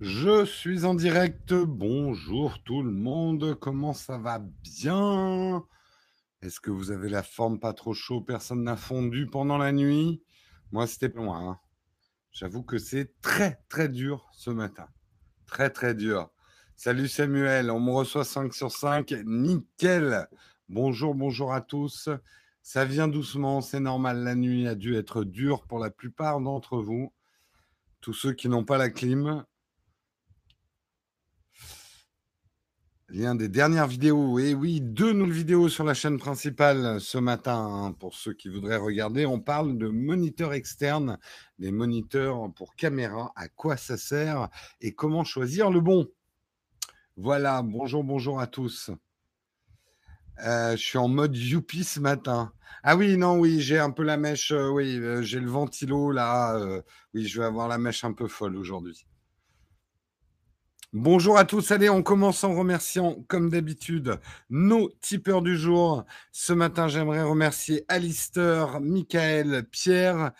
Je 0.00 0.44
suis 0.44 0.84
en 0.84 0.94
direct. 0.94 1.54
Bonjour 1.54 2.60
tout 2.64 2.82
le 2.82 2.90
monde. 2.90 3.54
Comment 3.60 3.92
ça 3.92 4.18
va 4.18 4.40
bien? 4.40 5.64
Est-ce 6.42 6.58
que 6.58 6.72
vous 6.72 6.90
avez 6.90 7.08
la 7.08 7.22
forme 7.22 7.60
pas 7.60 7.72
trop 7.72 7.94
chaud? 7.94 8.20
Personne 8.20 8.64
n'a 8.64 8.74
fondu 8.74 9.28
pendant 9.28 9.56
la 9.56 9.70
nuit? 9.70 10.20
Moi, 10.72 10.88
c'était 10.88 11.08
loin. 11.14 11.48
Hein. 11.48 11.58
J'avoue 12.32 12.64
que 12.64 12.76
c'est 12.76 13.20
très 13.20 13.60
très 13.68 13.88
dur 13.88 14.28
ce 14.32 14.50
matin. 14.50 14.88
Très 15.46 15.70
très 15.70 15.94
dur. 15.94 16.28
Salut 16.74 17.06
Samuel, 17.06 17.70
on 17.70 17.78
me 17.78 17.92
reçoit 17.92 18.24
5 18.24 18.52
sur 18.52 18.72
5. 18.72 19.14
Nickel. 19.24 20.26
Bonjour, 20.68 21.14
bonjour 21.14 21.54
à 21.54 21.60
tous. 21.60 22.08
Ça 22.64 22.84
vient 22.84 23.06
doucement, 23.06 23.60
c'est 23.60 23.78
normal. 23.78 24.24
La 24.24 24.34
nuit 24.34 24.66
a 24.66 24.74
dû 24.74 24.96
être 24.96 25.22
dure 25.22 25.62
pour 25.68 25.78
la 25.78 25.90
plupart 25.90 26.40
d'entre 26.40 26.78
vous. 26.78 27.12
Tous 28.00 28.12
ceux 28.12 28.32
qui 28.32 28.48
n'ont 28.48 28.64
pas 28.64 28.76
la 28.76 28.90
clim, 28.90 29.44
Lien 33.10 33.34
des 33.34 33.48
dernières 33.48 33.86
vidéos. 33.86 34.38
Et 34.38 34.54
oui, 34.54 34.80
deux 34.80 35.12
nouvelles 35.12 35.34
vidéos 35.34 35.68
sur 35.68 35.84
la 35.84 35.92
chaîne 35.92 36.18
principale 36.18 37.00
ce 37.00 37.18
matin. 37.18 37.56
Hein, 37.56 37.92
pour 37.92 38.14
ceux 38.14 38.32
qui 38.32 38.48
voudraient 38.48 38.78
regarder, 38.78 39.26
on 39.26 39.40
parle 39.40 39.76
de 39.76 39.88
moniteurs 39.88 40.54
externes, 40.54 41.18
des 41.58 41.70
moniteurs 41.70 42.50
pour 42.54 42.74
caméra, 42.76 43.32
à 43.36 43.48
quoi 43.48 43.76
ça 43.76 43.98
sert 43.98 44.48
et 44.80 44.94
comment 44.94 45.22
choisir 45.22 45.70
le 45.70 45.80
bon. 45.80 46.08
Voilà, 47.16 47.62
bonjour, 47.62 48.04
bonjour 48.04 48.40
à 48.40 48.46
tous. 48.46 48.90
Euh, 50.44 50.72
je 50.72 50.82
suis 50.82 50.98
en 50.98 51.08
mode 51.08 51.36
youpi 51.36 51.84
ce 51.84 52.00
matin. 52.00 52.52
Ah 52.82 52.96
oui, 52.96 53.18
non, 53.18 53.38
oui, 53.38 53.60
j'ai 53.60 53.78
un 53.78 53.90
peu 53.90 54.02
la 54.02 54.16
mèche. 54.16 54.50
Euh, 54.50 54.70
oui, 54.70 54.98
euh, 54.98 55.22
j'ai 55.22 55.40
le 55.40 55.50
ventilo 55.50 56.10
là. 56.10 56.58
oui, 57.12 57.26
je 57.26 57.38
vais 57.40 57.46
avoir 57.46 57.68
la 57.68 57.76
mèche 57.78 58.02
un 58.04 58.14
peu 58.14 58.28
folle 58.28 58.56
aujourd'hui. 58.56 59.06
Bonjour 60.96 61.36
à 61.36 61.44
tous. 61.44 61.72
Allez, 61.72 61.90
on 61.90 62.04
commence 62.04 62.44
en 62.44 62.54
remerciant, 62.54 63.16
comme 63.26 63.50
d'habitude, 63.50 64.20
nos 64.48 64.90
tipeurs 65.00 65.42
du 65.42 65.58
jour. 65.58 66.04
Ce 66.30 66.52
matin, 66.52 66.86
j'aimerais 66.86 67.24
remercier 67.24 67.84
Alistair, 67.88 68.80
Michael, 68.80 69.64
Pierre, 69.72 70.30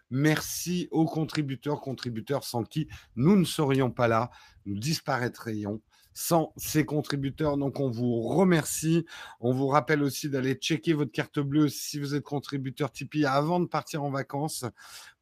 Merci 0.09 0.89
aux 0.91 1.05
contributeurs, 1.05 1.79
contributeurs 1.79 2.43
sans 2.43 2.65
qui 2.65 2.89
nous 3.15 3.37
ne 3.37 3.45
serions 3.45 3.89
pas 3.89 4.09
là, 4.09 4.31
nous 4.65 4.77
disparaîtrions 4.77 5.81
sans 6.19 6.51
ces 6.57 6.85
contributeurs. 6.85 7.55
Donc, 7.55 7.79
on 7.79 7.89
vous 7.89 8.19
remercie. 8.19 9.05
On 9.39 9.53
vous 9.53 9.67
rappelle 9.67 10.03
aussi 10.03 10.29
d'aller 10.29 10.53
checker 10.53 10.91
votre 10.91 11.13
carte 11.13 11.39
bleue 11.39 11.69
si 11.69 11.97
vous 11.97 12.13
êtes 12.13 12.23
contributeur 12.23 12.91
Tipeee 12.91 13.25
avant 13.25 13.61
de 13.61 13.67
partir 13.67 14.03
en 14.03 14.11
vacances 14.11 14.65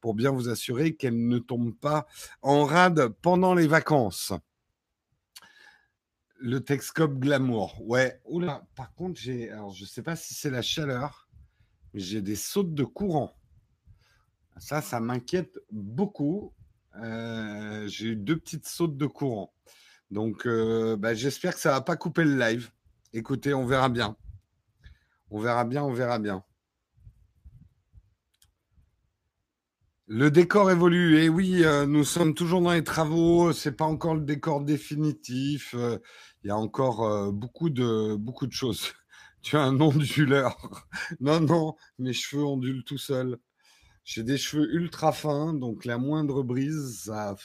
pour 0.01 0.15
bien 0.15 0.31
vous 0.31 0.49
assurer 0.49 0.95
qu'elle 0.95 1.27
ne 1.27 1.37
tombe 1.37 1.75
pas 1.75 2.07
en 2.41 2.65
rade 2.65 3.09
pendant 3.21 3.53
les 3.53 3.67
vacances. 3.67 4.33
Le 6.39 6.61
Texcope 6.61 7.19
Glamour. 7.19 7.79
Ouais. 7.87 8.19
Oula, 8.25 8.65
par 8.73 8.91
contre, 8.95 9.19
j'ai. 9.19 9.51
Alors, 9.51 9.73
je 9.73 9.83
ne 9.83 9.87
sais 9.87 10.01
pas 10.01 10.15
si 10.15 10.33
c'est 10.33 10.49
la 10.49 10.63
chaleur, 10.63 11.29
mais 11.93 11.99
j'ai 11.99 12.23
des 12.23 12.35
sautes 12.35 12.73
de 12.73 12.83
courant. 12.83 13.37
Ça, 14.57 14.81
ça 14.81 14.99
m'inquiète 14.99 15.59
beaucoup. 15.71 16.53
Euh, 16.95 17.87
j'ai 17.87 18.07
eu 18.07 18.15
deux 18.15 18.37
petites 18.37 18.65
sautes 18.65 18.97
de 18.97 19.05
courant. 19.05 19.53
Donc, 20.11 20.47
euh, 20.47 20.95
bah, 20.95 21.13
j'espère 21.13 21.53
que 21.53 21.59
ça 21.59 21.72
va 21.72 21.81
pas 21.81 21.97
couper 21.97 22.23
le 22.23 22.38
live. 22.38 22.72
Écoutez, 23.13 23.53
on 23.53 23.66
verra 23.66 23.89
bien. 23.89 24.16
On 25.30 25.39
verra 25.39 25.66
bien, 25.66 25.83
on 25.83 25.91
verra 25.91 26.19
bien. 26.19 26.44
Le 30.08 30.31
décor 30.31 30.71
évolue. 30.71 31.17
Et 31.17 31.26
eh 31.26 31.30
oui, 31.30 31.65
euh, 31.65 31.86
nous 31.86 32.05
sommes 32.05 32.33
toujours 32.33 32.61
dans 32.61 32.71
les 32.71 32.83
travaux. 32.83 33.52
C'est 33.52 33.73
pas 33.73 33.86
encore 33.86 34.15
le 34.15 34.21
décor 34.21 34.61
définitif. 34.61 35.76
Euh, 35.77 35.98
il 36.43 36.48
y 36.48 36.52
a 36.52 36.58
encore 36.58 37.33
beaucoup 37.33 37.70
de 37.70 38.15
beaucoup 38.15 38.48
de 38.48 38.54
choses. 38.54 38.93
tu 39.42 39.58
as 39.58 39.64
un 39.64 39.80
onduleur. 39.81 40.55
non, 41.20 41.42
non, 41.42 41.76
mes 41.99 42.14
cheveux 42.14 42.45
ondulent 42.45 42.83
tout 42.86 42.98
seuls. 42.98 43.37
J'ai 44.05 44.23
des 44.23 44.37
cheveux 44.37 44.73
ultra 44.73 45.11
fins, 45.11 45.54
donc 45.54 45.83
la 45.83 45.98
moindre 45.98 46.42
brise, 46.43 47.02
ça. 47.04 47.36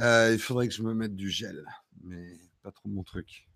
Euh, 0.00 0.30
il 0.32 0.38
faudrait 0.38 0.68
que 0.68 0.74
je 0.74 0.82
me 0.82 0.94
mette 0.94 1.14
du 1.14 1.30
gel, 1.30 1.64
mais 2.02 2.38
pas 2.62 2.72
trop 2.72 2.88
mon 2.88 3.02
truc. 3.02 3.48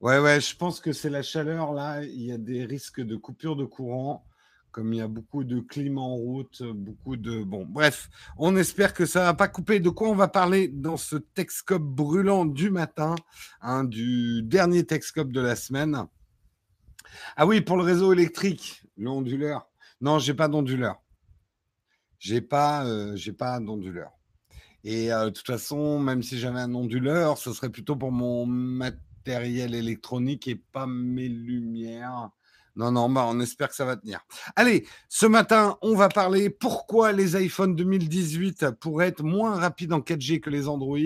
Ouais, 0.00 0.18
ouais, 0.18 0.40
je 0.40 0.54
pense 0.54 0.80
que 0.80 0.92
c'est 0.92 1.08
la 1.08 1.22
chaleur 1.22 1.72
là. 1.72 2.04
Il 2.04 2.22
y 2.22 2.32
a 2.32 2.38
des 2.38 2.64
risques 2.64 3.00
de 3.00 3.16
coupure 3.16 3.56
de 3.56 3.64
courant, 3.64 4.26
comme 4.70 4.92
il 4.92 4.98
y 4.98 5.00
a 5.00 5.08
beaucoup 5.08 5.44
de 5.44 5.60
climat 5.60 6.02
en 6.02 6.16
route, 6.16 6.62
beaucoup 6.62 7.16
de. 7.16 7.42
Bon, 7.42 7.64
bref, 7.64 8.10
on 8.36 8.54
espère 8.56 8.92
que 8.92 9.06
ça 9.06 9.24
va 9.24 9.34
pas 9.34 9.48
couper. 9.48 9.80
De 9.80 9.88
quoi 9.88 10.10
on 10.10 10.14
va 10.14 10.28
parler 10.28 10.68
dans 10.68 10.98
ce 10.98 11.16
Texcope 11.16 11.82
brûlant 11.82 12.44
du 12.44 12.70
matin, 12.70 13.14
hein, 13.62 13.84
du 13.84 14.42
dernier 14.42 14.84
Texcope 14.84 15.32
de 15.32 15.40
la 15.40 15.56
semaine? 15.56 16.06
Ah 17.36 17.46
oui, 17.46 17.60
pour 17.60 17.76
le 17.76 17.84
réseau 17.84 18.12
électrique, 18.12 18.82
l'onduleur. 18.98 19.70
Non, 20.00 20.18
j'ai 20.18 20.34
pas 20.34 20.48
d'onduleur. 20.48 21.00
J'ai 22.18 22.40
pas, 22.40 22.84
euh, 22.86 23.16
pas 23.38 23.60
d'onduleur. 23.60 24.12
Et 24.84 25.08
de 25.08 25.30
toute 25.30 25.46
façon, 25.46 25.98
même 25.98 26.22
si 26.22 26.38
j'avais 26.38 26.60
un 26.60 26.74
onduleur, 26.74 27.38
ce 27.38 27.52
serait 27.52 27.70
plutôt 27.70 27.96
pour 27.96 28.12
mon 28.12 28.46
matériel 28.46 29.74
électronique 29.74 30.46
et 30.46 30.56
pas 30.56 30.86
mes 30.86 31.28
lumières. 31.28 32.30
Non, 32.76 32.90
non, 32.90 33.08
bah, 33.08 33.24
on 33.28 33.38
espère 33.38 33.68
que 33.68 33.74
ça 33.76 33.84
va 33.84 33.96
tenir. 33.96 34.20
Allez, 34.56 34.84
ce 35.08 35.26
matin, 35.26 35.78
on 35.80 35.94
va 35.94 36.08
parler 36.08 36.50
pourquoi 36.50 37.12
les 37.12 37.36
iPhone 37.36 37.76
2018 37.76 38.72
pourraient 38.80 39.08
être 39.08 39.22
moins 39.22 39.54
rapides 39.54 39.92
en 39.92 40.00
4G 40.00 40.40
que 40.40 40.50
les 40.50 40.66
Android. 40.66 40.98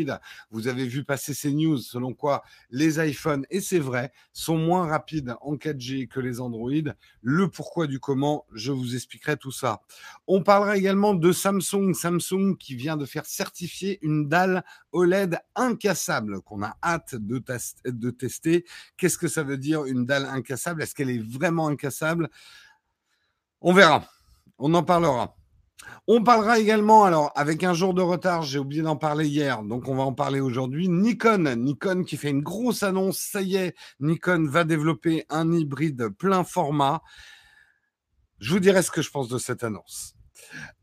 Vous 0.51 0.67
avez 0.67 0.87
vu 0.87 1.05
passer 1.05 1.34
ces 1.34 1.53
news 1.53 1.77
selon 1.77 2.15
quoi 2.15 2.43
les 2.71 3.06
iPhones, 3.06 3.45
et 3.51 3.61
c'est 3.61 3.79
vrai, 3.79 4.12
sont 4.33 4.56
moins 4.56 4.87
rapides 4.87 5.34
en 5.43 5.56
4G 5.56 6.09
que 6.09 6.21
les 6.21 6.41
Android. 6.41 6.71
Le 7.21 7.49
pourquoi 7.49 7.87
du 7.87 8.00
comment, 8.00 8.47
je 8.55 8.73
vous 8.73 8.95
expliquerai 8.95 9.37
tout 9.37 9.53
ça. 9.53 9.83
On 10.27 10.43
parlera 10.43 10.79
également 10.79 11.15
de 11.15 11.33
Samsung. 11.33 11.93
Samsung 11.93 12.56
qui 12.59 12.77
vient 12.77 12.97
de 12.97 13.05
faire 13.05 13.27
certifier 13.27 13.99
une 14.00 14.29
dalle 14.29 14.65
OLED 14.93 15.39
incassable 15.55 16.41
qu'on 16.41 16.62
a 16.62 16.77
hâte 16.83 17.15
de 17.15 18.11
tester. 18.11 18.65
Qu'est-ce 18.97 19.19
que 19.19 19.29
ça 19.29 19.43
veut 19.43 19.59
dire 19.59 19.85
une 19.85 20.06
dalle 20.06 20.25
incassable? 20.25 20.83
Est-ce 20.83 20.95
qu'elle 20.95 21.11
est 21.11 21.23
vraiment 21.23 21.57
incassable. 21.66 22.30
On 23.60 23.72
verra. 23.72 24.04
On 24.58 24.74
en 24.74 24.82
parlera. 24.82 25.34
On 26.06 26.22
parlera 26.22 26.58
également, 26.58 27.04
alors 27.04 27.32
avec 27.34 27.64
un 27.64 27.74
jour 27.74 27.94
de 27.94 28.02
retard, 28.02 28.42
j'ai 28.42 28.58
oublié 28.58 28.82
d'en 28.82 28.96
parler 28.96 29.28
hier, 29.28 29.62
donc 29.62 29.88
on 29.88 29.94
va 29.94 30.02
en 30.02 30.12
parler 30.12 30.41
aujourd'hui. 30.41 30.88
Nikon, 30.88 31.54
Nikon 31.56 32.02
qui 32.02 32.16
fait 32.16 32.30
une 32.30 32.42
grosse 32.42 32.82
annonce, 32.82 33.19
ça 33.19 33.42
y 33.42 33.56
est, 33.56 33.74
Nikon 34.00 34.46
va 34.48 34.64
développer 34.64 35.24
un 35.28 35.52
hybride 35.52 36.08
plein 36.08 36.44
format. 36.44 37.02
Je 38.38 38.52
vous 38.52 38.60
dirai 38.60 38.82
ce 38.82 38.90
que 38.90 39.02
je 39.02 39.10
pense 39.10 39.28
de 39.28 39.38
cette 39.38 39.64
annonce. 39.64 40.18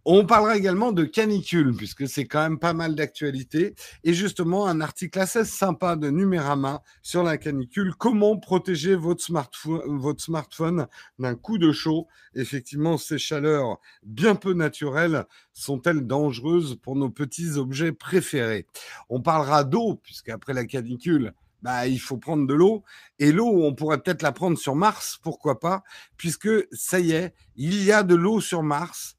On 0.08 0.26
parlera 0.26 0.56
également 0.56 0.92
de 0.92 1.04
canicule, 1.04 1.76
puisque 1.76 2.08
c'est 2.08 2.26
quand 2.26 2.42
même 2.42 2.60
pas 2.60 2.74
mal 2.74 2.94
d'actualité. 2.94 3.74
Et 4.04 4.14
justement, 4.14 4.68
un 4.68 4.80
article 4.80 5.18
assez 5.20 5.44
sympa 5.44 5.96
de 5.96 6.12
Numérama 6.12 6.84
sur 7.02 7.24
la 7.24 7.38
canicule. 7.38 7.96
Comment 7.98 8.38
protéger 8.38 8.96
votre 8.96 9.24
smartphone, 9.24 10.88
d'un 11.18 11.34
coup 11.34 11.58
de 11.58 11.72
chaud? 11.72 12.08
Effectivement, 12.36 13.00
ces 13.00 13.18
chaleurs 13.18 13.80
bien 14.04 14.36
peu 14.36 14.54
naturelles 14.54 15.26
sont-elles 15.54 16.06
dangereuses 16.06 16.78
pour 16.84 16.96
nos 16.96 17.10
petits 17.10 17.54
objets 17.58 17.92
préférés? 17.92 18.68
On 19.10 19.22
parlera 19.22 19.64
d'eau, 19.64 20.00
puisqu'après 20.04 20.54
la 20.54 20.66
canicule, 20.66 21.34
bah, 21.64 21.88
il 21.88 22.00
faut 22.00 22.18
prendre 22.18 22.46
de 22.46 22.54
l'eau. 22.54 22.84
Et 23.18 23.32
l'eau, 23.32 23.64
on 23.64 23.74
pourrait 23.74 23.98
peut-être 23.98 24.22
la 24.22 24.32
prendre 24.32 24.56
sur 24.56 24.76
Mars, 24.76 25.18
pourquoi 25.24 25.60
pas, 25.60 25.84
puisque 26.16 26.50
ça 26.72 27.00
y 27.00 27.14
est, 27.14 27.34
il 27.56 27.84
y 27.84 27.92
a 27.92 28.04
de 28.04 28.14
l'eau 28.14 28.40
sur 28.40 28.62
Mars 28.62 29.18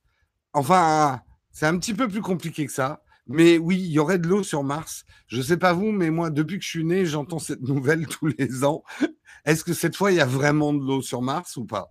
Enfin, 0.57 1.21
c'est 1.53 1.67
un 1.67 1.77
petit 1.77 1.93
peu 1.93 2.09
plus 2.09 2.23
compliqué 2.23 2.65
que 2.65 2.73
ça. 2.73 3.03
Mais 3.27 3.59
oui, 3.59 3.77
il 3.79 3.91
y 3.91 3.99
aurait 3.99 4.19
de 4.19 4.27
l'eau 4.27 4.43
sur 4.43 4.65
Mars. 4.65 5.05
Je 5.27 5.37
ne 5.37 5.43
sais 5.43 5.59
pas 5.59 5.75
vous, 5.75 5.93
mais 5.93 6.09
moi, 6.09 6.31
depuis 6.31 6.57
que 6.59 6.65
je 6.65 6.71
suis 6.71 6.85
né, 6.85 7.05
j'entends 7.05 7.39
cette 7.39 7.61
nouvelle 7.69 8.07
tous 8.07 8.29
les 8.39 8.65
ans. 8.65 8.83
Est-ce 9.45 9.65
que 9.65 9.75
cette 9.75 9.97
fois, 9.97 10.13
il 10.13 10.17
y 10.17 10.21
a 10.21 10.25
vraiment 10.27 10.73
de 10.73 10.83
l'eau 10.83 11.03
sur 11.03 11.21
Mars 11.21 11.59
ou 11.59 11.67
pas? 11.67 11.91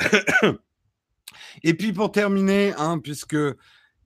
Et 1.62 1.74
puis 1.74 1.92
pour 1.92 2.10
terminer, 2.10 2.74
hein, 2.76 2.98
puisque 2.98 3.36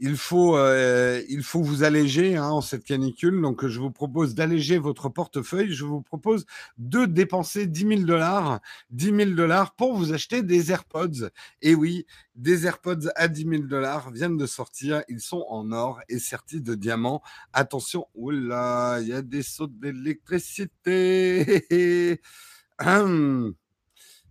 il 0.01 0.17
faut, 0.17 0.57
euh, 0.57 1.23
il 1.29 1.43
faut 1.43 1.63
vous 1.63 1.83
alléger 1.83 2.35
hein, 2.37 2.49
en 2.49 2.63
cette 2.63 2.85
canicule. 2.85 3.41
Donc, 3.43 3.67
je 3.67 3.79
vous 3.79 3.91
propose 3.91 4.35
d'alléger 4.35 4.79
votre 4.79 5.11
portefeuille. 5.11 5.75
Je 5.75 5.85
vous 5.85 6.01
propose 6.01 6.47
de 6.79 7.05
dépenser 7.05 7.67
10 7.67 7.81
000 7.87 8.01
dollars, 8.03 8.61
10 8.91 9.05
000 9.15 9.31
dollars 9.33 9.75
pour 9.75 9.95
vous 9.95 10.15
acheter 10.15 10.43
des 10.43 10.73
AirPods. 10.73 11.29
Et 11.61 11.75
oui, 11.75 12.07
des 12.35 12.67
AirPods 12.67 13.11
à 13.15 13.29
10 13.29 13.43
000 13.43 13.63
dollars 13.65 14.11
viennent 14.11 14.39
de 14.39 14.47
sortir. 14.47 15.03
Ils 15.09 15.21
sont 15.21 15.45
en 15.51 15.71
or 15.71 16.01
et 16.09 16.19
sertis 16.19 16.63
de 16.63 16.75
diamants. 16.75 17.21
Attention, 17.53 18.07
oula, 18.15 19.01
il 19.03 19.09
y 19.09 19.13
a 19.13 19.21
des 19.21 19.43
sautes 19.43 19.79
d'électricité. 19.79 21.63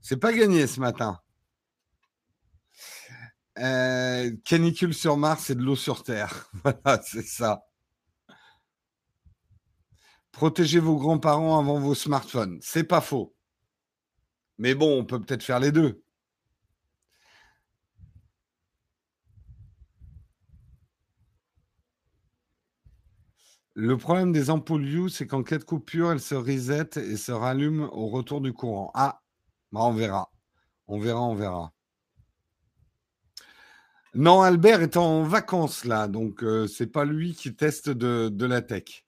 c'est 0.02 0.18
pas 0.18 0.34
gagné 0.34 0.66
ce 0.66 0.80
matin. 0.80 1.20
Euh, 3.60 4.32
canicule 4.46 4.94
sur 4.94 5.18
Mars 5.18 5.50
et 5.50 5.56
de 5.56 5.62
l'eau 5.62 5.76
sur 5.76 6.04
Terre. 6.04 6.50
Voilà, 6.64 7.02
c'est 7.04 7.26
ça. 7.26 7.64
Protégez 10.32 10.80
vos 10.80 10.98
grands-parents 10.98 11.60
avant 11.60 11.80
vos 11.80 11.94
smartphones. 11.94 12.58
C'est 12.64 12.84
pas 12.84 13.02
faux. 13.02 13.36
Mais 14.60 14.76
bon, 14.76 15.00
on 15.00 15.06
peut 15.06 15.20
peut-être 15.20 15.44
faire 15.44 15.60
les 15.60 15.72
deux. 15.72 16.04
Le 23.74 23.98
problème 23.98 24.32
des 24.32 24.52
ampoules 24.52 24.86
View, 24.86 25.10
c'est 25.10 25.26
qu'en 25.26 25.42
cas 25.42 25.58
de 25.58 25.64
coupure, 25.64 26.12
elles 26.12 26.20
se 26.20 26.36
reset 26.36 26.90
et 26.98 27.18
se 27.18 27.32
rallument 27.32 27.92
au 27.96 28.08
retour 28.10 28.42
du 28.42 28.54
courant. 28.54 28.92
Ah, 28.94 29.22
bah 29.72 29.80
on 29.84 29.94
verra. 29.94 30.32
On 30.88 31.00
verra, 31.00 31.22
on 31.22 31.36
verra. 31.36 31.74
Non, 34.16 34.42
Albert 34.42 34.82
est 34.82 34.98
en 34.98 35.24
vacances 35.24 35.86
là, 35.86 36.08
donc 36.08 36.44
euh, 36.44 36.68
c'est 36.68 36.88
pas 36.88 37.06
lui 37.06 37.36
qui 37.36 37.56
teste 37.56 37.90
de, 37.90 38.46
la 38.46 38.62
tech. 38.62 39.06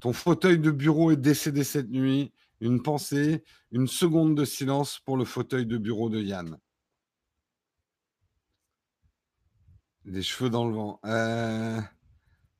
Ton 0.00 0.12
fauteuil 0.12 0.58
de 0.58 0.70
bureau 0.70 1.10
est 1.10 1.16
décédé 1.16 1.64
cette 1.64 1.90
nuit. 1.90 2.32
Une 2.60 2.82
pensée, 2.82 3.44
une 3.70 3.86
seconde 3.86 4.34
de 4.34 4.44
silence 4.44 4.98
pour 5.04 5.16
le 5.16 5.24
fauteuil 5.24 5.66
de 5.66 5.78
bureau 5.78 6.08
de 6.08 6.20
Yann. 6.20 6.58
Des 10.04 10.22
cheveux 10.22 10.50
dans 10.50 10.66
le 10.66 10.74
vent. 10.74 11.00
Euh... 11.04 11.80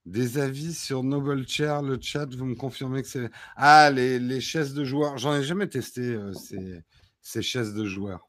Des 0.08 0.38
avis 0.38 0.72
sur 0.72 1.02
Noble 1.02 1.46
Chair, 1.46 1.82
le 1.82 1.98
chat, 2.00 2.34
vous 2.34 2.46
me 2.46 2.54
confirmez 2.54 3.02
que 3.02 3.08
c'est. 3.08 3.30
Ah, 3.56 3.90
les, 3.90 4.40
chaises 4.40 4.72
de 4.72 4.82
joueurs. 4.82 5.18
J'en 5.18 5.34
ai 5.34 5.42
jamais 5.42 5.68
testé 5.68 6.00
euh, 6.00 6.32
ces, 7.20 7.42
chaises 7.42 7.74
de 7.74 7.84
joueurs. 7.84 8.27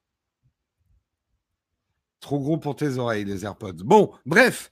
Trop 2.20 2.40
gros 2.40 2.58
pour 2.58 2.76
tes 2.76 2.98
oreilles, 2.98 3.26
les 3.26 3.46
AirPods. 3.46 3.84
Bon, 3.84 4.12
bref, 4.26 4.72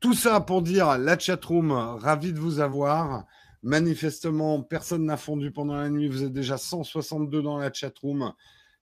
tout 0.00 0.14
ça 0.14 0.40
pour 0.40 0.62
dire 0.62 0.98
la 0.98 1.18
chatroom, 1.18 1.72
ravi 1.72 2.32
de 2.32 2.38
vous 2.38 2.60
avoir. 2.60 3.24
Manifestement, 3.62 4.62
personne 4.62 5.04
n'a 5.04 5.16
fondu 5.16 5.50
pendant 5.50 5.76
la 5.76 5.88
nuit. 5.88 6.08
Vous 6.08 6.22
êtes 6.22 6.32
déjà 6.32 6.58
162 6.58 7.42
dans 7.42 7.58
la 7.58 7.72
chatroom. 7.72 8.32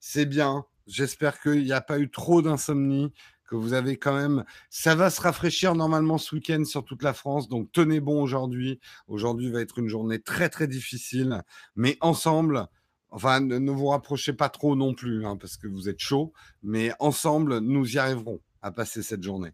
C'est 0.00 0.26
bien. 0.26 0.64
J'espère 0.86 1.40
qu'il 1.40 1.64
n'y 1.64 1.72
a 1.72 1.80
pas 1.80 1.98
eu 1.98 2.10
trop 2.10 2.42
d'insomnie 2.42 3.12
que 3.46 3.56
vous 3.56 3.72
avez 3.72 3.96
quand 3.96 4.14
même. 4.14 4.44
Ça 4.70 4.94
va 4.94 5.10
se 5.10 5.20
rafraîchir 5.20 5.74
normalement 5.74 6.18
ce 6.18 6.34
week-end 6.34 6.64
sur 6.64 6.84
toute 6.84 7.02
la 7.02 7.14
France, 7.14 7.48
donc 7.48 7.70
tenez 7.72 8.00
bon 8.00 8.20
aujourd'hui. 8.22 8.80
Aujourd'hui 9.08 9.50
va 9.50 9.60
être 9.60 9.78
une 9.78 9.88
journée 9.88 10.20
très 10.20 10.48
très 10.48 10.66
difficile, 10.66 11.42
mais 11.74 11.96
ensemble, 12.00 12.66
enfin 13.16 13.40
ne, 13.40 13.70
vous 13.70 13.86
rapprochez 13.86 14.34
pas 14.34 14.50
trop 14.50 14.76
non 14.76 14.92
plus, 14.92 15.24
hein, 15.24 15.38
parce 15.38 15.56
que 15.56 15.66
vous 15.66 15.88
êtes 15.88 16.00
chaud, 16.00 16.34
mais 16.62 16.92
ensemble, 17.00 17.60
nous 17.60 17.94
y 17.94 17.98
arriverons 17.98 18.40
à 18.60 18.70
passer 18.70 19.02
cette 19.02 19.22
journée. 19.22 19.52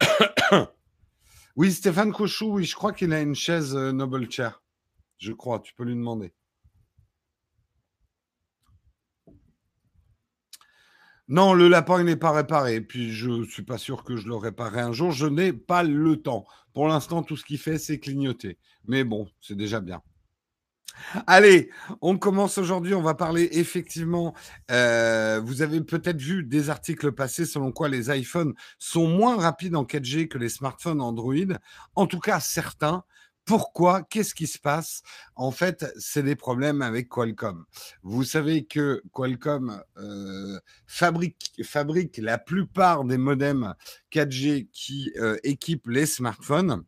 oui, 1.56 1.70
Stéphane 1.70 2.12
Cochou, 2.12 2.54
oui, 2.54 2.64
je 2.64 2.74
crois 2.74 2.92
qu'il 2.92 3.12
a 3.12 3.20
une 3.20 3.36
chaise 3.36 3.76
euh, 3.76 3.92
Noble 3.92 4.28
Chair. 4.28 4.64
Je 5.18 5.30
crois, 5.30 5.60
tu 5.60 5.72
peux 5.74 5.84
lui 5.84 5.94
demander. 5.94 6.34
Non, 11.28 11.54
le 11.54 11.68
lapin 11.68 12.02
n'est 12.02 12.16
pas 12.16 12.32
réparé. 12.32 12.80
Puis 12.80 13.12
je 13.12 13.30
ne 13.30 13.44
suis 13.44 13.62
pas 13.62 13.78
sûr 13.78 14.02
que 14.02 14.16
je 14.16 14.26
le 14.26 14.34
réparerai 14.34 14.80
un 14.80 14.92
jour. 14.92 15.12
Je 15.12 15.26
n'ai 15.26 15.52
pas 15.52 15.84
le 15.84 16.16
temps. 16.16 16.44
Pour 16.74 16.88
l'instant, 16.88 17.22
tout 17.22 17.36
ce 17.36 17.44
qu'il 17.44 17.58
fait, 17.58 17.78
c'est 17.78 18.00
clignoter. 18.00 18.58
Mais 18.88 19.04
bon, 19.04 19.30
c'est 19.40 19.54
déjà 19.54 19.80
bien. 19.80 20.02
Allez, 21.26 21.70
on 22.00 22.16
commence 22.18 22.58
aujourd'hui. 22.58 22.94
On 22.94 23.02
va 23.02 23.14
parler 23.14 23.48
effectivement. 23.52 24.34
Euh, 24.70 25.40
vous 25.44 25.62
avez 25.62 25.80
peut-être 25.80 26.20
vu 26.20 26.44
des 26.44 26.70
articles 26.70 27.12
passés 27.12 27.46
selon 27.46 27.72
quoi 27.72 27.88
les 27.88 28.10
iPhones 28.16 28.54
sont 28.78 29.06
moins 29.06 29.36
rapides 29.36 29.76
en 29.76 29.84
4G 29.84 30.28
que 30.28 30.38
les 30.38 30.48
smartphones 30.48 31.00
Android. 31.00 31.56
En 31.94 32.06
tout 32.06 32.20
cas, 32.20 32.40
certains. 32.40 33.04
Pourquoi? 33.44 34.02
Qu'est-ce 34.04 34.34
qui 34.34 34.46
se 34.46 34.58
passe? 34.58 35.02
En 35.34 35.50
fait, 35.50 35.84
c'est 35.98 36.22
des 36.22 36.36
problèmes 36.36 36.80
avec 36.80 37.08
Qualcomm. 37.08 37.64
Vous 38.02 38.22
savez 38.22 38.64
que 38.64 39.02
Qualcomm 39.12 39.82
euh, 39.96 40.60
fabrique, 40.86 41.60
la 42.18 42.38
plupart 42.38 43.04
des 43.04 43.18
modems 43.18 43.74
4G 44.12 44.68
qui 44.72 45.12
euh, 45.16 45.36
équipent 45.42 45.88
les 45.88 46.06
smartphones. 46.06 46.84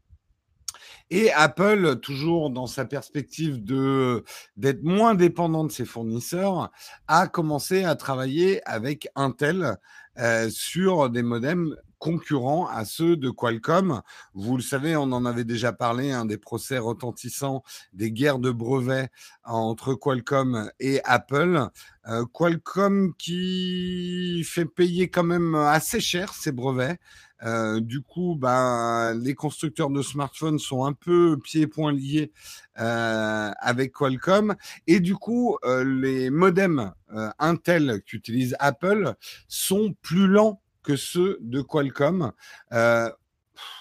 Et 1.10 1.30
Apple, 1.32 1.96
toujours 1.96 2.50
dans 2.50 2.66
sa 2.66 2.84
perspective 2.84 3.62
de 3.62 4.24
d'être 4.56 4.82
moins 4.82 5.14
dépendant 5.14 5.64
de 5.64 5.72
ses 5.72 5.84
fournisseurs, 5.84 6.70
a 7.08 7.28
commencé 7.28 7.84
à 7.84 7.94
travailler 7.94 8.66
avec 8.66 9.08
Intel 9.14 9.76
euh, 10.18 10.48
sur 10.50 11.10
des 11.10 11.22
modems 11.22 11.76
concurrents 11.98 12.66
à 12.68 12.84
ceux 12.84 13.16
de 13.16 13.30
Qualcomm. 13.30 14.02
Vous 14.34 14.56
le 14.56 14.62
savez, 14.62 14.94
on 14.94 15.04
en 15.04 15.24
avait 15.24 15.44
déjà 15.44 15.72
parlé, 15.72 16.12
un 16.12 16.26
des 16.26 16.36
procès 16.36 16.78
retentissants 16.78 17.62
des 17.94 18.12
guerres 18.12 18.38
de 18.38 18.50
brevets 18.50 19.08
entre 19.42 19.94
Qualcomm 19.94 20.70
et 20.80 21.00
Apple. 21.04 21.68
Euh, 22.06 22.24
Qualcomm 22.32 23.14
qui 23.18 24.44
fait 24.44 24.66
payer 24.66 25.08
quand 25.08 25.24
même 25.24 25.54
assez 25.54 26.00
cher 26.00 26.34
ses 26.34 26.52
brevets. 26.52 26.98
Euh, 27.44 27.80
du 27.80 28.00
coup, 28.02 28.36
ben, 28.36 29.14
les 29.14 29.34
constructeurs 29.34 29.90
de 29.90 30.02
smartphones 30.02 30.58
sont 30.58 30.84
un 30.84 30.92
peu 30.92 31.38
pieds 31.38 31.62
et 31.62 31.66
poings 31.66 31.92
liés 31.92 32.32
euh, 32.78 33.50
avec 33.58 33.92
Qualcomm. 33.92 34.54
Et 34.86 35.00
du 35.00 35.14
coup, 35.14 35.58
les 35.64 36.30
modems 36.30 36.92
Intel 37.38 38.02
qu'utilise 38.04 38.56
Apple 38.58 39.14
sont 39.48 39.94
plus 40.02 40.26
lents 40.26 40.60
que 40.84 40.94
ceux 40.94 41.38
de 41.40 41.62
Qualcomm. 41.62 42.32
Euh, 42.72 43.10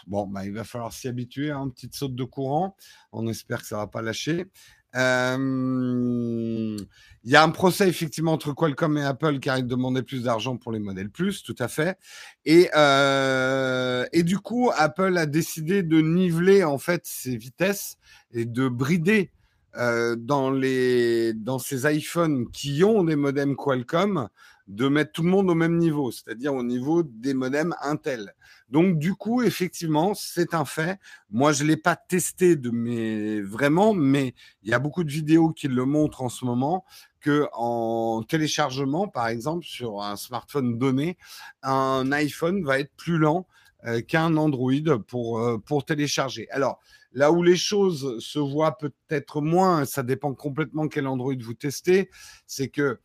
bon, 0.07 0.25
bah, 0.27 0.45
il 0.45 0.54
va 0.54 0.63
falloir 0.63 0.92
s'y 0.92 1.07
habituer 1.07 1.51
à 1.51 1.57
hein, 1.57 1.65
une 1.65 1.74
petite 1.74 1.95
saute 1.95 2.15
de 2.15 2.24
courant. 2.24 2.75
On 3.12 3.27
espère 3.27 3.62
que 3.62 3.68
ça 3.68 3.75
ne 3.75 3.81
va 3.81 3.88
pas 3.88 4.01
lâcher. 4.01 4.48
Euh, 4.95 6.77
il 7.25 7.31
y 7.31 7.35
a 7.35 7.43
un 7.43 7.49
procès 7.49 7.87
effectivement 7.87 8.33
entre 8.33 8.53
Qualcomm 8.53 8.97
et 8.97 9.03
Apple 9.03 9.39
qui 9.39 9.49
arrive 9.49 9.65
de 9.65 9.69
demander 9.69 10.01
plus 10.01 10.23
d'argent 10.23 10.57
pour 10.57 10.71
les 10.71 10.79
modèles 10.79 11.09
plus, 11.09 11.41
tout 11.41 11.55
à 11.59 11.67
fait. 11.67 11.97
Et, 12.45 12.69
euh, 12.75 14.05
et 14.11 14.23
du 14.23 14.39
coup, 14.39 14.71
Apple 14.75 15.17
a 15.17 15.25
décidé 15.25 15.83
de 15.83 16.01
niveler 16.01 16.63
en 16.63 16.77
fait 16.77 17.05
ses 17.05 17.37
vitesses 17.37 17.97
et 18.33 18.45
de 18.45 18.67
brider 18.67 19.31
dans 19.75 20.51
les 20.51 21.33
dans 21.33 21.57
ces 21.57 21.91
iPhones 21.91 22.47
qui 22.51 22.83
ont 22.83 23.03
des 23.03 23.15
modems 23.15 23.55
Qualcomm 23.55 24.29
de 24.67 24.88
mettre 24.88 25.12
tout 25.12 25.24
le 25.24 25.29
monde 25.29 25.50
au 25.50 25.55
même 25.55 25.77
niveau, 25.77 26.12
c'est-à-dire 26.12 26.53
au 26.53 26.63
niveau 26.63 27.03
des 27.03 27.34
modems 27.34 27.75
Intel. 27.82 28.34
Donc 28.70 28.98
du 28.98 29.13
coup, 29.13 29.41
effectivement, 29.41 30.13
c'est 30.13 30.53
un 30.53 30.65
fait. 30.65 31.00
Moi, 31.29 31.51
je 31.51 31.63
l'ai 31.63 31.77
pas 31.77 31.96
testé 31.96 32.55
de 32.55 32.70
mes 32.70 33.41
vraiment, 33.41 33.93
mais 33.93 34.34
il 34.63 34.70
y 34.70 34.74
a 34.74 34.79
beaucoup 34.79 35.03
de 35.03 35.12
vidéos 35.12 35.50
qui 35.50 35.67
le 35.67 35.86
montrent 35.86 36.22
en 36.22 36.29
ce 36.29 36.46
moment 36.46 36.86
que 37.20 37.48
en 37.53 38.24
téléchargement, 38.24 39.08
par 39.08 39.27
exemple, 39.27 39.65
sur 39.65 40.01
un 40.01 40.15
smartphone 40.15 40.77
donné, 40.77 41.17
un 41.62 42.12
iPhone 42.12 42.63
va 42.63 42.79
être 42.79 42.93
plus 42.96 43.17
lent 43.17 43.48
euh, 43.86 44.01
qu'un 44.01 44.38
Android 44.38 44.72
pour 45.08 45.39
euh, 45.39 45.58
pour 45.58 45.86
télécharger. 45.86 46.48
Alors 46.51 46.79
Là 47.13 47.32
où 47.32 47.43
les 47.43 47.55
choses 47.55 48.17
se 48.20 48.39
voient 48.39 48.77
peut-être 48.77 49.39
moins, 49.39 49.86
ça 49.86 50.01
dépend 50.01 50.34
complètement 50.34 50.88
quel 50.88 51.05
Android 51.05 51.36
vous 51.39 51.53
testez, 51.53 52.10
c'est 52.48 52.70
que 52.70 53.00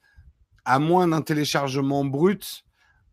à 0.69 0.79
moins 0.79 1.09
d'un 1.09 1.23
téléchargement 1.23 2.05
brut, 2.05 2.65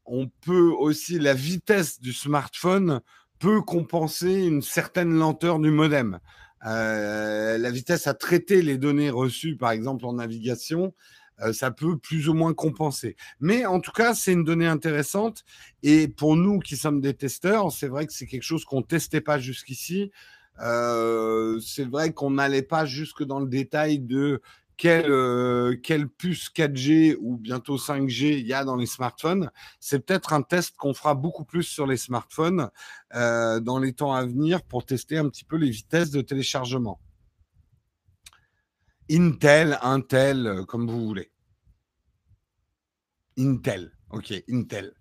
on 0.05 0.27
peut 0.41 0.71
aussi, 0.77 1.19
la 1.19 1.33
vitesse 1.33 2.01
du 2.01 2.11
smartphone 2.11 2.99
peut 3.39 3.61
compenser 3.61 4.43
une 4.43 4.61
certaine 4.61 5.13
lenteur 5.17 5.59
du 5.59 5.71
modem. 5.71 6.19
Euh, 6.65 7.57
la 7.57 7.71
vitesse 7.71 8.07
à 8.07 8.13
traiter 8.13 8.61
les 8.61 8.77
données 8.77 9.09
reçues, 9.09 9.55
par 9.55 9.71
exemple 9.71 10.05
en 10.05 10.13
navigation, 10.13 10.93
euh, 11.39 11.53
ça 11.53 11.71
peut 11.71 11.97
plus 11.97 12.27
ou 12.27 12.33
moins 12.33 12.53
compenser. 12.53 13.15
Mais 13.39 13.65
en 13.65 13.79
tout 13.79 13.93
cas, 13.93 14.13
c'est 14.13 14.33
une 14.33 14.43
donnée 14.43 14.67
intéressante. 14.67 15.45
Et 15.81 16.09
pour 16.09 16.35
nous 16.35 16.59
qui 16.59 16.75
sommes 16.75 16.99
des 16.99 17.13
testeurs, 17.13 17.71
c'est 17.71 17.87
vrai 17.87 18.05
que 18.05 18.11
c'est 18.11 18.27
quelque 18.27 18.43
chose 18.43 18.65
qu'on 18.65 18.81
testait 18.81 19.21
pas 19.21 19.39
jusqu'ici. 19.39 20.11
Euh, 20.59 21.57
c'est 21.61 21.85
vrai 21.85 22.11
qu'on 22.11 22.31
n'allait 22.31 22.63
pas 22.63 22.85
jusque 22.85 23.23
dans 23.23 23.39
le 23.39 23.47
détail 23.47 23.99
de 23.99 24.41
quelle, 24.77 25.09
euh, 25.09 26.07
puce 26.17 26.49
4G 26.49 27.15
ou 27.19 27.37
bientôt 27.37 27.77
5G 27.77 28.39
il 28.39 28.47
y 28.47 28.53
a 28.53 28.63
dans 28.63 28.75
les 28.75 28.85
smartphones. 28.85 29.51
C'est 29.79 30.05
peut-être 30.05 30.33
un 30.33 30.41
test 30.41 30.75
qu'on 30.77 30.93
fera 30.93 31.15
beaucoup 31.15 31.45
plus 31.45 31.63
sur 31.63 31.87
les 31.87 31.97
smartphones 31.97 32.69
euh, 33.13 33.59
dans 33.59 33.79
les 33.79 33.93
temps 33.93 34.13
à 34.13 34.25
venir 34.25 34.63
pour 34.63 34.85
tester 34.85 35.17
un 35.17 35.29
petit 35.29 35.45
peu 35.45 35.57
les 35.57 35.69
vitesses 35.69 36.11
de 36.11 36.21
téléchargement. 36.21 36.99
Intel, 39.09 39.77
Intel, 39.81 40.47
euh, 40.47 40.65
comme 40.65 40.89
vous 40.89 41.05
voulez. 41.05 41.31
Intel, 43.37 43.91
ok, 44.09 44.33
Intel. 44.49 44.93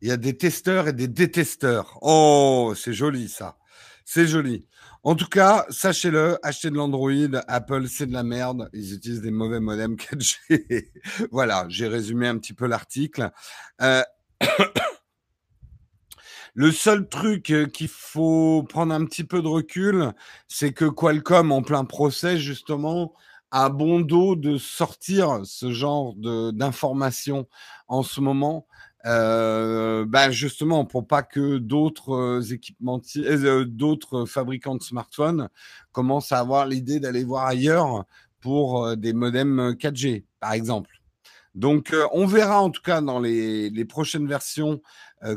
Il 0.00 0.08
y 0.08 0.10
a 0.10 0.16
des 0.16 0.36
testeurs 0.36 0.88
et 0.88 0.92
des 0.92 1.08
détesteurs. 1.08 1.98
Oh, 2.02 2.74
c'est 2.76 2.92
joli 2.92 3.28
ça. 3.28 3.56
C'est 4.04 4.26
joli. 4.26 4.66
En 5.06 5.16
tout 5.16 5.28
cas, 5.28 5.66
sachez-le, 5.68 6.38
achetez 6.42 6.70
de 6.70 6.76
l'Android, 6.76 7.12
Apple, 7.46 7.88
c'est 7.88 8.06
de 8.06 8.14
la 8.14 8.22
merde. 8.22 8.70
Ils 8.72 8.94
utilisent 8.94 9.20
des 9.20 9.30
mauvais 9.30 9.60
modems 9.60 9.94
4G. 9.96 10.88
voilà, 11.30 11.66
j'ai 11.68 11.88
résumé 11.88 12.26
un 12.26 12.38
petit 12.38 12.54
peu 12.54 12.66
l'article. 12.66 13.30
Euh, 13.82 14.02
le 16.54 16.72
seul 16.72 17.06
truc 17.06 17.52
qu'il 17.74 17.88
faut 17.88 18.64
prendre 18.66 18.94
un 18.94 19.04
petit 19.04 19.24
peu 19.24 19.42
de 19.42 19.48
recul, 19.48 20.10
c'est 20.48 20.72
que 20.72 20.86
Qualcomm, 20.86 21.52
en 21.52 21.60
plein 21.60 21.84
procès, 21.84 22.38
justement, 22.38 23.12
a 23.50 23.68
bon 23.68 24.00
dos 24.00 24.36
de 24.36 24.56
sortir 24.56 25.42
ce 25.44 25.70
genre 25.70 26.14
d'informations 26.16 27.46
en 27.88 28.02
ce 28.02 28.22
moment 28.22 28.66
bah 29.04 30.30
justement 30.30 30.84
pour 30.86 31.06
pas 31.06 31.22
que 31.22 31.58
d'autres 31.58 32.14
euh, 32.14 32.40
équipementiers, 32.40 33.26
euh, 33.26 33.64
d'autres 33.66 34.24
fabricants 34.24 34.76
de 34.76 34.82
smartphones 34.82 35.48
commencent 35.92 36.32
à 36.32 36.38
avoir 36.38 36.66
l'idée 36.66 37.00
d'aller 37.00 37.24
voir 37.24 37.46
ailleurs 37.46 38.04
pour 38.40 38.96
des 38.96 39.12
modems 39.12 39.74
4G, 39.78 40.24
par 40.40 40.52
exemple. 40.52 41.00
Donc, 41.54 41.94
on 42.12 42.26
verra 42.26 42.60
en 42.60 42.68
tout 42.68 42.82
cas 42.82 43.00
dans 43.00 43.20
les 43.20 43.84
prochaines 43.86 44.26
versions 44.26 44.82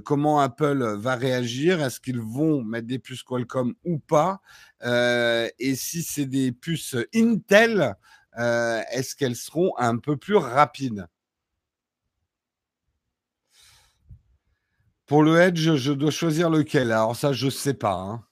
comment 0.04 0.42
Apple 0.42 0.96
va 0.98 1.16
réagir. 1.16 1.82
Est-ce 1.82 2.02
qu'ils 2.02 2.20
vont 2.20 2.64
mettre 2.64 2.88
des 2.88 3.00
puces 3.00 3.24
Qualcomm 3.24 3.76
ou 3.86 4.00
pas? 4.00 4.42
Et 4.84 5.76
si 5.76 6.04
c'est 6.04 6.26
des 6.26 6.52
puces 6.52 6.98
Intel, 7.16 7.96
est-ce 8.36 9.16
qu'elles 9.16 9.38
seront 9.38 9.72
un 9.78 9.98
peu 9.98 10.18
plus 10.18 10.36
rapides? 10.36 11.08
Pour 15.08 15.24
le 15.24 15.40
Edge, 15.40 15.76
je 15.76 15.94
dois 15.94 16.12
choisir 16.12 16.50
lequel. 16.50 16.92
Alors 16.92 17.16
ça, 17.16 17.32
je 17.32 17.46
ne 17.46 17.52
sais 17.52 17.74
pas. 17.74 17.94
Hein. 17.94 18.26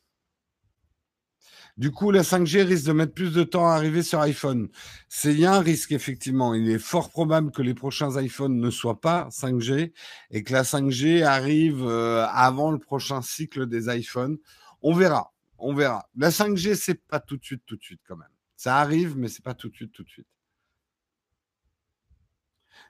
Du 1.77 1.91
coup, 1.91 2.11
la 2.11 2.21
5G 2.21 2.63
risque 2.63 2.85
de 2.85 2.91
mettre 2.91 3.13
plus 3.13 3.33
de 3.33 3.43
temps 3.43 3.67
à 3.67 3.75
arriver 3.75 4.03
sur 4.03 4.19
iPhone. 4.19 4.67
C'est 5.07 5.45
un 5.45 5.59
risque, 5.59 5.93
effectivement. 5.93 6.53
Il 6.53 6.69
est 6.69 6.79
fort 6.79 7.11
probable 7.11 7.51
que 7.51 7.61
les 7.61 7.73
prochains 7.73 8.21
iPhones 8.21 8.59
ne 8.59 8.69
soient 8.69 8.99
pas 8.99 9.29
5G 9.29 9.93
et 10.31 10.43
que 10.43 10.51
la 10.51 10.63
5G 10.63 11.23
arrive 11.23 11.81
euh, 11.85 12.25
avant 12.27 12.71
le 12.71 12.79
prochain 12.79 13.21
cycle 13.21 13.67
des 13.67 13.87
iPhones. 13.93 14.37
On 14.81 14.93
verra. 14.93 15.33
On 15.57 15.73
verra. 15.73 16.09
La 16.17 16.29
5G, 16.29 16.75
c'est 16.75 17.01
pas 17.07 17.21
tout 17.21 17.37
de 17.37 17.43
suite, 17.43 17.63
tout 17.65 17.77
de 17.77 17.83
suite 17.83 18.01
quand 18.05 18.17
même. 18.17 18.27
Ça 18.57 18.77
arrive, 18.77 19.17
mais 19.17 19.29
c'est 19.29 19.43
pas 19.43 19.53
tout 19.53 19.69
de 19.69 19.75
suite, 19.75 19.93
tout 19.93 20.03
de 20.03 20.09
suite. 20.09 20.27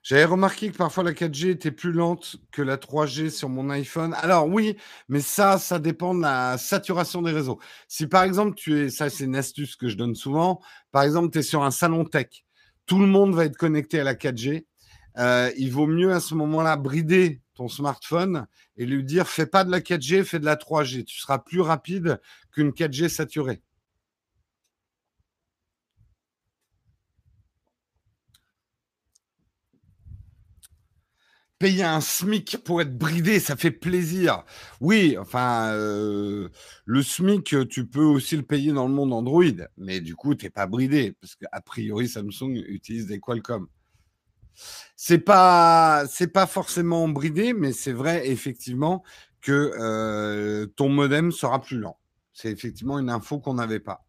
J'avais 0.06 0.26
remarqué 0.26 0.70
que 0.70 0.78
parfois 0.78 1.04
la 1.04 1.14
4G 1.14 1.50
était 1.50 1.72
plus 1.72 1.92
lente 1.92 2.36
que 2.52 2.62
la 2.62 2.78
3G 2.78 3.32
sur 3.32 3.50
mon 3.50 3.72
iPhone. 3.72 4.14
Alors 4.22 4.48
oui, 4.48 4.78
mais 5.10 5.20
ça, 5.20 5.58
ça 5.58 5.80
dépend 5.80 6.14
de 6.14 6.22
la 6.22 6.60
saturation 6.60 7.24
des 7.24 7.32
réseaux. 7.32 7.58
Si 7.88 8.06
par 8.06 8.22
exemple 8.22 8.54
tu 8.54 8.82
es, 8.82 8.92
ça 8.92 9.10
c'est 9.10 9.24
une 9.24 9.36
astuce 9.36 9.76
que 9.76 9.90
je 9.90 9.98
donne 9.98 10.14
souvent, 10.14 10.62
par 10.92 11.02
exemple 11.02 11.32
tu 11.32 11.40
es 11.40 11.42
sur 11.42 11.64
un 11.64 11.72
salon 11.72 12.06
tech, 12.06 12.46
tout 12.86 13.00
le 13.00 13.08
monde 13.08 13.34
va 13.34 13.46
être 13.46 13.58
connecté 13.58 14.00
à 14.00 14.04
la 14.04 14.14
4G. 14.14 14.68
Euh, 15.18 15.52
il 15.58 15.72
vaut 15.72 15.88
mieux 15.88 16.14
à 16.14 16.20
ce 16.20 16.36
moment-là 16.36 16.78
brider 16.78 17.42
ton 17.56 17.68
smartphone 17.68 18.46
et 18.78 18.86
lui 18.86 19.04
dire 19.04 19.28
fais 19.28 19.48
pas 19.48 19.64
de 19.64 19.72
la 19.72 19.80
4G, 19.80 20.24
fais 20.24 20.38
de 20.38 20.46
la 20.46 20.56
3G. 20.56 21.04
Tu 21.04 21.18
seras 21.18 21.40
plus 21.40 21.62
rapide 21.62 22.22
qu'une 22.52 22.70
4G 22.70 23.10
saturée. 23.10 23.64
Payer 31.60 31.84
un 31.84 32.02
SMIC 32.02 32.58
pour 32.64 32.82
être 32.82 32.98
bridé, 32.98 33.40
ça 33.40 33.56
fait 33.56 33.72
plaisir. 33.72 34.44
Oui, 34.82 35.18
enfin, 35.18 35.72
euh, 35.74 36.50
le 36.86 37.02
SMIC, 37.04 37.68
tu 37.70 37.86
peux 37.88 38.04
aussi 38.04 38.36
le 38.36 38.44
payer 38.44 38.74
dans 38.74 38.88
le 38.88 38.94
monde 38.94 39.14
Android, 39.14 39.44
mais 39.78 40.02
du 40.02 40.16
coup, 40.16 40.36
tu 40.36 40.46
n'es 40.46 40.50
pas 40.50 40.68
bridé, 40.68 41.14
parce 41.22 41.36
qu'a 41.36 41.62
priori, 41.62 42.08
Samsung 42.08 42.64
utilise 42.68 43.08
des 43.08 43.20
Qualcomm. 43.20 43.68
C'est 44.96 45.20
pas, 45.20 46.06
pas 46.34 46.48
forcément 46.48 47.08
bridé, 47.08 47.54
mais 47.54 47.74
c'est 47.74 47.92
vrai 47.92 48.30
effectivement 48.30 49.04
que 49.42 49.74
euh, 49.80 50.66
ton 50.76 50.90
modem 50.90 51.32
sera 51.32 51.62
plus 51.62 51.78
lent. 51.78 51.98
C'est 52.34 52.52
effectivement 52.52 53.00
une 53.00 53.10
info 53.10 53.40
qu'on 53.40 53.56
n'avait 53.56 53.80
pas. 53.80 54.06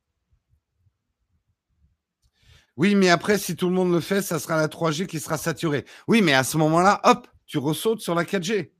Oui, 2.76 2.94
mais 2.94 3.08
après, 3.08 3.38
si 3.38 3.56
tout 3.56 3.68
le 3.68 3.74
monde 3.74 3.92
le 3.92 4.00
fait, 4.00 4.20
ça 4.20 4.38
sera 4.38 4.56
la 4.56 4.68
3G 4.68 5.06
qui 5.06 5.18
sera 5.18 5.38
saturée. 5.38 5.84
Oui, 6.08 6.20
mais 6.20 6.34
à 6.34 6.44
ce 6.44 6.58
moment-là, 6.58 7.00
hop, 7.04 7.26
tu 7.46 7.58
ressautes 7.58 8.00
sur 8.00 8.14
la 8.14 8.24
4G. 8.24 8.72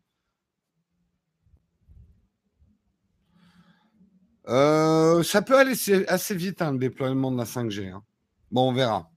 Euh, 4.48 5.22
ça 5.22 5.42
peut 5.42 5.58
aller 5.58 5.74
assez 6.08 6.34
vite, 6.34 6.62
hein, 6.62 6.72
le 6.72 6.78
déploiement 6.78 7.32
de 7.32 7.38
la 7.38 7.44
5G. 7.44 7.90
Hein. 7.90 8.02
Bon, 8.50 8.70
on 8.70 8.72
verra. 8.72 9.10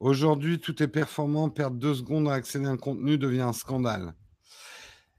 Aujourd'hui, 0.00 0.58
tout 0.58 0.82
est 0.82 0.88
performant. 0.88 1.48
Perdre 1.48 1.76
deux 1.76 1.94
secondes 1.94 2.28
à 2.28 2.34
accéder 2.34 2.66
à 2.66 2.70
un 2.70 2.76
contenu 2.76 3.18
devient 3.18 3.42
un 3.42 3.52
scandale. 3.52 4.14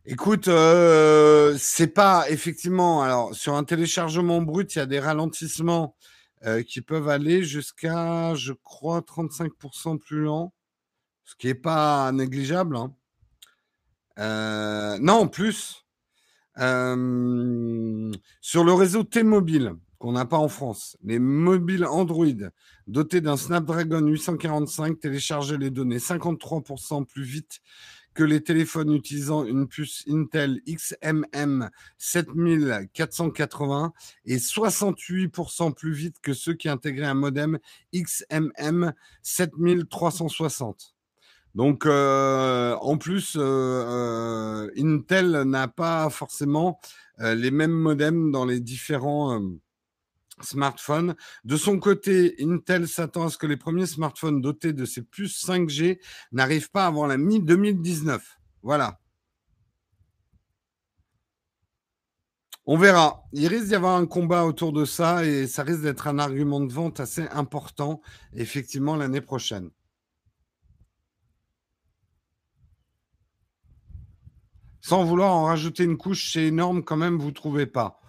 Écoute, 0.06 0.48
euh, 0.48 1.56
c'est 1.58 1.88
pas 1.88 2.30
effectivement. 2.30 3.02
Alors, 3.02 3.34
sur 3.34 3.56
un 3.56 3.64
téléchargement 3.64 4.42
brut, 4.42 4.76
il 4.76 4.80
y 4.80 4.82
a 4.82 4.86
des 4.86 5.00
ralentissements 5.00 5.96
euh, 6.46 6.62
qui 6.62 6.82
peuvent 6.82 7.10
aller 7.10 7.44
jusqu'à, 7.44 8.36
je 8.36 8.54
crois, 8.54 9.02
35% 9.02 9.98
plus 9.98 10.24
lent, 10.24 10.54
ce 11.26 11.36
qui 11.36 11.48
n'est 11.48 11.56
pas 11.56 12.12
négligeable. 12.12 12.76
Hein. 12.76 12.94
Euh, 14.20 14.98
non, 15.00 15.28
plus. 15.28 15.86
Euh, 16.60 18.12
sur 18.42 18.64
le 18.64 18.74
réseau 18.74 19.04
T-Mobile, 19.04 19.74
qu'on 20.00 20.12
n'a 20.12 20.26
pas 20.26 20.38
en 20.38 20.48
France, 20.48 20.98
les 21.04 21.20
mobiles 21.20 21.86
Android 21.86 22.26
dotés 22.88 23.22
d'un 23.22 23.38
Snapdragon 23.38 24.06
845 24.06 25.00
téléchargent 25.00 25.54
les 25.54 25.72
données 25.72 25.98
53% 25.98 27.06
plus 27.06 27.24
vite 27.24 27.62
que 28.18 28.24
les 28.24 28.42
téléphones 28.42 28.92
utilisant 28.96 29.46
une 29.46 29.68
puce 29.68 30.04
Intel 30.10 30.60
XMM 30.68 31.70
7480 32.00 33.94
et 34.26 34.38
68% 34.38 35.76
plus 35.76 35.94
vite 35.94 36.16
que 36.20 36.34
ceux 36.34 36.56
qui 36.56 36.68
intégraient 36.68 37.06
un 37.06 37.14
modem 37.14 37.60
XMM 37.94 38.92
7360. 39.22 40.96
Donc, 41.54 41.86
euh, 41.86 42.76
en 42.82 42.98
plus, 42.98 43.36
euh, 43.36 43.42
euh, 43.44 44.72
Intel 44.76 45.44
n'a 45.44 45.68
pas 45.68 46.10
forcément 46.10 46.80
les 47.20 47.52
mêmes 47.52 47.70
modems 47.70 48.32
dans 48.32 48.46
les 48.46 48.60
différents 48.60 49.40
smartphone. 50.42 51.16
De 51.44 51.58
son 51.58 51.80
côté, 51.80 52.36
Intel 52.40 52.88
s'attend 52.88 53.26
à 53.26 53.30
ce 53.30 53.38
que 53.38 53.48
les 53.48 53.58
premiers 53.58 53.86
smartphones 53.86 54.42
dotés 54.42 54.74
de 54.74 54.86
ces 54.86 55.04
puces 55.04 55.46
5G 55.46 56.00
n'arrivent 56.32 56.72
pas 56.72 56.86
avant 56.86 57.06
la 57.06 57.18
mi-2019. 57.18 58.20
Voilà. 58.62 59.00
On 62.66 62.78
verra. 62.78 63.24
Il 63.32 63.48
risque 63.48 63.68
d'y 63.68 63.76
avoir 63.76 63.96
un 63.96 64.06
combat 64.06 64.46
autour 64.46 64.74
de 64.74 64.84
ça 64.84 65.26
et 65.26 65.48
ça 65.48 65.64
risque 65.64 65.84
d'être 65.84 66.08
un 66.08 66.20
argument 66.20 66.60
de 66.60 66.72
vente 66.72 67.00
assez 67.00 67.26
important, 67.30 68.02
effectivement, 68.34 68.98
l'année 68.98 69.22
prochaine. 69.22 69.70
Sans 74.82 75.04
vouloir 75.06 75.34
en 75.34 75.46
rajouter 75.46 75.84
une 75.84 75.98
couche, 75.98 76.32
c'est 76.34 76.46
énorme 76.46 76.84
quand 76.84 76.98
même, 76.98 77.18
vous 77.18 77.28
ne 77.28 77.32
trouvez 77.32 77.66
pas 77.66 78.02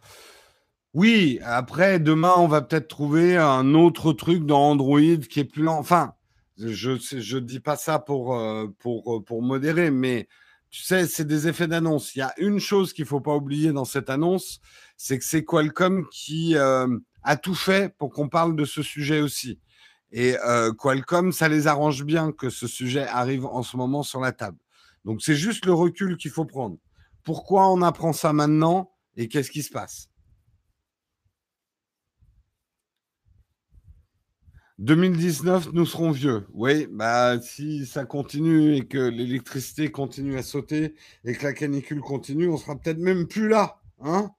oui, 0.99 1.38
après, 1.45 2.00
demain, 2.00 2.33
on 2.38 2.49
va 2.49 2.61
peut-être 2.61 2.88
trouver 2.88 3.37
un 3.37 3.73
autre 3.75 4.12
truc 4.12 4.45
dans 4.45 4.62
Android 4.62 5.19
qui 5.31 5.38
est 5.38 5.45
plus 5.45 5.62
lent. 5.62 5.78
Enfin, 5.78 6.14
je 6.57 6.90
ne 6.90 7.38
dis 7.40 7.61
pas 7.61 7.76
ça 7.76 8.00
pour, 8.00 8.35
euh, 8.35 8.67
euh, 8.85 9.21
pour 9.21 9.40
modérer, 9.40 9.93
mais 9.93 10.26
tu 10.71 10.83
sais, 10.83 11.07
c'est 11.07 11.25
des 11.25 11.47
effets 11.47 11.69
d'annonce. 11.69 12.17
Il 12.17 12.19
y 12.19 12.23
a 12.23 12.35
une 12.38 12.59
chose 12.59 12.93
qu'il 12.93 13.05
ne 13.05 13.09
faut 13.11 13.21
pas 13.21 13.37
oublier 13.37 13.71
dans 13.71 13.85
cette 13.85 14.11
annonce, 14.11 14.59
c'est 14.97 15.21
que 15.21 15.25
c'est 15.25 15.45
Qualcomm 15.45 16.05
qui 16.11 16.57
euh, 16.57 16.88
a 17.23 17.37
tout 17.37 17.55
fait 17.55 17.97
pour 17.97 18.11
qu'on 18.11 18.28
parle 18.28 18.57
de 18.57 18.64
ce 18.64 18.83
sujet 18.83 19.21
aussi. 19.21 19.61
Et 20.11 20.35
Qualcomm, 20.78 21.31
ça 21.31 21.49
les 21.49 21.69
arrange 21.69 22.02
bien 22.02 22.33
que 22.33 22.50
ce 22.50 22.67
sujet 22.67 23.07
arrive 23.07 23.47
en 23.47 23.62
ce 23.62 23.76
moment 23.76 24.02
sur 24.02 24.21
la 24.21 24.33
table. 24.33 24.59
Donc 25.05 25.23
c'est 25.23 25.37
juste 25.37 25.64
le 25.64 25.75
recul 25.75 26.17
qu'il 26.17 26.33
faut 26.33 26.45
prendre. 26.45 26.76
Pourquoi 27.23 27.71
on 27.71 27.83
apprend 27.83 28.12
ça 28.12 28.33
maintenant 28.33 28.90
et 29.17 29.28
qu'est-ce 29.28 29.52
qui 29.52 29.62
se 29.62 29.71
passe? 29.71 30.09
2019, 34.78 35.73
nous 35.73 35.87
serons 35.87 36.12
vieux. 36.12 36.47
Oui, 36.52 36.87
bah 36.90 37.40
si 37.40 37.85
ça 37.85 38.04
continue 38.04 38.76
et 38.76 38.87
que 38.87 38.99
l'électricité 38.99 39.90
continue 39.90 40.38
à 40.38 40.42
sauter 40.42 40.94
et 41.25 41.35
que 41.35 41.44
la 41.44 41.52
canicule 41.52 42.00
continue, 42.00 42.49
on 42.49 42.56
sera 42.56 42.76
peut-être 42.76 42.99
même 42.99 43.26
plus 43.26 43.49
là. 43.49 43.80
Hein? 44.00 44.30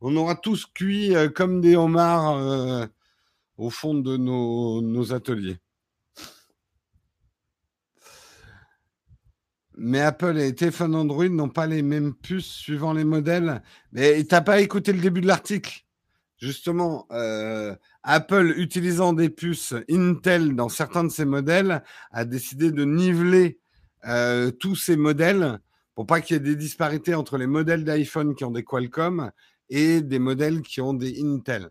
On 0.00 0.16
aura 0.16 0.34
tous 0.34 0.66
cuit 0.66 1.14
euh, 1.14 1.28
comme 1.28 1.60
des 1.60 1.76
homards 1.76 2.36
euh, 2.38 2.86
au 3.56 3.70
fond 3.70 3.94
de 3.94 4.16
nos, 4.16 5.12
ateliers. 5.12 5.58
Mais 9.76 10.00
Apple 10.00 10.36
et 10.38 10.46
les 10.46 10.54
téléphones 10.56 10.96
Android 10.96 11.28
n'ont 11.28 11.48
pas 11.48 11.66
les 11.68 11.82
mêmes 11.82 12.14
puces 12.14 12.46
suivant 12.52 12.92
les 12.92 13.04
modèles. 13.04 13.62
Mais 13.92 14.24
t'as 14.24 14.40
pas 14.40 14.60
écouté 14.60 14.92
le 14.92 15.00
début 15.00 15.20
de 15.20 15.28
l'article? 15.28 15.84
Justement, 16.42 17.06
euh, 17.12 17.72
Apple, 18.02 18.54
utilisant 18.56 19.12
des 19.12 19.30
puces 19.30 19.74
Intel 19.88 20.56
dans 20.56 20.68
certains 20.68 21.04
de 21.04 21.08
ses 21.08 21.24
modèles, 21.24 21.84
a 22.10 22.24
décidé 22.24 22.72
de 22.72 22.84
niveler 22.84 23.60
euh, 24.06 24.50
tous 24.50 24.74
ces 24.74 24.96
modèles 24.96 25.60
pour 25.94 26.04
pas 26.04 26.20
qu'il 26.20 26.34
y 26.34 26.36
ait 26.38 26.40
des 26.40 26.56
disparités 26.56 27.14
entre 27.14 27.38
les 27.38 27.46
modèles 27.46 27.84
d'iPhone 27.84 28.34
qui 28.34 28.44
ont 28.44 28.50
des 28.50 28.64
Qualcomm 28.64 29.30
et 29.70 30.00
des 30.00 30.18
modèles 30.18 30.62
qui 30.62 30.80
ont 30.80 30.94
des 30.94 31.22
Intel. 31.22 31.70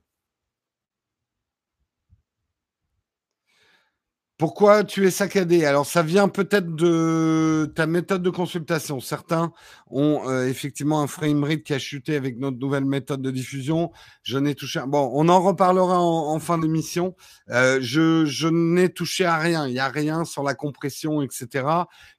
Pourquoi 4.41 4.83
tu 4.83 5.05
es 5.05 5.11
saccadé? 5.11 5.65
Alors, 5.65 5.85
ça 5.85 6.01
vient 6.01 6.27
peut-être 6.27 6.73
de 6.75 7.71
ta 7.75 7.85
méthode 7.85 8.23
de 8.23 8.31
consultation. 8.31 8.99
Certains 8.99 9.53
ont 9.85 10.27
euh, 10.27 10.47
effectivement 10.47 11.03
un 11.03 11.05
framerate 11.05 11.61
qui 11.61 11.75
a 11.75 11.77
chuté 11.77 12.15
avec 12.15 12.39
notre 12.39 12.57
nouvelle 12.57 12.85
méthode 12.85 13.21
de 13.21 13.29
diffusion. 13.29 13.91
Je 14.23 14.39
n'ai 14.39 14.55
touché. 14.55 14.79
Bon, 14.87 15.11
on 15.13 15.29
en 15.29 15.39
reparlera 15.41 16.01
en, 16.01 16.39
fin 16.39 16.57
d'émission. 16.57 17.15
Euh, 17.51 17.77
je, 17.81 18.25
je 18.25 18.47
n'ai 18.47 18.89
touché 18.89 19.25
à 19.25 19.37
rien. 19.37 19.67
Il 19.67 19.73
n'y 19.73 19.79
a 19.79 19.89
rien 19.89 20.25
sur 20.25 20.41
la 20.41 20.55
compression, 20.55 21.21
etc. 21.21 21.67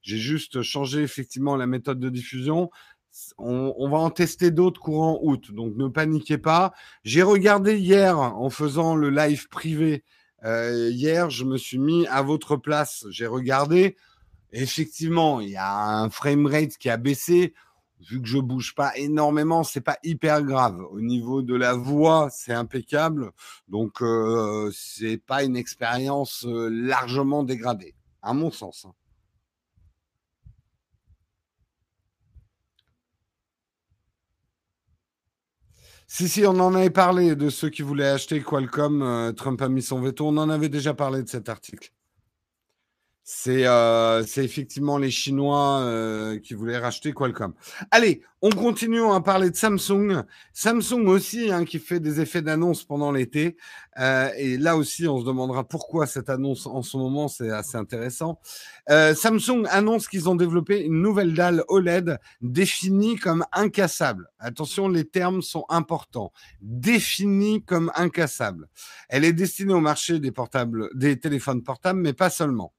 J'ai 0.03 0.19
juste 0.19 0.63
changé 0.63 1.03
effectivement 1.03 1.57
la 1.57 1.67
méthode 1.67 1.99
de 1.99 2.09
diffusion. 2.09 2.71
On, 3.37 3.75
on, 3.77 3.91
va 3.91 3.99
en 3.99 4.11
tester 4.11 4.53
d'autres 4.53 4.81
courant 4.81 5.19
août, 5.23 5.51
donc 5.53 5.75
ne 5.75 5.89
paniquez 5.89 6.39
pas. 6.39 6.73
J'ai 7.03 7.23
regardé 7.25 7.79
hier 7.79 8.17
en 8.17 8.49
faisant 8.49 8.95
le 8.95 9.11
live 9.11 9.49
privé 9.49 10.05
euh, 10.45 10.91
hier, 10.91 11.31
je 11.31 11.45
me 11.45 11.57
suis 11.57 11.79
mis 11.79 12.07
à 12.09 12.23
votre 12.23 12.57
place. 12.57 13.07
J'ai 13.11 13.27
regardé. 13.27 13.97
Effectivement, 14.53 15.41
il 15.41 15.51
y 15.51 15.57
a 15.57 16.01
un 16.03 16.11
frame 16.11 16.47
rate 16.47 16.77
qui 16.77 16.91
a 16.91 16.97
baissé. 16.97 17.55
Vu 18.11 18.21
que 18.21 18.27
je 18.27 18.39
bouge 18.39 18.75
pas 18.75 18.97
énormément, 18.97 19.63
c'est 19.63 19.81
pas 19.81 19.99
hyper 20.03 20.43
grave. 20.43 20.81
Au 20.91 21.01
niveau 21.01 21.43
de 21.43 21.55
la 21.55 21.75
voix, 21.75 22.29
c'est 22.31 22.53
impeccable. 22.53 23.31
Donc, 23.69 24.03
euh, 24.03 24.71
c'est 24.75 25.19
pas 25.19 25.45
une 25.45 25.57
expérience 25.57 26.45
euh, 26.45 26.69
largement 26.69 27.45
dégradée, 27.45 27.95
à 28.21 28.35
mon 28.35 28.51
sens. 28.51 28.87
Hein. 28.87 28.93
Si, 36.15 36.29
si, 36.29 36.45
on 36.45 36.61
en 36.61 36.75
avait 36.75 36.91
parlé 36.91 37.35
de 37.35 37.49
ceux 37.49 37.71
qui 37.71 37.81
voulaient 37.81 38.07
acheter 38.07 38.43
Qualcomm. 38.43 39.01
Euh, 39.01 39.33
Trump 39.33 39.63
a 39.63 39.71
mis 39.71 39.81
son 39.81 39.99
veto. 39.99 40.29
On 40.29 40.37
en 40.37 40.51
avait 40.51 40.69
déjà 40.69 40.93
parlé 40.93 41.23
de 41.23 41.29
cet 41.29 41.49
article. 41.49 41.91
Euh, 43.47 44.25
c'est 44.27 44.45
effectivement 44.45 44.99
les 44.99 45.11
Chinois 45.11 45.81
euh, 45.83 46.39
qui 46.41 46.55
voulaient 46.55 46.79
racheter 46.79 47.13
Qualcomm. 47.13 47.55
Allez, 47.93 48.23
on 48.41 48.51
continue 48.51 49.01
à 49.13 49.21
parler 49.21 49.51
de 49.51 49.57
Samsung. 49.57 50.25
Samsung 50.53 51.07
aussi, 51.07 51.53
hein, 51.53 51.65
qui 51.65 51.79
fait 51.79 52.01
des 52.01 52.21
effets 52.21 52.43
d'annonce 52.43 52.83
pendant 52.83 53.13
l'été. 53.13 53.57
Euh, 54.01 54.29
et 54.37 54.57
là 54.59 54.77
aussi, 54.77 55.07
on 55.07 55.21
se 55.21 55.25
demandera 55.25 55.63
pourquoi 55.63 56.07
cette 56.07 56.31
annonce 56.31 56.67
en 56.67 56.83
ce 56.83 56.97
moment, 56.97 57.29
c'est 57.29 57.51
assez 57.51 57.77
intéressant. 57.77 58.41
Samsung 58.89 59.67
annonce 59.71 60.09
qu'ils 60.09 60.29
ont 60.29 60.35
développé 60.35 60.81
une 60.81 61.01
nouvelle 61.01 61.35
dalle 61.35 61.63
OLED 61.69 62.19
définie 62.41 63.15
comme 63.17 63.45
incassable. 63.53 64.29
Attention, 64.41 64.89
les 64.89 65.05
termes 65.05 65.43
sont 65.43 65.65
importants. 65.69 66.33
Définie 66.61 67.63
comme 67.65 67.93
incassable. 67.95 68.67
Elle 69.09 69.25
est 69.25 69.33
destinée 69.33 69.75
au 69.75 69.81
marché 69.81 70.19
des 70.19 70.33
portables, 70.33 70.89
des 70.95 71.21
téléphones 71.21 71.63
portables, 71.63 72.01
mais 72.01 72.13
pas 72.13 72.29
seulement. 72.29 72.73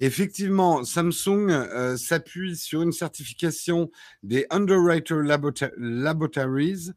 Effectivement, 0.00 0.84
Samsung 0.84 1.48
euh, 1.48 1.96
s'appuie 1.96 2.54
sur 2.54 2.82
une 2.82 2.92
certification 2.92 3.90
des 4.22 4.46
Underwriter 4.50 5.16
Laboratories, 5.78 6.90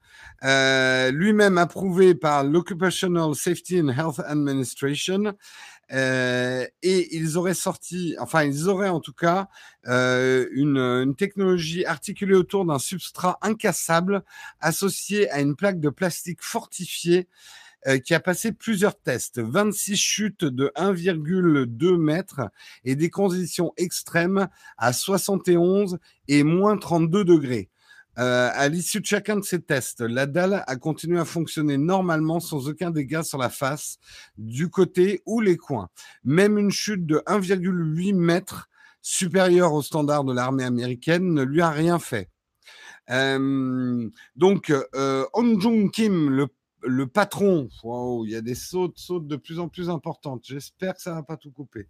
euh, 0.44 1.10
lui-même 1.12 1.58
approuvé 1.58 2.14
par 2.14 2.44
l'Occupational 2.44 3.34
Safety 3.36 3.80
and 3.80 3.90
Health 3.90 4.20
Administration. 4.20 5.34
Euh, 5.92 6.68
et 6.84 7.16
ils 7.16 7.38
auraient 7.38 7.56
sorti, 7.56 8.16
enfin 8.20 8.44
ils 8.44 8.68
auraient 8.68 8.90
en 8.90 9.00
tout 9.00 9.14
cas 9.14 9.48
une, 9.88 10.78
une 10.78 11.16
technologie 11.16 11.84
articulée 11.84 12.36
autour 12.36 12.64
d'un 12.64 12.78
substrat 12.78 13.40
incassable 13.42 14.24
associé 14.60 15.32
à 15.32 15.40
une 15.40 15.56
plaque 15.56 15.80
de 15.80 15.90
plastique 15.90 16.44
fortifiée 16.44 17.28
qui 18.04 18.14
a 18.14 18.20
passé 18.20 18.52
plusieurs 18.52 19.00
tests, 19.00 19.40
26 19.40 19.96
chutes 19.96 20.46
de 20.46 20.72
1,2 20.76 21.98
mètres 21.98 22.42
et 22.84 22.96
des 22.96 23.10
conditions 23.10 23.72
extrêmes 23.78 24.48
à 24.78 24.92
71 24.92 25.98
et 26.28 26.44
moins 26.44 26.78
32 26.78 27.24
degrés. 27.24 27.70
Euh, 28.20 28.50
à 28.54 28.68
l'issue 28.68 29.00
de 29.00 29.06
chacun 29.06 29.38
de 29.38 29.44
ces 29.44 29.62
tests, 29.62 30.02
la 30.02 30.26
dalle 30.26 30.64
a 30.68 30.76
continué 30.76 31.20
à 31.20 31.26
fonctionner 31.26 31.78
normalement 31.78 32.42
sans 32.42 32.68
aucun 32.68 32.92
dégât 32.92 33.24
sur 33.24 33.38
la 33.38 33.50
face, 33.50 33.98
du 34.38 34.70
côté 34.70 35.22
ou 35.26 35.40
les 35.40 35.56
coins. 35.56 35.88
Même 36.26 36.58
une 36.58 36.72
chute 36.72 37.06
de 37.06 37.24
1,8 37.28 38.14
mètres 38.14 38.68
supérieure 39.02 39.74
au 39.74 39.82
standard 39.82 40.26
de 40.26 40.34
l'armée 40.34 40.66
américaine 40.66 41.34
ne 41.34 41.44
lui 41.44 41.62
a 41.62 41.70
rien 41.70 41.98
fait. 41.98 42.30
Euh, 43.10 44.10
donc, 44.36 44.70
euh, 44.70 45.26
On 45.34 45.58
Jung 45.58 45.90
Kim, 45.90 46.30
le 46.30 46.48
le 46.82 47.08
patron, 47.08 47.70
il 48.26 48.32
y 48.32 48.36
a 48.36 48.42
des 48.42 48.56
sautes, 48.56 48.98
sautes 48.98 49.28
de 49.28 49.36
plus 49.36 49.60
en 49.60 49.68
plus 49.68 49.90
importantes. 49.90 50.44
J'espère 50.46 50.96
que 50.96 51.02
ça 51.02 51.14
va 51.14 51.24
pas 51.24 51.38
tout 51.38 51.52
couper. 51.52 51.88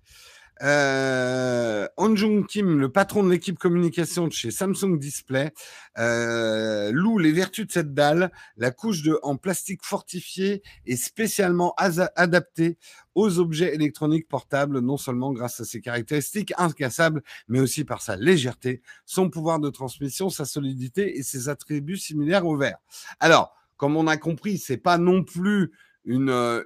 Euh, 0.62 1.88
Jung 2.16 2.46
Kim, 2.46 2.80
le 2.80 2.92
patron 2.92 3.24
de 3.24 3.30
l'équipe 3.30 3.58
communication 3.58 4.28
de 4.28 4.34
chez 4.34 4.52
Samsung 4.52 4.98
Display, 5.00 5.54
euh, 5.98 6.92
loue 6.92 7.18
les 7.18 7.32
vertus 7.32 7.68
de 7.68 7.72
cette 7.72 7.94
dalle. 7.94 8.32
La 8.58 8.72
couche 8.72 9.02
de, 9.04 9.18
en 9.24 9.38
plastique 9.38 9.84
fortifié 9.84 10.62
est 10.86 10.98
spécialement 10.98 11.74
adaptée 11.78 12.78
aux 13.16 13.40
objets 13.40 13.74
électroniques 13.74 14.28
portables, 14.28 14.80
non 14.80 14.98
seulement 14.98 15.32
grâce 15.32 15.60
à 15.62 15.66
ses 15.66 15.82
caractéristiques 15.82 16.54
incassables, 16.58 17.22
mais 17.48 17.60
aussi 17.60 17.86
par 17.86 18.02
sa 18.02 18.16
légèreté, 18.16 18.82
son 19.06 19.30
pouvoir 19.30 19.60
de 19.60 19.70
transmission, 19.70 20.30
sa 20.30 20.46
solidité 20.46 21.18
et 21.18 21.24
ses 21.24 21.48
attributs 21.48 21.98
similaires 21.98 22.46
au 22.46 22.58
verre. 22.58 22.80
Alors, 23.20 23.59
comme 23.80 23.96
on 23.96 24.08
a 24.08 24.18
compris, 24.18 24.58
c'est 24.58 24.78
pas 24.78 24.98
non 24.98 25.24
plus 25.24 25.72
une, 26.04 26.30
euh, 26.30 26.64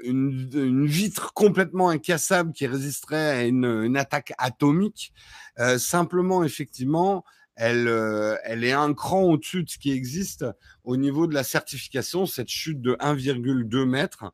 vitre 0.85 1.31
complètement 1.33 1.89
incassable 1.89 2.53
qui 2.53 2.65
résisterait 2.65 3.29
à 3.29 3.43
une, 3.43 3.95
attaque 3.95 4.33
atomique. 4.39 5.13
Euh, 5.59 5.77
simplement, 5.77 6.43
effectivement, 6.43 7.23
elle, 7.55 7.87
euh, 7.87 8.35
elle 8.43 8.63
est 8.63 8.71
un 8.71 8.95
cran 8.95 9.21
au-dessus 9.21 9.63
de 9.63 9.69
ce 9.69 9.77
qui 9.77 9.91
existe 9.91 10.43
au 10.83 10.97
niveau 10.97 11.27
de 11.27 11.35
la 11.35 11.43
certification, 11.43 12.25
cette 12.25 12.49
chute 12.49 12.81
de 12.81 12.95
1,2 12.99 13.85
mètres. 13.85 14.33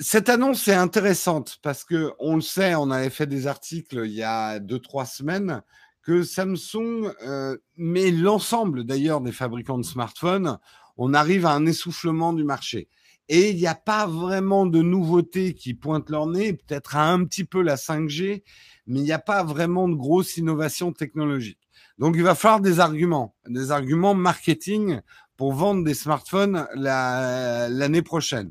Cette 0.00 0.28
annonce 0.28 0.68
est 0.68 0.74
intéressante 0.74 1.58
parce 1.62 1.82
que 1.82 2.12
on 2.20 2.36
le 2.36 2.42
sait, 2.42 2.76
on 2.76 2.92
avait 2.92 3.10
fait 3.10 3.26
des 3.26 3.48
articles 3.48 4.02
il 4.04 4.12
y 4.12 4.22
a 4.22 4.60
deux 4.60 4.78
trois 4.78 5.04
semaines 5.04 5.62
que 6.02 6.22
Samsung, 6.22 7.12
euh, 7.22 7.56
mais 7.76 8.10
l'ensemble 8.10 8.84
d'ailleurs 8.84 9.20
des 9.20 9.32
fabricants 9.32 9.78
de 9.78 9.84
smartphones, 9.84 10.58
on 10.96 11.14
arrive 11.14 11.46
à 11.46 11.52
un 11.52 11.66
essoufflement 11.66 12.32
du 12.32 12.44
marché. 12.44 12.88
Et 13.28 13.50
il 13.50 13.56
n'y 13.56 13.66
a 13.66 13.76
pas 13.76 14.06
vraiment 14.06 14.66
de 14.66 14.82
nouveautés 14.82 15.54
qui 15.54 15.74
pointent 15.74 16.10
leur 16.10 16.26
nez, 16.26 16.54
peut-être 16.54 16.96
un 16.96 17.24
petit 17.24 17.44
peu 17.44 17.62
la 17.62 17.76
5G, 17.76 18.42
mais 18.86 18.98
il 18.98 19.04
n'y 19.04 19.12
a 19.12 19.20
pas 19.20 19.44
vraiment 19.44 19.88
de 19.88 19.94
grosses 19.94 20.36
innovations 20.36 20.92
technologiques. 20.92 21.68
Donc 21.98 22.16
il 22.16 22.22
va 22.22 22.34
falloir 22.34 22.60
des 22.60 22.80
arguments, 22.80 23.36
des 23.46 23.70
arguments 23.70 24.14
marketing 24.14 25.00
pour 25.36 25.52
vendre 25.52 25.84
des 25.84 25.94
smartphones 25.94 26.66
l'année 26.74 28.02
prochaine. 28.02 28.50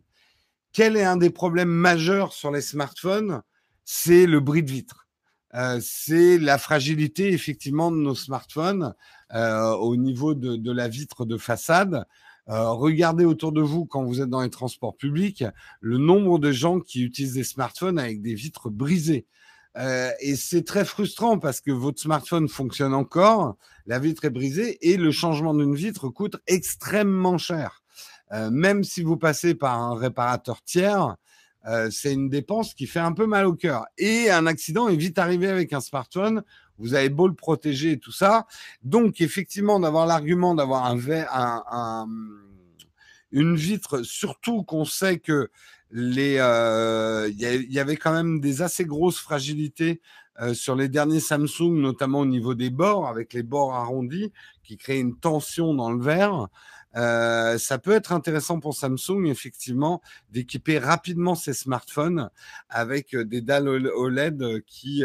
Quel 0.71 0.95
est 0.95 1.03
un 1.03 1.17
des 1.17 1.29
problèmes 1.29 1.69
majeurs 1.69 2.31
sur 2.31 2.51
les 2.51 2.61
smartphones? 2.61 3.41
C'est 3.83 4.27
le 4.27 4.39
bris 4.39 4.63
de 4.63 4.71
vitre. 4.71 5.08
Euh, 5.55 5.79
c'est 5.81 6.37
la 6.37 6.57
fragilité 6.57 7.33
effectivement 7.33 7.91
de 7.91 7.97
nos 7.97 8.15
smartphones 8.15 8.93
euh, 9.33 9.71
au 9.71 9.95
niveau 9.95 10.35
de, 10.35 10.71
la 10.71 10.87
vitre 10.87 11.25
de 11.25 11.37
façade. 11.37 12.05
Euh, 12.49 12.69
regardez 12.71 13.25
autour 13.25 13.51
de 13.51 13.61
vous 13.61 13.85
quand 13.85 14.03
vous 14.03 14.21
êtes 14.21 14.29
dans 14.29 14.41
les 14.41 14.49
transports 14.49 14.95
publics 14.95 15.43
le 15.81 15.97
nombre 15.97 16.39
de 16.39 16.51
gens 16.51 16.79
qui 16.79 17.03
utilisent 17.03 17.33
des 17.33 17.43
smartphones 17.43 17.99
avec 17.99 18.21
des 18.21 18.35
vitres 18.35 18.69
brisées. 18.69 19.25
Et 20.19 20.35
c'est 20.35 20.65
très 20.65 20.83
frustrant 20.83 21.39
parce 21.39 21.61
que 21.61 21.71
votre 21.71 22.01
smartphone 22.01 22.49
fonctionne 22.49 22.93
encore, 22.93 23.55
la 23.85 23.97
vitre 23.97 24.25
est 24.25 24.29
brisée 24.29 24.77
et 24.81 24.97
le 24.97 25.09
changement 25.11 25.53
d'une 25.53 25.73
vitre 25.73 26.09
coûte 26.09 26.35
extrêmement 26.47 27.37
cher. 27.37 27.81
Même 28.51 28.83
si 28.83 29.03
vous 29.03 29.15
passez 29.15 29.55
par 29.55 29.79
un 29.79 29.95
réparateur 29.95 30.61
tiers, 30.63 31.15
euh, 31.67 31.89
c'est 31.91 32.13
une 32.13 32.29
dépense 32.29 32.73
qui 32.73 32.87
fait 32.87 32.99
un 32.99 33.11
peu 33.11 33.25
mal 33.25 33.45
au 33.45 33.53
cœur. 33.53 33.85
Et 33.97 34.29
un 34.29 34.45
accident 34.45 34.87
est 34.87 34.95
vite 34.95 35.19
arrivé 35.19 35.47
avec 35.47 35.73
un 35.73 35.81
smartphone. 35.81 36.43
Vous 36.77 36.93
avez 36.93 37.09
beau 37.09 37.27
le 37.27 37.33
protéger 37.33 37.91
et 37.91 37.99
tout 37.99 38.11
ça. 38.11 38.47
Donc, 38.83 39.19
effectivement, 39.21 39.79
d'avoir 39.79 40.05
l'argument 40.05 40.55
d'avoir 40.55 40.85
un, 40.85 40.97
un, 41.71 42.07
une 43.31 43.55
vitre, 43.55 44.03
surtout 44.03 44.63
qu'on 44.63 44.85
sait 44.85 45.19
que 45.19 45.49
les, 45.91 46.37
euh, 46.39 47.29
il 47.29 47.73
y, 47.73 47.79
avait 47.79 47.97
quand 47.97 48.13
même 48.13 48.39
des 48.39 48.61
assez 48.61 48.85
grosses 48.85 49.19
fragilités 49.19 50.01
euh, 50.39 50.53
sur 50.53 50.75
les 50.75 50.87
derniers 50.87 51.19
Samsung, 51.19 51.73
notamment 51.81 52.19
au 52.19 52.25
niveau 52.25 52.53
des 52.53 52.69
bords, 52.69 53.07
avec 53.07 53.33
les 53.33 53.43
bords 53.43 53.73
arrondis, 53.73 54.31
qui 54.63 54.77
créent 54.77 54.99
une 54.99 55.17
tension 55.17 55.73
dans 55.73 55.91
le 55.91 56.01
verre. 56.01 56.47
Euh, 56.95 57.57
ça 57.57 57.77
peut 57.77 57.91
être 57.91 58.11
intéressant 58.11 58.59
pour 58.59 58.75
Samsung, 58.75 59.25
effectivement, 59.25 60.01
d'équiper 60.29 60.79
rapidement 60.79 61.35
ses 61.35 61.53
smartphones 61.53 62.29
avec 62.69 63.13
euh, 63.13 63.25
des 63.25 63.41
dalles 63.41 63.67
OLED 63.67 64.63
qui, 64.65 65.03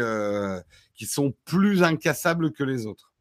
qui 0.93 1.05
sont 1.05 1.33
plus 1.45 1.83
incassables 1.83 2.51
que 2.51 2.63
les 2.63 2.85
autres. 2.85 3.11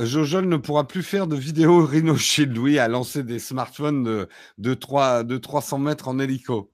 Jojol 0.00 0.48
ne 0.48 0.56
pourra 0.56 0.86
plus 0.86 1.02
faire 1.02 1.26
de 1.26 1.36
vidéo 1.36 1.84
Rhino 1.84 2.16
Shield, 2.16 2.56
oui, 2.56 2.78
à 2.78 2.88
lancer 2.88 3.22
des 3.22 3.38
smartphones 3.38 4.02
de, 4.02 4.28
de, 4.58 4.74
3, 4.74 5.24
de 5.24 5.36
300 5.36 5.78
mètres 5.78 6.08
en 6.08 6.18
hélico. 6.18 6.72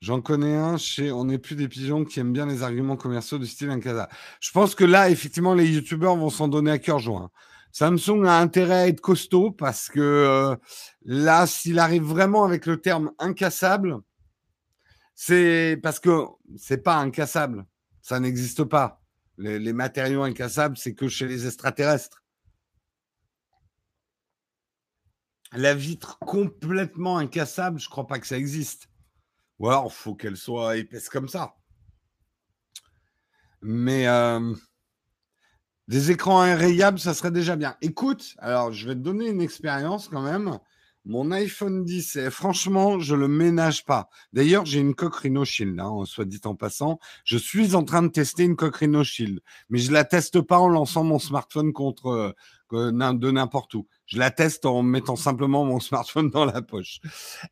J'en 0.00 0.22
connais 0.22 0.56
un 0.56 0.78
chez 0.78 1.12
On 1.12 1.26
n'est 1.26 1.38
plus 1.38 1.56
des 1.56 1.68
pigeons 1.68 2.04
qui 2.04 2.20
aiment 2.20 2.32
bien 2.32 2.46
les 2.46 2.62
arguments 2.62 2.96
commerciaux 2.96 3.38
du 3.38 3.46
style 3.46 3.68
Incasa. 3.68 4.08
Je 4.40 4.50
pense 4.50 4.74
que 4.74 4.84
là, 4.84 5.10
effectivement, 5.10 5.54
les 5.54 5.66
youtubeurs 5.66 6.16
vont 6.16 6.30
s'en 6.30 6.48
donner 6.48 6.70
à 6.70 6.78
cœur 6.78 6.98
joint. 6.98 7.30
Samsung 7.72 8.24
a 8.26 8.38
intérêt 8.38 8.74
à 8.74 8.88
être 8.88 9.00
costaud 9.00 9.52
parce 9.52 9.88
que 9.88 10.00
euh, 10.00 10.56
là, 11.04 11.46
s'il 11.46 11.78
arrive 11.78 12.02
vraiment 12.02 12.44
avec 12.44 12.66
le 12.66 12.80
terme 12.80 13.12
incassable, 13.18 13.98
c'est 15.14 15.78
parce 15.82 16.00
que 16.00 16.24
c'est 16.56 16.82
pas 16.82 16.96
incassable. 16.96 17.66
Ça 18.00 18.18
n'existe 18.20 18.64
pas. 18.64 19.02
Les, 19.36 19.72
matériaux 19.72 20.22
incassables, 20.22 20.76
c'est 20.76 20.94
que 20.94 21.08
chez 21.08 21.26
les 21.26 21.46
extraterrestres. 21.46 22.22
La 25.52 25.74
vitre 25.74 26.18
complètement 26.18 27.18
incassable, 27.18 27.80
je 27.80 27.88
crois 27.88 28.06
pas 28.06 28.18
que 28.18 28.26
ça 28.26 28.36
existe. 28.36 28.89
Ou 29.60 29.68
alors, 29.68 29.86
il 29.86 29.92
faut 29.92 30.14
qu'elle 30.14 30.38
soit 30.38 30.78
épaisse 30.78 31.08
comme 31.08 31.28
ça. 31.28 31.54
Mais 33.62 34.08
euh, 34.08 34.54
des 35.86 36.10
écrans 36.10 36.46
irrayables, 36.46 36.98
ça 36.98 37.12
serait 37.12 37.30
déjà 37.30 37.56
bien. 37.56 37.76
Écoute, 37.82 38.34
alors 38.38 38.72
je 38.72 38.88
vais 38.88 38.94
te 38.94 39.00
donner 39.00 39.28
une 39.28 39.42
expérience 39.42 40.08
quand 40.08 40.22
même. 40.22 40.58
Mon 41.04 41.30
iPhone 41.30 41.84
10, 41.84 42.30
franchement, 42.30 43.00
je 43.00 43.14
le 43.14 43.28
ménage 43.28 43.84
pas. 43.84 44.08
D'ailleurs, 44.32 44.64
j'ai 44.66 44.80
une 44.80 44.94
coque 44.94 45.26
Shield, 45.44 45.78
hein, 45.78 46.04
soit 46.04 46.26
dit 46.26 46.40
en 46.44 46.54
passant. 46.54 46.98
Je 47.24 47.38
suis 47.38 47.74
en 47.74 47.84
train 47.84 48.02
de 48.02 48.08
tester 48.08 48.44
une 48.44 48.56
coque 48.56 48.82
Shield, 49.02 49.40
mais 49.68 49.78
je 49.78 49.92
la 49.92 50.04
teste 50.04 50.40
pas 50.40 50.58
en 50.58 50.68
lançant 50.68 51.04
mon 51.04 51.18
smartphone 51.18 51.72
contre 51.72 52.34
de 52.72 53.30
n'importe 53.30 53.74
où. 53.74 53.86
Je 54.06 54.18
la 54.18 54.30
teste 54.30 54.66
en 54.66 54.82
mettant 54.82 55.16
simplement 55.16 55.64
mon 55.64 55.80
smartphone 55.80 56.30
dans 56.30 56.44
la 56.44 56.62
poche. 56.62 57.00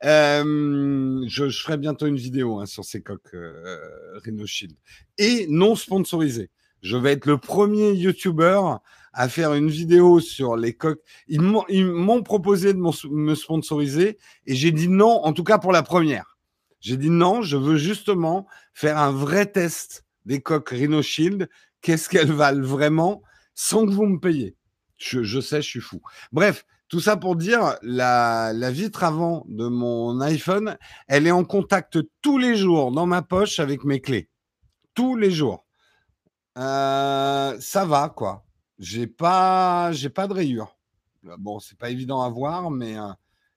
Euh, 0.04 1.24
je, 1.26 1.48
ferai 1.50 1.76
bientôt 1.76 2.06
une 2.06 2.16
vidéo 2.16 2.60
hein, 2.60 2.66
sur 2.66 2.84
ces 2.84 3.02
coques 3.02 3.34
euh, 3.34 4.18
Rhino 4.24 4.46
Shield 4.46 4.76
et 5.18 5.46
non 5.48 5.74
sponsorisées. 5.74 6.50
Je 6.82 6.96
vais 6.96 7.12
être 7.12 7.26
le 7.26 7.38
premier 7.38 7.92
YouTuber 7.92 8.60
à 9.12 9.28
faire 9.28 9.54
une 9.54 9.68
vidéo 9.68 10.20
sur 10.20 10.56
les 10.56 10.74
coques. 10.74 11.02
Ils 11.26 11.40
m'ont 11.40 12.22
proposé 12.22 12.72
de 12.72 12.78
me 12.78 13.34
sponsoriser 13.34 14.18
et 14.46 14.54
j'ai 14.54 14.70
dit 14.70 14.88
non, 14.88 15.24
en 15.24 15.32
tout 15.32 15.42
cas 15.44 15.58
pour 15.58 15.72
la 15.72 15.82
première. 15.82 16.38
J'ai 16.80 16.96
dit 16.96 17.10
non, 17.10 17.42
je 17.42 17.56
veux 17.56 17.76
justement 17.76 18.46
faire 18.72 18.98
un 18.98 19.10
vrai 19.10 19.46
test 19.46 20.04
des 20.24 20.40
coques 20.40 20.70
Rhino 20.70 21.02
Shield. 21.02 21.48
Qu'est-ce 21.80 22.08
qu'elles 22.08 22.32
valent 22.32 22.64
vraiment 22.64 23.22
sans 23.54 23.86
que 23.86 23.90
vous 23.90 24.06
me 24.06 24.20
payiez? 24.20 24.57
Je, 24.98 25.40
sais, 25.40 25.62
je 25.62 25.68
suis 25.68 25.80
fou. 25.80 26.00
Bref, 26.32 26.64
tout 26.88 27.00
ça 27.00 27.16
pour 27.16 27.36
dire, 27.36 27.76
la, 27.82 28.52
vitre 28.70 29.04
avant 29.04 29.44
de 29.48 29.66
mon 29.66 30.20
iPhone, 30.20 30.76
elle 31.06 31.26
est 31.26 31.32
en 31.32 31.44
contact 31.44 31.98
tous 32.22 32.38
les 32.38 32.56
jours 32.56 32.92
dans 32.92 33.06
ma 33.06 33.22
poche 33.22 33.60
avec 33.60 33.84
mes 33.84 34.00
clés. 34.00 34.28
Tous 34.94 35.16
les 35.16 35.30
jours. 35.30 35.64
Euh, 36.56 37.56
ça 37.60 37.84
va, 37.84 38.08
quoi. 38.08 38.44
J'ai 38.78 39.06
pas, 39.06 39.90
pas 40.14 40.26
de 40.26 40.32
rayures. 40.32 40.76
Bon, 41.38 41.58
c'est 41.58 41.78
pas 41.78 41.90
évident 41.90 42.22
à 42.22 42.30
voir, 42.30 42.70
mais 42.70 42.98
euh, 42.98 43.08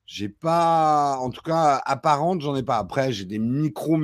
j'ai 0.05 0.29
pas, 0.29 1.17
en 1.19 1.29
tout 1.29 1.41
cas 1.41 1.81
apparente, 1.85 2.41
j'en 2.41 2.55
ai 2.55 2.63
pas. 2.63 2.77
Après, 2.77 3.11
j'ai 3.11 3.25
des 3.25 3.39
micro 3.39 3.97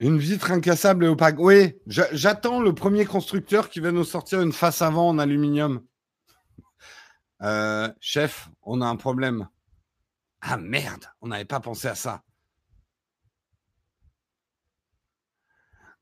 Une 0.00 0.18
vitre 0.18 0.50
incassable 0.50 1.04
et 1.04 1.08
opaque. 1.08 1.38
Oui, 1.38 1.74
j'attends 1.86 2.60
le 2.60 2.74
premier 2.74 3.04
constructeur 3.04 3.68
qui 3.68 3.80
va 3.80 3.92
nous 3.92 4.04
sortir 4.04 4.40
une 4.40 4.52
face 4.52 4.82
avant 4.82 5.08
en 5.08 5.18
aluminium. 5.18 5.82
chef, 8.00 8.48
on 8.62 8.80
a 8.80 8.86
un 8.86 8.96
problème. 8.96 9.48
Ah 10.40 10.56
merde, 10.58 11.06
on 11.22 11.28
n'avait 11.28 11.44
pas 11.44 11.60
pensé 11.60 11.88
à 11.88 11.94
ça. 11.94 12.22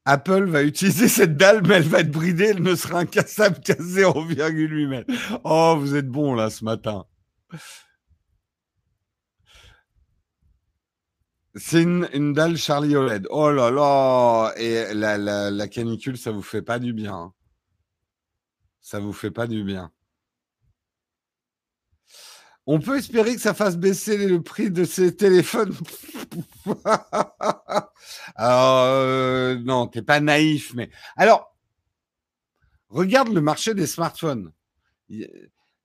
Apple 0.04 0.44
va 0.46 0.62
utiliser 0.62 1.08
cette 1.08 1.36
dalle, 1.36 1.62
mais 1.66 1.74
elle 1.74 1.88
va 1.88 2.00
être 2.00 2.10
bridée, 2.10 2.46
elle 2.46 2.62
ne 2.62 2.74
sera 2.74 3.00
incassable 3.00 3.60
qu'à 3.60 3.74
0,8 3.74 4.88
mètres. 4.88 5.12
Oh, 5.44 5.76
vous 5.78 5.94
êtes 5.94 6.08
bon 6.08 6.34
là 6.34 6.50
ce 6.50 6.64
matin. 6.64 7.04
C'est 11.54 11.82
une, 11.82 12.32
dalle 12.32 12.56
Charlie 12.56 12.96
OLED. 12.96 13.26
Oh 13.30 13.50
là 13.50 13.70
là 13.70 14.54
Et 14.56 14.94
la, 14.94 15.18
la, 15.18 15.68
canicule, 15.68 16.16
ça 16.16 16.30
vous 16.30 16.42
fait 16.42 16.62
pas 16.62 16.78
du 16.78 16.92
bien. 16.92 17.14
Hein. 17.14 17.32
Ça 18.80 18.98
vous 18.98 19.12
fait 19.12 19.30
pas 19.30 19.46
du 19.46 19.62
bien. 19.62 19.92
On 22.66 22.78
peut 22.78 22.98
espérer 22.98 23.34
que 23.34 23.40
ça 23.40 23.54
fasse 23.54 23.76
baisser 23.76 24.28
le 24.28 24.40
prix 24.40 24.70
de 24.70 24.84
ces 24.84 25.16
téléphones. 25.16 25.74
Alors, 28.36 28.84
euh, 28.86 29.56
non, 29.64 29.88
t'es 29.88 30.02
pas 30.02 30.20
naïf, 30.20 30.72
mais 30.74 30.90
alors, 31.16 31.56
regarde 32.88 33.28
le 33.28 33.40
marché 33.40 33.74
des 33.74 33.86
smartphones. 33.88 34.52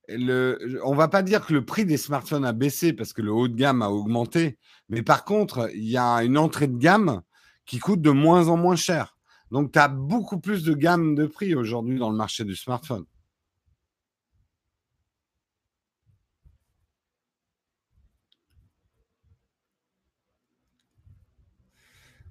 Le, 0.08 0.80
on 0.84 0.94
va 0.94 1.08
pas 1.08 1.22
dire 1.22 1.44
que 1.46 1.52
le 1.52 1.64
prix 1.64 1.84
des 1.84 1.98
smartphones 1.98 2.44
a 2.44 2.52
baissé 2.52 2.92
parce 2.94 3.12
que 3.12 3.20
le 3.20 3.30
haut 3.30 3.48
de 3.48 3.54
gamme 3.54 3.82
a 3.82 3.90
augmenté, 3.90 4.58
mais 4.88 5.02
par 5.02 5.24
contre, 5.24 5.70
il 5.74 5.84
y 5.84 5.98
a 5.98 6.24
une 6.24 6.38
entrée 6.38 6.66
de 6.66 6.78
gamme 6.78 7.20
qui 7.66 7.78
coûte 7.78 8.00
de 8.00 8.10
moins 8.10 8.48
en 8.48 8.56
moins 8.56 8.76
cher. 8.76 9.16
Donc, 9.50 9.72
tu 9.72 9.78
as 9.78 9.88
beaucoup 9.88 10.40
plus 10.40 10.64
de 10.64 10.74
gamme 10.74 11.14
de 11.14 11.26
prix 11.26 11.54
aujourd'hui 11.54 11.98
dans 11.98 12.10
le 12.10 12.16
marché 12.16 12.44
du 12.44 12.56
smartphone. 12.56 13.04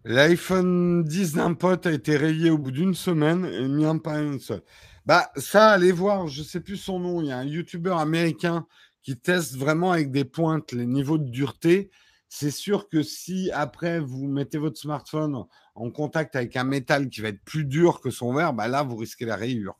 L'iPhone 0.05 1.03
10 1.03 1.33
d'un 1.33 1.53
pote 1.53 1.85
a 1.85 1.91
été 1.91 2.15
rayé 2.15 2.49
au 2.49 2.57
bout 2.57 2.71
d'une 2.71 2.93
semaine 2.93 3.45
et 3.45 3.67
mis 3.67 3.85
en 3.85 3.99
pas 3.99 4.19
une 4.19 4.39
seule. 4.39 4.63
Bah, 5.07 5.31
ça, 5.37 5.69
allez 5.71 5.93
voir, 5.93 6.27
je 6.27 6.43
sais 6.43 6.59
plus 6.59 6.75
son 6.75 6.99
nom. 6.99 7.21
Il 7.21 7.27
y 7.27 7.31
a 7.31 7.37
un 7.37 7.45
YouTuber 7.45 7.95
américain 7.97 8.67
qui 9.03 9.17
teste 9.17 9.55
vraiment 9.55 9.93
avec 9.93 10.11
des 10.11 10.25
pointes 10.25 10.73
les 10.73 10.85
niveaux 10.85 11.17
de 11.17 11.29
dureté. 11.29 11.91
C'est 12.27 12.51
sûr 12.51 12.89
que 12.89 13.03
si 13.03 13.49
après 13.51 14.01
vous 14.01 14.27
mettez 14.27 14.57
votre 14.57 14.77
smartphone 14.77 15.45
en 15.75 15.91
contact 15.91 16.35
avec 16.35 16.57
un 16.57 16.65
métal 16.65 17.09
qui 17.09 17.21
va 17.21 17.29
être 17.29 17.41
plus 17.45 17.63
dur 17.63 18.01
que 18.01 18.09
son 18.11 18.33
verre, 18.33 18.53
bah 18.53 18.67
là, 18.67 18.83
vous 18.83 18.97
risquez 18.97 19.25
la 19.25 19.37
rayure. 19.37 19.77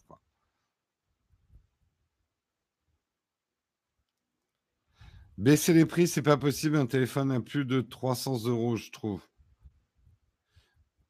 Baisser 5.38 5.74
les 5.74 5.86
prix, 5.86 6.08
c'est 6.08 6.22
pas 6.22 6.38
possible. 6.38 6.78
Un 6.78 6.86
téléphone 6.86 7.34
à 7.34 7.42
plus 7.42 7.66
de 7.66 7.82
300 7.82 8.46
euros, 8.46 8.78
je 8.78 8.92
trouve. 8.92 9.22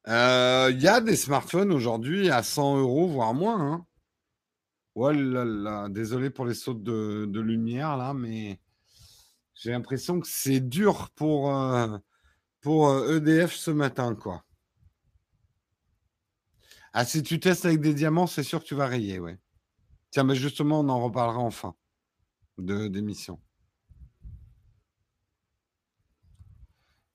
Il 0.06 0.12
euh, 0.12 0.70
y 0.72 0.88
a 0.88 1.00
des 1.00 1.16
smartphones 1.16 1.72
aujourd'hui 1.72 2.30
à 2.30 2.42
100 2.42 2.78
euros, 2.78 3.06
voire 3.06 3.32
moins. 3.32 3.60
Hein. 3.60 3.87
Oh 5.00 5.12
là 5.12 5.44
là, 5.44 5.88
désolé 5.88 6.28
pour 6.28 6.44
les 6.44 6.54
sautes 6.54 6.82
de, 6.82 7.40
lumière 7.40 7.96
là, 7.96 8.14
mais 8.14 8.58
j'ai 9.54 9.70
l'impression 9.70 10.18
que 10.18 10.26
c'est 10.26 10.58
dur 10.58 11.10
pour, 11.14 11.54
euh, 11.54 11.98
pour 12.60 12.90
EDF 13.06 13.28
euh, 13.28 13.44
e 13.44 13.58
ce 13.58 13.70
matin, 13.70 14.16
quoi. 14.16 14.42
Ah, 16.92 17.04
si 17.04 17.22
tu 17.22 17.38
testes 17.38 17.64
avec 17.64 17.80
des 17.80 17.94
diamants, 17.94 18.26
c'est 18.26 18.42
sûr 18.42 18.60
que 18.60 18.64
tu 18.64 18.74
vas 18.74 18.88
rayer, 18.88 19.20
ouais. 19.20 19.38
Tiens, 20.10 20.24
mais 20.24 20.34
justement, 20.34 20.80
on 20.80 20.88
en 20.88 21.00
reparlera 21.00 21.38
enfin 21.38 21.76
de 22.58 22.88
d'émission. 22.88 23.40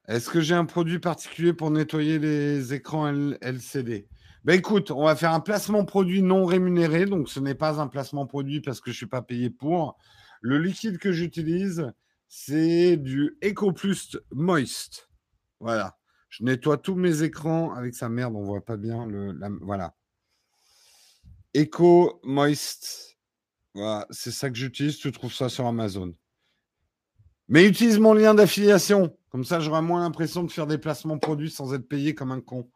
Est-ce 0.08 0.30
que 0.30 0.40
j'ai 0.40 0.56
un 0.56 0.66
produit 0.66 1.00
particulier 1.00 1.52
pour 1.52 1.70
nettoyer 1.70 2.18
les 2.18 2.74
écrans 2.74 3.10
LCD 3.42 4.08
ben 4.44 4.58
écoute, 4.58 4.92
on 4.92 5.06
va 5.06 5.16
faire 5.16 5.32
un 5.32 5.40
placement 5.40 5.86
produit 5.86 6.22
non 6.22 6.46
rémunéré, 6.46 7.06
donc 7.06 7.30
ce 7.30 7.40
n'est 7.40 7.56
pas 7.56 7.80
un 7.80 7.88
placement 7.88 8.26
produit 8.26 8.60
parce 8.60 8.82
que 8.82 8.92
je 8.92 8.96
ne 8.96 8.98
suis 8.98 9.06
pas 9.06 9.22
payé 9.22 9.50
pour. 9.50 9.98
Le 10.42 10.58
liquide 10.58 10.98
que 10.98 11.14
j'utilise, 11.14 11.92
c'est 12.28 12.98
du 12.98 13.38
EcoPlus 13.42 14.18
Moist. 14.32 15.10
Voilà. 15.62 15.98
Je 16.28 16.44
nettoie 16.44 16.78
tous 16.78 16.96
mes 16.96 17.24
écrans 17.24 17.74
avec 17.74 17.94
sa 17.94 18.10
merde, 18.10 18.36
on 18.36 18.44
voit 18.44 18.66
pas 18.66 18.76
bien 18.76 19.06
le. 19.06 19.38
voilà. 19.62 19.96
Eco 21.56 22.20
Moist. 22.24 23.18
Voilà, 23.76 24.08
c'est 24.10 24.32
ça 24.32 24.50
que 24.50 24.56
j'utilise. 24.56 24.98
Tu 24.98 25.12
trouves 25.12 25.34
ça 25.34 25.48
sur 25.48 25.68
Amazon. 25.68 26.14
Mais 27.48 27.66
utilise 27.66 28.00
mon 28.00 28.14
lien 28.14 28.34
d'affiliation. 28.34 29.16
Comme 29.30 29.46
ça, 29.46 29.60
j'aurai 29.60 29.82
moins 29.82 30.02
l'impression 30.02 30.44
de 30.44 30.52
faire 30.52 30.68
des 30.68 30.78
placements 30.78 31.20
produits 31.20 31.52
sans 31.52 31.74
être 31.74 31.88
payé 31.88 32.14
comme 32.14 32.32
un 32.32 32.42
con. 32.42 32.70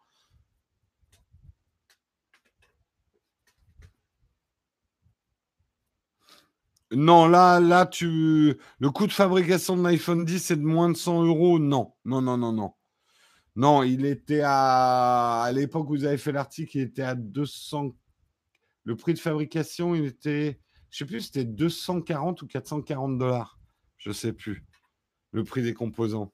Non, 6.92 7.28
là, 7.28 7.60
là, 7.60 7.86
tu. 7.86 8.58
Le 8.80 8.90
coût 8.92 9.08
de 9.08 9.12
fabrication 9.12 9.76
de 9.76 9.84
l'iPhone 9.84 10.24
10 10.24 10.52
est 10.52 10.56
de 10.56 10.64
moins 10.64 10.90
de 10.90 10.96
100 10.96 11.26
euros. 11.26 11.60
Non, 11.60 11.94
non, 12.06 12.22
non, 12.22 12.38
non, 12.38 12.54
non. 12.54 12.74
Non, 13.56 13.84
il 13.84 14.06
était 14.06 14.42
à. 14.44 15.42
À 15.44 15.52
l'époque 15.52 15.90
où 15.90 15.94
vous 15.96 16.06
avez 16.06 16.18
fait 16.18 16.32
l'article, 16.32 16.78
il 16.78 16.82
était 16.84 17.02
à 17.02 17.16
200. 17.16 17.94
Le 18.86 18.96
prix 18.96 19.14
de 19.14 19.20
fabrication, 19.20 19.96
il 19.96 20.06
était. 20.06 20.60
Je 20.90 21.00
sais 21.00 21.06
plus, 21.06 21.22
c'était 21.22 21.44
240 21.44 22.42
ou 22.42 22.48
440 22.48 23.18
dollars. 23.18 23.60
Je 23.98 24.12
sais 24.12 24.32
plus. 24.32 24.66
Le 25.32 25.44
prix 25.44 25.64
des 25.64 25.74
composants. 25.74 26.32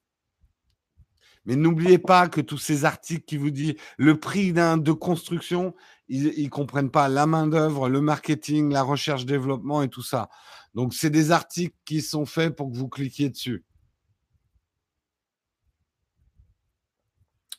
Mais 1.45 1.55
n'oubliez 1.55 1.97
pas 1.97 2.29
que 2.29 2.41
tous 2.41 2.57
ces 2.57 2.85
articles 2.85 3.25
qui 3.25 3.37
vous 3.37 3.49
disent 3.49 3.75
le 3.97 4.19
prix 4.19 4.53
de 4.53 4.91
construction, 4.91 5.73
ils 6.13 6.43
ne 6.43 6.49
comprennent 6.49 6.91
pas 6.91 7.07
la 7.07 7.25
main-d'œuvre, 7.25 7.89
le 7.89 8.01
marketing, 8.01 8.71
la 8.71 8.83
recherche-développement 8.83 9.81
et 9.81 9.89
tout 9.89 10.03
ça. 10.03 10.29
Donc, 10.75 10.93
c'est 10.93 11.09
des 11.09 11.31
articles 11.31 11.75
qui 11.85 12.01
sont 12.01 12.25
faits 12.25 12.55
pour 12.55 12.71
que 12.71 12.77
vous 12.77 12.87
cliquiez 12.87 13.29
dessus. 13.29 13.63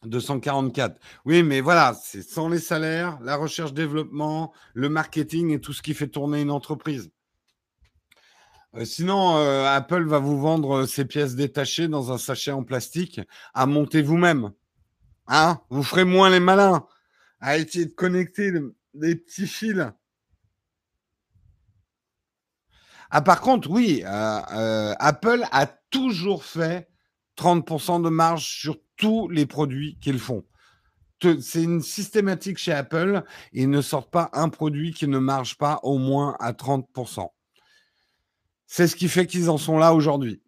244. 0.05 1.01
Oui, 1.25 1.43
mais 1.43 1.61
voilà, 1.61 1.95
c'est 2.01 2.23
sans 2.23 2.49
les 2.49 2.59
salaires, 2.59 3.19
la 3.23 3.37
recherche-développement, 3.37 4.53
le 4.75 4.89
marketing 4.89 5.51
et 5.51 5.61
tout 5.61 5.73
ce 5.73 5.83
qui 5.83 5.95
fait 5.95 6.09
tourner 6.09 6.43
une 6.43 6.51
entreprise. 6.51 7.11
Euh, 8.77 8.85
sinon, 8.85 9.37
euh, 9.37 9.65
Apple 9.67 10.05
va 10.05 10.19
vous 10.19 10.39
vendre 10.39 10.85
ses 10.87 11.05
pièces 11.05 11.35
détachées 11.35 11.89
dans 11.89 12.13
un 12.13 12.19
sachet 12.19 12.51
en 12.51 12.65
plastique 12.65 13.21
à 13.55 13.67
monter 13.67 14.03
vous-même. 14.03 14.53
Hein? 15.27 15.61
Vous 15.71 15.83
ferez 15.83 16.05
moins 16.05 16.29
les 16.29 16.41
malins 16.41 16.87
à 17.45 17.59
essayer 17.59 17.85
de 17.85 17.93
connecter 17.93 18.53
des 18.95 19.17
petits 19.17 19.47
fils. 19.47 19.87
Ah, 23.11 23.21
par 23.21 23.43
contre, 23.43 23.71
oui, 23.71 24.03
euh, 24.03 24.95
Apple 24.99 25.45
a 25.53 25.67
toujours 25.67 26.43
fait 26.45 26.89
30% 27.37 28.03
de 28.03 28.09
marge 28.09 28.47
sur 28.47 28.79
tous 28.97 29.29
les 29.29 29.45
produits 29.45 29.99
qu'ils 30.01 30.19
font. 30.19 30.43
C'est 31.41 31.63
une 31.63 31.83
systématique 31.83 32.57
chez 32.57 32.73
Apple. 32.73 33.23
Ils 33.53 33.69
ne 33.69 33.83
sortent 33.83 34.11
pas 34.11 34.31
un 34.33 34.49
produit 34.49 34.95
qui 34.95 35.07
ne 35.07 35.19
marche 35.19 35.59
pas 35.59 35.81
au 35.83 35.99
moins 35.99 36.37
à 36.41 36.53
30%. 36.53 37.29
C'est 38.67 38.89
ce 38.89 38.97
qui 38.97 39.09
fait 39.09 39.27
qu'ils 39.27 39.51
en 39.51 39.59
sont 39.59 39.77
là 39.77 39.95
aujourd'hui. 39.95 40.43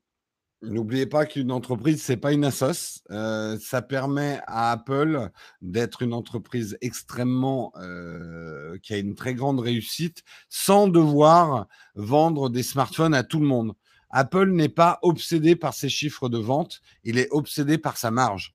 N'oubliez 0.67 1.07
pas 1.07 1.27
qu'une 1.27 1.53
entreprise, 1.53 2.03
c'est 2.03 2.17
pas 2.17 2.33
une 2.33 2.45
assoce. 2.45 3.03
Euh, 3.11 3.57
ça 3.61 3.83
permet 3.83 4.41
à 4.47 4.73
Apple 4.73 5.31
d'être 5.63 6.03
une 6.03 6.13
entreprise 6.13 6.77
extrêmement 6.81 7.73
euh, 7.77 8.77
qui 8.83 8.93
a 8.93 8.99
une 8.99 9.15
très 9.15 9.35
grande 9.35 9.61
réussite, 9.61 10.25
sans 10.49 10.89
devoir 10.89 11.67
vendre 11.95 12.51
des 12.51 12.65
smartphones 12.65 13.15
à 13.15 13.23
tout 13.23 13.39
le 13.39 13.47
monde. 13.47 13.75
Apple 14.11 14.51
n'est 14.51 14.69
pas 14.69 14.99
obsédé 15.03 15.55
par 15.55 15.73
ses 15.73 15.89
chiffres 15.89 16.29
de 16.29 16.39
vente, 16.39 16.81
il 17.05 17.19
est 17.19 17.29
obsédé 17.31 17.79
par 17.79 17.97
sa 17.97 18.11
marge. 18.11 18.55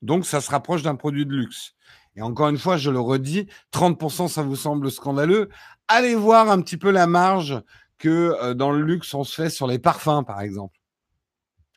Donc, 0.00 0.26
ça 0.26 0.40
se 0.40 0.50
rapproche 0.50 0.82
d'un 0.82 0.96
produit 0.96 1.26
de 1.26 1.34
luxe. 1.34 1.74
Et 2.14 2.22
encore 2.22 2.50
une 2.50 2.58
fois, 2.58 2.76
je 2.76 2.90
le 2.90 3.00
redis, 3.00 3.48
30%, 3.72 4.28
ça 4.28 4.42
vous 4.42 4.56
semble 4.56 4.90
scandaleux. 4.90 5.48
Allez 5.88 6.14
voir 6.14 6.50
un 6.50 6.60
petit 6.60 6.76
peu 6.76 6.90
la 6.90 7.06
marge 7.06 7.60
que 7.98 8.36
euh, 8.42 8.54
dans 8.54 8.70
le 8.70 8.82
luxe, 8.82 9.12
on 9.14 9.24
se 9.24 9.34
fait 9.34 9.50
sur 9.50 9.66
les 9.66 9.78
parfums, 9.78 10.24
par 10.24 10.40
exemple. 10.40 10.81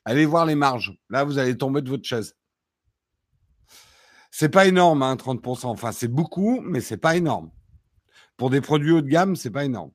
Allez 0.06 0.26
voir 0.26 0.46
les 0.46 0.56
marges. 0.56 0.96
Là, 1.10 1.24
vous 1.24 1.39
allez 1.39 1.58
tomber 1.58 1.82
de 1.82 1.89
votre 1.89 2.06
chaise. 2.06 2.36
C'est 4.32 4.50
pas 4.50 4.68
énorme, 4.68 5.02
hein, 5.02 5.15
30%. 5.15 5.65
Enfin, 5.68 5.91
c'est 5.91 6.08
beaucoup, 6.08 6.62
mais 6.62 6.82
c'est 6.82 6.98
pas 6.98 7.15
énorme. 7.15 7.52
Pour 8.38 8.50
des 8.50 8.62
produits 8.62 8.91
haut 8.91 9.02
de 9.02 9.08
gamme, 9.08 9.36
c'est 9.36 9.50
pas 9.50 9.65
énorme. 9.65 9.91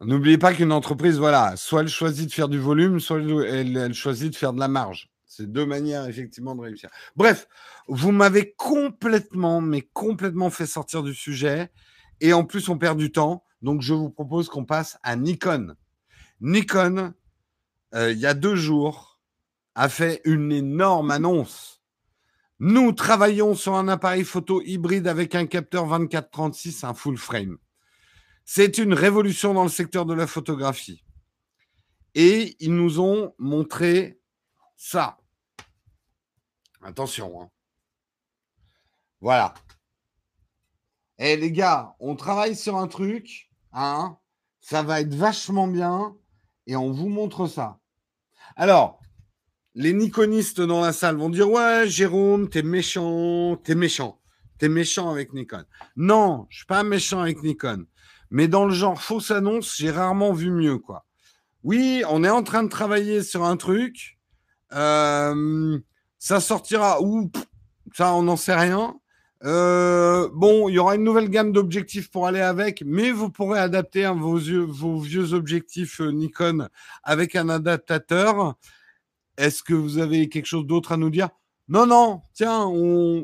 N'oubliez 0.00 0.38
pas 0.38 0.52
qu'une 0.52 0.72
entreprise, 0.72 1.18
voilà, 1.18 1.56
soit 1.56 1.80
elle 1.80 1.88
choisit 1.88 2.28
de 2.28 2.32
faire 2.32 2.48
du 2.48 2.58
volume, 2.58 3.00
soit 3.00 3.20
elle, 3.20 3.94
choisit 3.94 4.32
de 4.32 4.36
faire 4.36 4.52
de 4.52 4.60
la 4.60 4.68
marge. 4.68 5.10
C'est 5.24 5.50
deux 5.50 5.66
manières, 5.66 6.06
effectivement, 6.06 6.54
de 6.54 6.60
réussir. 6.60 6.90
Bref, 7.16 7.48
vous 7.88 8.12
m'avez 8.12 8.54
complètement, 8.54 9.60
mais 9.60 9.82
complètement 9.92 10.50
fait 10.50 10.66
sortir 10.66 11.02
du 11.02 11.14
sujet. 11.14 11.70
Et 12.20 12.32
en 12.32 12.44
plus, 12.44 12.68
on 12.68 12.78
perd 12.78 12.98
du 12.98 13.10
temps. 13.10 13.44
Donc, 13.62 13.82
je 13.82 13.94
vous 13.94 14.10
propose 14.10 14.48
qu'on 14.48 14.64
passe 14.64 14.98
à 15.02 15.16
Nikon. 15.16 15.74
Nikon, 16.44 17.14
euh, 17.94 18.12
il 18.12 18.18
y 18.18 18.26
a 18.26 18.34
deux 18.34 18.54
jours, 18.54 19.18
a 19.74 19.88
fait 19.88 20.20
une 20.26 20.52
énorme 20.52 21.10
annonce. 21.10 21.82
Nous 22.58 22.92
travaillons 22.92 23.54
sur 23.54 23.74
un 23.74 23.88
appareil 23.88 24.24
photo 24.24 24.60
hybride 24.60 25.06
avec 25.06 25.34
un 25.34 25.46
capteur 25.46 25.86
24-36, 25.88 26.84
un 26.84 26.92
full 26.92 27.16
frame. 27.16 27.56
C'est 28.44 28.76
une 28.76 28.92
révolution 28.92 29.54
dans 29.54 29.62
le 29.62 29.70
secteur 29.70 30.04
de 30.04 30.12
la 30.12 30.26
photographie. 30.26 31.02
Et 32.14 32.56
ils 32.60 32.74
nous 32.74 33.00
ont 33.00 33.34
montré 33.38 34.20
ça. 34.76 35.16
Attention. 36.82 37.40
Hein. 37.40 37.50
Voilà. 39.22 39.54
Eh 41.16 41.38
les 41.38 41.52
gars, 41.52 41.96
on 42.00 42.16
travaille 42.16 42.54
sur 42.54 42.76
un 42.76 42.86
truc, 42.86 43.50
hein, 43.72 44.18
ça 44.60 44.82
va 44.82 45.00
être 45.00 45.14
vachement 45.14 45.68
bien, 45.68 46.14
et 46.66 46.76
on 46.76 46.90
vous 46.90 47.08
montre 47.08 47.46
ça. 47.46 47.78
Alors, 48.56 49.00
les 49.74 49.92
Nikonistes 49.92 50.60
dans 50.60 50.80
la 50.80 50.92
salle 50.92 51.16
vont 51.16 51.30
dire 51.30 51.50
Ouais, 51.50 51.84
Jérôme, 51.86 52.48
t'es 52.48 52.62
méchant, 52.62 53.56
t'es 53.56 53.74
méchant, 53.74 54.20
t'es 54.58 54.68
méchant 54.68 55.10
avec 55.10 55.32
Nikon. 55.32 55.64
Non, 55.96 56.46
je 56.50 56.58
suis 56.58 56.66
pas 56.66 56.82
méchant 56.82 57.20
avec 57.20 57.42
Nikon. 57.42 57.86
Mais 58.30 58.48
dans 58.48 58.64
le 58.64 58.74
genre 58.74 59.00
fausse 59.00 59.30
annonce, 59.30 59.76
j'ai 59.76 59.90
rarement 59.90 60.32
vu 60.32 60.50
mieux, 60.50 60.78
quoi. 60.78 61.04
Oui, 61.62 62.02
on 62.08 62.24
est 62.24 62.30
en 62.30 62.42
train 62.42 62.62
de 62.62 62.68
travailler 62.68 63.22
sur 63.22 63.44
un 63.44 63.56
truc. 63.56 64.18
Euh, 64.72 65.78
ça 66.18 66.40
sortira 66.40 67.00
où? 67.00 67.30
Ça, 67.94 68.14
on 68.14 68.22
n'en 68.22 68.36
sait 68.36 68.54
rien. 68.54 68.96
Euh, 69.44 70.30
bon, 70.32 70.70
il 70.70 70.74
y 70.74 70.78
aura 70.78 70.94
une 70.94 71.04
nouvelle 71.04 71.28
gamme 71.28 71.52
d'objectifs 71.52 72.10
pour 72.10 72.26
aller 72.26 72.40
avec, 72.40 72.82
mais 72.86 73.10
vous 73.10 73.28
pourrez 73.28 73.58
adapter 73.58 74.06
vos, 74.06 74.38
vos, 74.66 74.98
vieux 74.98 75.34
objectifs 75.34 76.00
euh, 76.00 76.10
Nikon 76.10 76.68
avec 77.02 77.36
un 77.36 77.50
adaptateur. 77.50 78.54
Est-ce 79.36 79.62
que 79.62 79.74
vous 79.74 79.98
avez 79.98 80.28
quelque 80.30 80.46
chose 80.46 80.66
d'autre 80.66 80.92
à 80.92 80.96
nous 80.96 81.10
dire? 81.10 81.28
Non, 81.68 81.86
non, 81.86 82.22
tiens, 82.32 82.70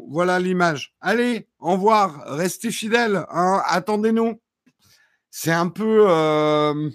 voilà 0.08 0.40
l'image. 0.40 0.94
Allez, 1.00 1.48
au 1.58 1.72
revoir, 1.72 2.24
restez 2.26 2.70
fidèles, 2.70 3.24
hein, 3.30 3.62
attendez-nous. 3.66 4.40
C'est 5.30 5.52
un 5.52 5.68
peu, 5.68 6.06
euh, 6.08 6.90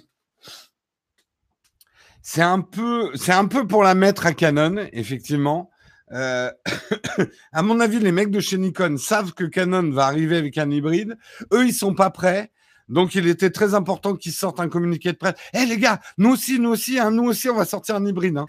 c'est 2.21 2.41
un 2.41 2.61
peu, 2.61 3.11
c'est 3.15 3.31
un 3.31 3.45
peu 3.45 3.65
pour 3.65 3.83
la 3.83 3.95
mettre 3.95 4.25
à 4.25 4.33
Canon, 4.33 4.88
effectivement. 4.91 5.71
Euh, 6.12 6.52
à 7.52 7.62
mon 7.62 7.80
avis, 7.80 8.00
les 8.00 8.12
mecs 8.12 8.32
de 8.32 8.39
chez 8.39 8.58
Nikon 8.58 8.98
savent 8.98 9.34
que 9.34 9.44
Canon 9.44 9.91
va 9.91 10.06
arriver 10.06 10.38
avec 10.38 10.58
un 10.58 10.70
hybride. 10.70 11.18
Eux, 11.54 11.65
ils 11.65 11.74
sont 11.74 11.96
pas 11.96 12.10
prêts. 12.10 12.52
Donc, 12.88 13.15
il 13.15 13.28
était 13.28 13.50
très 13.50 13.74
important 13.74 14.15
qu'ils 14.15 14.34
sortent 14.34 14.60
un 14.60 14.70
communiqué 14.70 15.12
de 15.12 15.18
presse. 15.18 15.36
Eh 15.54 15.65
les 15.65 15.78
gars, 15.78 16.00
nous 16.18 16.32
aussi, 16.32 16.60
nous 16.60 16.70
aussi, 16.70 17.00
hein, 17.00 17.12
nous 17.12 17.24
aussi, 17.24 17.50
on 17.50 17.56
va 17.56 17.65
sortir 17.65 17.96
un 17.96 18.06
hybride. 18.06 18.38
Hein. 18.38 18.48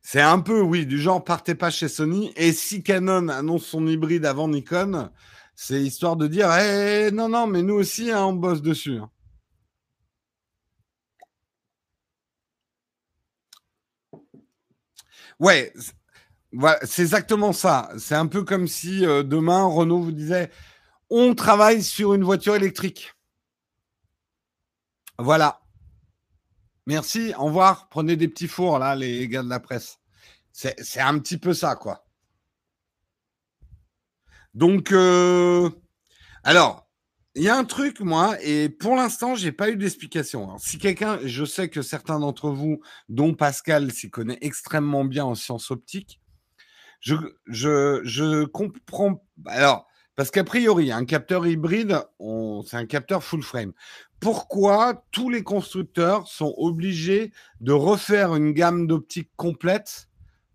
C'est 0.00 0.20
un 0.20 0.40
peu, 0.40 0.60
oui, 0.60 0.86
du 0.86 0.98
genre, 0.98 1.22
partez 1.24 1.54
pas 1.54 1.70
chez 1.70 1.88
Sony. 1.88 2.32
Et 2.36 2.52
si 2.52 2.82
Canon 2.82 3.28
annonce 3.28 3.66
son 3.66 3.86
hybride 3.86 4.26
avant 4.26 4.48
Nikon, 4.48 5.10
c'est 5.54 5.80
histoire 5.80 6.16
de 6.16 6.26
dire, 6.26 6.52
eh 6.56 7.10
non, 7.12 7.28
non, 7.28 7.46
mais 7.46 7.62
nous 7.62 7.74
aussi, 7.74 8.10
hein, 8.10 8.24
on 8.24 8.32
bosse 8.32 8.62
dessus. 8.62 9.00
Ouais, 15.42 15.72
c'est 16.84 17.02
exactement 17.02 17.52
ça. 17.52 17.90
C'est 17.98 18.14
un 18.14 18.28
peu 18.28 18.44
comme 18.44 18.68
si 18.68 19.04
euh, 19.04 19.24
demain 19.24 19.64
Renault 19.64 20.00
vous 20.00 20.12
disait 20.12 20.52
on 21.10 21.34
travaille 21.34 21.82
sur 21.82 22.14
une 22.14 22.22
voiture 22.22 22.54
électrique. 22.54 23.12
Voilà. 25.18 25.60
Merci, 26.86 27.34
au 27.36 27.46
revoir. 27.46 27.88
Prenez 27.88 28.14
des 28.14 28.28
petits 28.28 28.46
fours 28.46 28.78
là, 28.78 28.94
les 28.94 29.26
gars 29.26 29.42
de 29.42 29.48
la 29.48 29.58
presse. 29.58 29.98
C'est 30.52 31.00
un 31.00 31.18
petit 31.18 31.38
peu 31.38 31.54
ça, 31.54 31.74
quoi. 31.74 32.06
Donc, 34.54 34.92
euh, 34.92 35.68
alors, 36.44 36.81
il 37.34 37.42
y 37.42 37.48
a 37.48 37.56
un 37.56 37.64
truc, 37.64 38.00
moi, 38.00 38.36
et 38.42 38.68
pour 38.68 38.96
l'instant, 38.96 39.34
j'ai 39.34 39.52
pas 39.52 39.70
eu 39.70 39.76
d'explication. 39.76 40.56
Si 40.58 40.78
quelqu'un, 40.78 41.18
je 41.24 41.44
sais 41.44 41.68
que 41.68 41.82
certains 41.82 42.20
d'entre 42.20 42.50
vous, 42.50 42.80
dont 43.08 43.34
Pascal, 43.34 43.90
s'y 43.92 44.10
connaît 44.10 44.38
extrêmement 44.40 45.04
bien 45.04 45.24
en 45.24 45.34
sciences 45.34 45.70
optiques, 45.70 46.20
Je, 47.00 47.16
je, 47.46 48.00
je 48.04 48.44
comprends. 48.44 49.24
Alors, 49.46 49.88
parce 50.14 50.30
qu'a 50.30 50.44
priori, 50.44 50.92
un 50.92 51.04
capteur 51.04 51.46
hybride, 51.46 52.00
c'est 52.66 52.76
un 52.76 52.86
capteur 52.86 53.24
full 53.24 53.42
frame. 53.42 53.72
Pourquoi 54.20 55.04
tous 55.10 55.28
les 55.30 55.42
constructeurs 55.42 56.28
sont 56.28 56.54
obligés 56.58 57.32
de 57.60 57.72
refaire 57.72 58.36
une 58.36 58.52
gamme 58.52 58.86
d'optiques 58.86 59.32
complète 59.36 60.08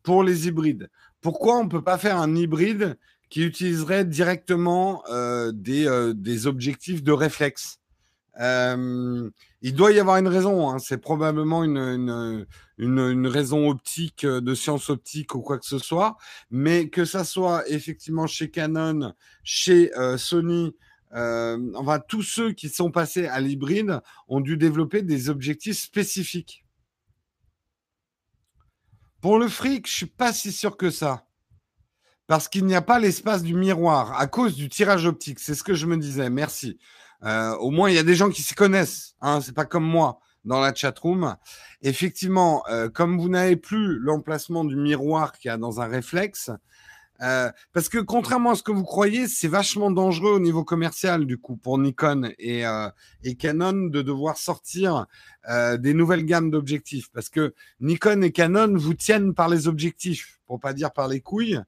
pour 0.04 0.24
les 0.24 0.48
hybrides? 0.48 0.90
Pourquoi 1.20 1.58
on 1.58 1.66
ne 1.66 1.70
peut 1.70 1.84
pas 1.84 1.98
faire 1.98 2.18
un 2.18 2.34
hybride 2.36 2.98
qui 3.30 3.44
utiliserait 3.44 4.06
directement 4.06 5.04
euh, 5.10 5.52
des, 5.54 5.88
euh, 5.88 6.14
des 6.14 6.48
objectifs 6.48 7.04
de 7.04 7.12
réflexe 7.12 7.80
euh, 8.40 9.32
il 9.64 9.74
doit 9.74 9.92
y 9.92 10.00
avoir 10.00 10.18
une 10.18 10.28
raison. 10.28 10.70
Hein. 10.70 10.78
C'est 10.78 11.00
probablement 11.00 11.64
une, 11.64 12.46
une, 12.78 13.28
raison 13.28 13.68
optique, 13.68 14.28
de 14.28 14.54
science 14.54 14.92
optique 14.92 15.34
ou 15.34 15.42
quoi 15.42 15.58
que 15.58 15.66
ce 15.66 15.80
soit. 15.80 16.18
Mais 16.52 16.88
que 16.90 17.04
ça 17.04 17.24
soit 17.24 17.68
effectivement 17.68 18.28
chez 18.28 18.52
Canon, 18.52 19.16
chez 19.44 19.90
Sony, 20.18 20.76
enfin 21.12 22.00
tous 22.08 22.22
ceux 22.22 22.52
qui 22.52 22.70
sont 22.70 22.92
passés 22.92 23.26
à 23.26 23.42
l'hybride 23.42 24.02
ont 24.28 24.40
dû 24.40 24.56
développer 24.56 25.02
des 25.02 25.32
objectifs 25.32 25.80
spécifiques. 25.80 26.64
Pour 29.20 29.40
le 29.40 29.48
fric, 29.48 29.88
je 29.88 29.94
suis 29.94 30.06
pas 30.06 30.32
si 30.32 30.52
sûr 30.52 30.78
que 30.78 30.92
ça. 30.92 31.27
Parce 32.28 32.48
qu'il 32.48 32.66
n'y 32.66 32.76
a 32.76 32.82
pas 32.82 33.00
l'espace 33.00 33.42
du 33.42 33.54
miroir 33.54 34.20
à 34.20 34.28
cause 34.28 34.56
du 34.56 34.70
tirage 34.70 35.06
optique. 35.06 35.40
C'est 35.40 35.56
ce 35.56 35.64
que 35.64 35.74
je 35.74 35.86
me 35.86 35.98
disais. 35.98 36.30
Merci. 36.30 36.78
Euh, 37.24 37.56
au 37.56 37.72
moins, 37.72 37.90
il 37.90 37.96
y 37.96 38.00
a 38.00 38.04
des 38.04 38.16
gens 38.16 38.30
qui 38.30 38.42
s'y 38.42 38.54
connaissent. 38.54 39.16
Hein, 39.22 39.40
c'est 39.42 39.56
pas 39.56 39.66
comme 39.66 39.86
moi 39.86 40.20
dans 40.46 40.60
la 40.60 40.74
chatroom. 40.74 41.36
Effectivement, 41.82 42.64
euh, 42.70 42.90
comme 42.90 43.20
vous 43.20 43.30
n'avez 43.30 43.56
plus 43.56 43.98
l'emplacement 44.00 44.66
du 44.66 44.76
miroir 44.76 45.34
qu'il 45.34 45.50
y 45.50 45.52
a 45.52 45.58
dans 45.58 45.82
un 45.82 45.88
réflexe, 45.88 46.52
euh, 47.22 47.52
parce 47.74 47.90
que 47.90 47.98
contrairement 47.98 48.52
à 48.52 48.56
ce 48.56 48.64
que 48.64 48.72
vous 48.72 48.84
croyez, 48.84 49.28
c'est 49.28 49.48
vachement 49.48 49.90
dangereux 49.90 50.34
au 50.34 50.40
niveau 50.40 50.64
commercial 50.64 51.26
du 51.26 51.40
coup 51.40 51.58
pour 51.58 51.80
Nikon 51.80 52.32
et, 52.38 52.66
euh, 52.68 52.90
et 53.24 53.36
Canon 53.36 53.88
de 53.88 54.02
devoir 54.04 54.38
sortir 54.38 55.08
euh, 55.50 55.78
des 55.78 55.96
nouvelles 55.96 56.26
gammes 56.26 56.52
d'objectifs, 56.52 57.10
parce 57.12 57.30
que 57.30 57.56
Nikon 57.80 58.22
et 58.22 58.32
Canon 58.32 58.76
vous 58.78 58.94
tiennent 58.94 59.34
par 59.34 59.50
les 59.50 59.68
objectifs, 59.68 60.40
pour 60.46 60.60
pas 60.60 60.74
dire 60.74 60.92
par 60.92 61.08
les 61.08 61.22
couilles. 61.22 61.60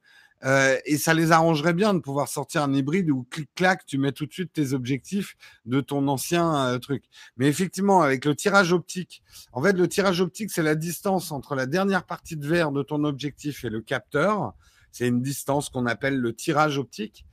Euh, 0.45 0.77
et 0.85 0.97
ça 0.97 1.13
les 1.13 1.31
arrangerait 1.31 1.73
bien 1.73 1.93
de 1.93 1.99
pouvoir 1.99 2.27
sortir 2.27 2.63
un 2.63 2.73
hybride 2.73 3.09
où 3.09 3.23
clic-clac, 3.29 3.85
tu 3.85 3.97
mets 3.97 4.11
tout 4.11 4.25
de 4.25 4.31
suite 4.31 4.53
tes 4.53 4.73
objectifs 4.73 5.35
de 5.65 5.81
ton 5.81 6.07
ancien 6.07 6.55
euh, 6.67 6.79
truc. 6.79 7.03
Mais 7.37 7.47
effectivement, 7.47 8.01
avec 8.01 8.25
le 8.25 8.35
tirage 8.35 8.71
optique, 8.71 9.21
en 9.51 9.61
fait, 9.61 9.73
le 9.73 9.87
tirage 9.87 10.21
optique, 10.21 10.51
c'est 10.51 10.63
la 10.63 10.75
distance 10.75 11.31
entre 11.31 11.55
la 11.55 11.65
dernière 11.65 12.05
partie 12.05 12.37
de 12.37 12.47
verre 12.47 12.71
de 12.71 12.83
ton 12.83 13.03
objectif 13.03 13.65
et 13.65 13.69
le 13.69 13.81
capteur. 13.81 14.53
C'est 14.91 15.07
une 15.07 15.21
distance 15.21 15.69
qu'on 15.69 15.85
appelle 15.85 16.17
le 16.17 16.33
tirage 16.33 16.77
optique. 16.77 17.25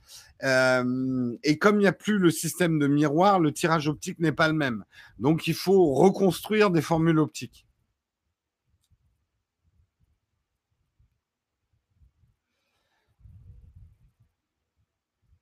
Euh, 0.43 1.35
et 1.43 1.57
comme 1.57 1.77
il 1.77 1.79
n'y 1.79 1.87
a 1.87 1.93
plus 1.93 2.19
le 2.19 2.29
système 2.29 2.77
de 2.77 2.87
miroir, 2.87 3.39
le 3.39 3.51
tirage 3.51 3.87
optique 3.87 4.19
n'est 4.19 4.31
pas 4.31 4.47
le 4.47 4.53
même. 4.53 4.83
Donc, 5.17 5.47
il 5.47 5.55
faut 5.55 5.93
reconstruire 5.93 6.69
des 6.69 6.81
formules 6.81 7.19
optiques. 7.19 7.66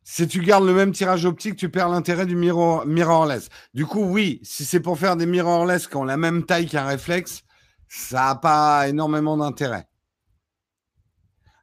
Si 0.08 0.28
tu 0.28 0.42
gardes 0.42 0.66
le 0.66 0.74
même 0.74 0.92
tirage 0.92 1.26
optique, 1.26 1.56
tu 1.56 1.70
perds 1.70 1.90
l'intérêt 1.90 2.28
du 2.28 2.36
mirror, 2.36 2.86
mirrorless. 2.86 3.50
Du 3.74 3.88
coup, 3.88 4.04
oui, 4.04 4.40
si 4.44 4.64
c'est 4.64 4.80
pour 4.80 5.00
faire 5.00 5.16
des 5.16 5.26
mirrorless 5.26 5.88
qui 5.88 5.96
ont 5.96 6.04
la 6.04 6.16
même 6.16 6.46
taille 6.46 6.68
qu'un 6.68 6.86
réflexe, 6.86 7.42
ça 7.90 8.26
n'a 8.26 8.36
pas 8.36 8.88
énormément 8.88 9.36
d'intérêt. 9.36 9.88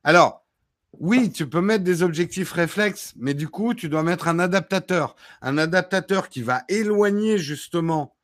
Alors, 0.02 0.44
oui, 0.98 1.30
tu 1.30 1.48
peux 1.48 1.60
mettre 1.60 1.84
des 1.84 2.02
objectifs 2.02 2.50
réflexes, 2.50 3.14
mais 3.16 3.34
du 3.34 3.48
coup, 3.48 3.74
tu 3.74 3.88
dois 3.88 4.02
mettre 4.02 4.26
un 4.26 4.40
adaptateur. 4.40 5.14
Un 5.40 5.56
adaptateur 5.56 6.28
qui 6.28 6.42
va 6.42 6.64
éloigner 6.68 7.38
justement 7.38 8.16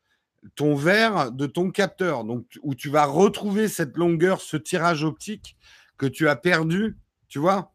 ton 0.57 0.75
verre 0.75 1.31
de 1.31 1.47
ton 1.47 1.71
capteur. 1.71 2.25
Donc, 2.25 2.45
où 2.65 2.75
tu 2.75 2.91
vas 2.91 3.05
retrouver 3.05 3.69
cette 3.69 3.97
longueur, 3.97 4.41
ce 4.41 4.57
tirage 4.57 5.05
optique 5.05 5.57
que 5.97 6.07
tu 6.07 6.29
as 6.29 6.35
perdu, 6.35 6.97
tu 7.29 7.39
vois 7.39 7.73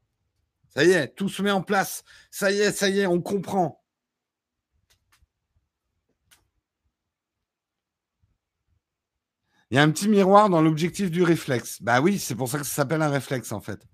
ça 0.76 0.84
y 0.84 0.92
est, 0.92 1.10
tout 1.16 1.30
se 1.30 1.42
met 1.42 1.52
en 1.52 1.62
place. 1.62 2.04
Ça 2.32 2.52
y 2.52 2.60
est, 2.60 2.72
ça 2.72 2.90
y 2.90 3.00
est, 3.00 3.08
on 3.08 3.22
comprend. 3.22 3.84
Il 9.72 9.76
y 9.76 9.80
a 9.80 9.84
un 9.84 9.92
petit 9.92 10.08
miroir 10.08 10.50
dans 10.50 10.62
l'objectif 10.62 11.10
du 11.12 11.24
réflexe. 11.24 11.82
Bah 11.82 12.02
oui, 12.02 12.20
c'est 12.20 12.36
pour 12.36 12.48
ça 12.48 12.60
que 12.60 12.64
ça 12.64 12.74
s'appelle 12.74 13.02
un 13.02 13.10
réflexe 13.10 13.52
en 13.52 13.62
fait. 13.62 13.88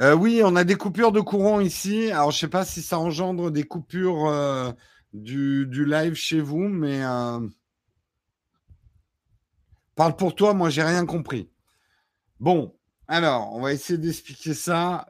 Euh, 0.00 0.14
oui, 0.14 0.42
on 0.44 0.56
a 0.56 0.64
des 0.64 0.74
coupures 0.76 1.12
de 1.12 1.20
courant 1.20 1.60
ici. 1.60 2.10
Alors, 2.10 2.30
je 2.30 2.36
ne 2.36 2.40
sais 2.40 2.48
pas 2.48 2.64
si 2.64 2.82
ça 2.82 2.98
engendre 2.98 3.50
des 3.50 3.64
coupures 3.64 4.26
euh, 4.26 4.72
du, 5.12 5.66
live 5.84 6.14
chez 6.14 6.40
vous, 6.40 6.68
mais 6.68 7.04
euh, 7.04 7.40
parle 9.94 10.16
pour 10.16 10.34
toi, 10.34 10.54
moi, 10.54 10.70
j'ai 10.70 10.82
rien 10.82 11.06
compris. 11.06 11.51
Bon, 12.42 12.76
alors, 13.06 13.54
on 13.54 13.60
va 13.60 13.72
essayer 13.72 14.00
d'expliquer 14.00 14.52
ça. 14.52 15.06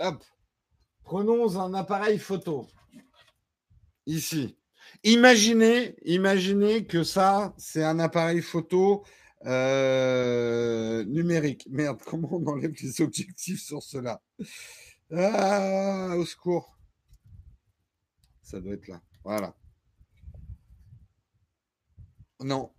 Hop. 0.00 0.24
Prenons 1.04 1.60
un 1.60 1.74
appareil 1.74 2.18
photo. 2.18 2.66
Ici. 4.06 4.58
Imaginez, 5.04 5.94
imaginez 6.04 6.86
que 6.86 7.04
ça, 7.04 7.54
c'est 7.56 7.84
un 7.84 8.00
appareil 8.00 8.42
photo 8.42 9.04
euh, 9.46 11.04
numérique. 11.04 11.68
Merde, 11.70 12.00
comment 12.04 12.30
on 12.32 12.44
enlève 12.48 12.74
les 12.82 13.00
objectifs 13.00 13.62
sur 13.62 13.84
cela? 13.84 14.20
Ah, 15.12 16.16
au 16.16 16.26
secours. 16.26 16.76
Ça 18.42 18.58
doit 18.58 18.74
être 18.74 18.88
là. 18.88 19.00
Voilà. 19.22 19.54
Non, 22.40 22.72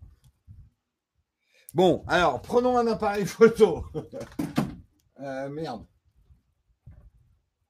Bon, 1.76 2.06
alors, 2.08 2.42
prenons 2.42 2.78
un 2.78 2.88
appareil 2.88 3.26
photo. 3.26 3.86
Euh, 5.22 5.48
merde. 5.48 5.86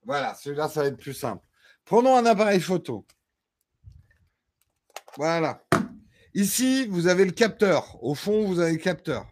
Voilà, 0.03 0.33
celui-là, 0.33 0.67
ça 0.67 0.81
va 0.81 0.87
être 0.87 0.97
plus 0.97 1.13
simple. 1.13 1.45
Prenons 1.85 2.17
un 2.17 2.25
appareil 2.25 2.59
photo. 2.59 3.05
Voilà. 5.15 5.63
Ici, 6.33 6.87
vous 6.87 7.05
avez 7.05 7.23
le 7.23 7.31
capteur. 7.31 8.03
Au 8.03 8.15
fond, 8.15 8.45
vous 8.47 8.59
avez 8.59 8.71
le 8.71 8.79
capteur. 8.79 9.27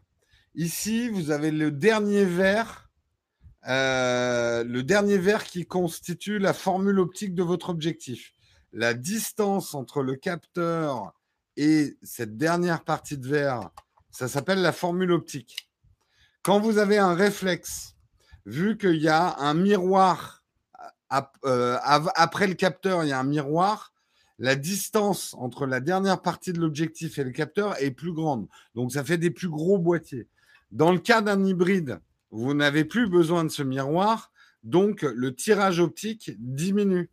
Ici, 0.54 1.10
vous 1.10 1.32
avez 1.32 1.50
le 1.50 1.72
dernier 1.72 2.24
verre, 2.24 2.92
euh, 3.68 4.64
le 4.64 4.84
dernier 4.84 5.18
verre 5.18 5.44
qui 5.44 5.66
constitue 5.66 6.38
la 6.38 6.54
formule 6.54 7.00
optique 7.00 7.34
de 7.34 7.44
votre 7.44 7.72
objectif. 7.72 8.32
La 8.72 8.94
distance 8.94 9.74
entre 9.74 10.04
le 10.04 10.16
capteur 10.16 11.14
et 11.58 11.98
cette 12.04 12.38
dernière 12.38 12.84
partie 12.84 13.18
de 13.18 13.28
verre 13.28 13.72
ça 14.14 14.28
s'appelle 14.28 14.62
la 14.62 14.72
formule 14.72 15.12
optique. 15.12 15.70
Quand 16.44 16.60
vous 16.60 16.78
avez 16.78 17.00
un 17.00 17.16
réflexe, 17.16 17.96
vu 18.46 18.78
qu'il 18.78 19.02
y 19.02 19.10
a 19.10 19.38
un 19.40 19.56
miroir, 19.56 20.44
euh, 21.46 21.78
après 21.84 22.48
le 22.48 22.54
capteur, 22.54 23.04
il 23.04 23.10
y 23.10 23.12
a 23.12 23.20
un 23.20 23.24
miroir, 23.24 23.92
la 24.38 24.56
distance 24.56 25.34
entre 25.40 25.66
la 25.66 25.80
dernière 25.80 26.22
partie 26.22 26.54
de 26.54 26.60
l'objectif 26.60 27.18
et 27.18 27.24
le 27.24 27.32
capteur 27.32 27.82
est 27.82 27.92
plus 27.92 28.14
grande. 28.14 28.48
Donc, 28.76 28.92
ça 28.92 29.04
fait 29.04 29.18
des 29.18 29.32
plus 29.32 29.50
gros 29.50 29.80
boîtiers. 29.80 30.28
Dans 30.72 30.92
le 30.92 31.00
cas 31.00 31.22
d'un 31.22 31.44
hybride, 31.44 32.00
vous 32.30 32.54
n'avez 32.54 32.86
plus 32.86 33.08
besoin 33.08 33.44
de 33.44 33.50
ce 33.50 33.64
miroir, 33.64 34.32
donc 34.64 35.02
le 35.02 35.36
tirage 35.36 35.80
optique 35.80 36.32
diminue. 36.38 37.10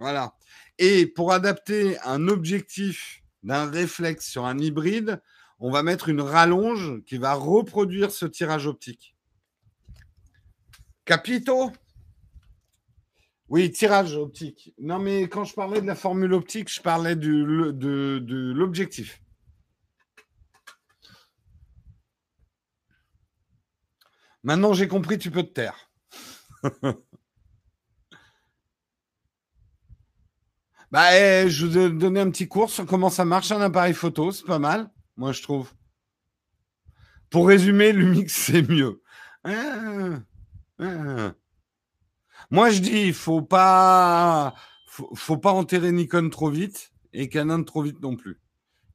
Voilà. 0.00 0.34
Et 0.78 1.06
pour 1.06 1.32
adapter 1.32 1.98
un 2.00 2.26
objectif 2.26 3.22
d'un 3.44 3.70
réflexe 3.70 4.26
sur 4.26 4.44
un 4.44 4.58
hybride, 4.58 5.20
on 5.60 5.70
va 5.70 5.82
mettre 5.82 6.08
une 6.08 6.20
rallonge 6.20 7.02
qui 7.04 7.18
va 7.18 7.34
reproduire 7.34 8.10
ce 8.10 8.26
tirage 8.26 8.66
optique. 8.66 9.16
Capito? 11.04 11.72
Oui, 13.48 13.70
tirage 13.70 14.16
optique. 14.16 14.74
Non, 14.78 14.98
mais 14.98 15.28
quand 15.28 15.44
je 15.44 15.54
parlais 15.54 15.80
de 15.82 15.86
la 15.86 15.94
formule 15.94 16.32
optique, 16.32 16.72
je 16.72 16.80
parlais 16.80 17.14
de, 17.14 18.52
l'objectif. 18.52 19.20
Maintenant, 24.42 24.72
j'ai 24.72 24.88
compris, 24.88 25.18
tu 25.18 25.30
peux 25.30 25.42
te 25.42 25.52
taire. 25.52 25.90
bah, 30.90 31.16
eh, 31.16 31.48
je 31.48 31.66
vous 31.66 31.78
ai 31.78 31.90
donné 31.90 32.20
un 32.20 32.30
petit 32.30 32.48
cours 32.48 32.70
sur 32.70 32.86
comment 32.86 33.10
ça 33.10 33.24
marche 33.24 33.52
un 33.52 33.60
appareil 33.60 33.94
photo, 33.94 34.32
c'est 34.32 34.46
pas 34.46 34.58
mal 34.58 34.93
moi 35.16 35.32
je 35.32 35.42
trouve. 35.42 35.72
Pour 37.30 37.48
résumer, 37.48 37.92
Lumix, 37.92 38.32
c'est 38.46 38.68
mieux. 38.68 39.02
Moi 42.50 42.70
je 42.70 42.80
dis, 42.80 43.12
faut 43.12 43.42
pas, 43.42 44.54
faut, 44.86 45.38
pas 45.38 45.52
enterrer 45.52 45.92
Nikon 45.92 46.30
trop 46.30 46.50
vite 46.50 46.92
et 47.12 47.28
Canon 47.28 47.64
trop 47.64 47.82
vite 47.82 48.00
non 48.00 48.16
plus. 48.16 48.40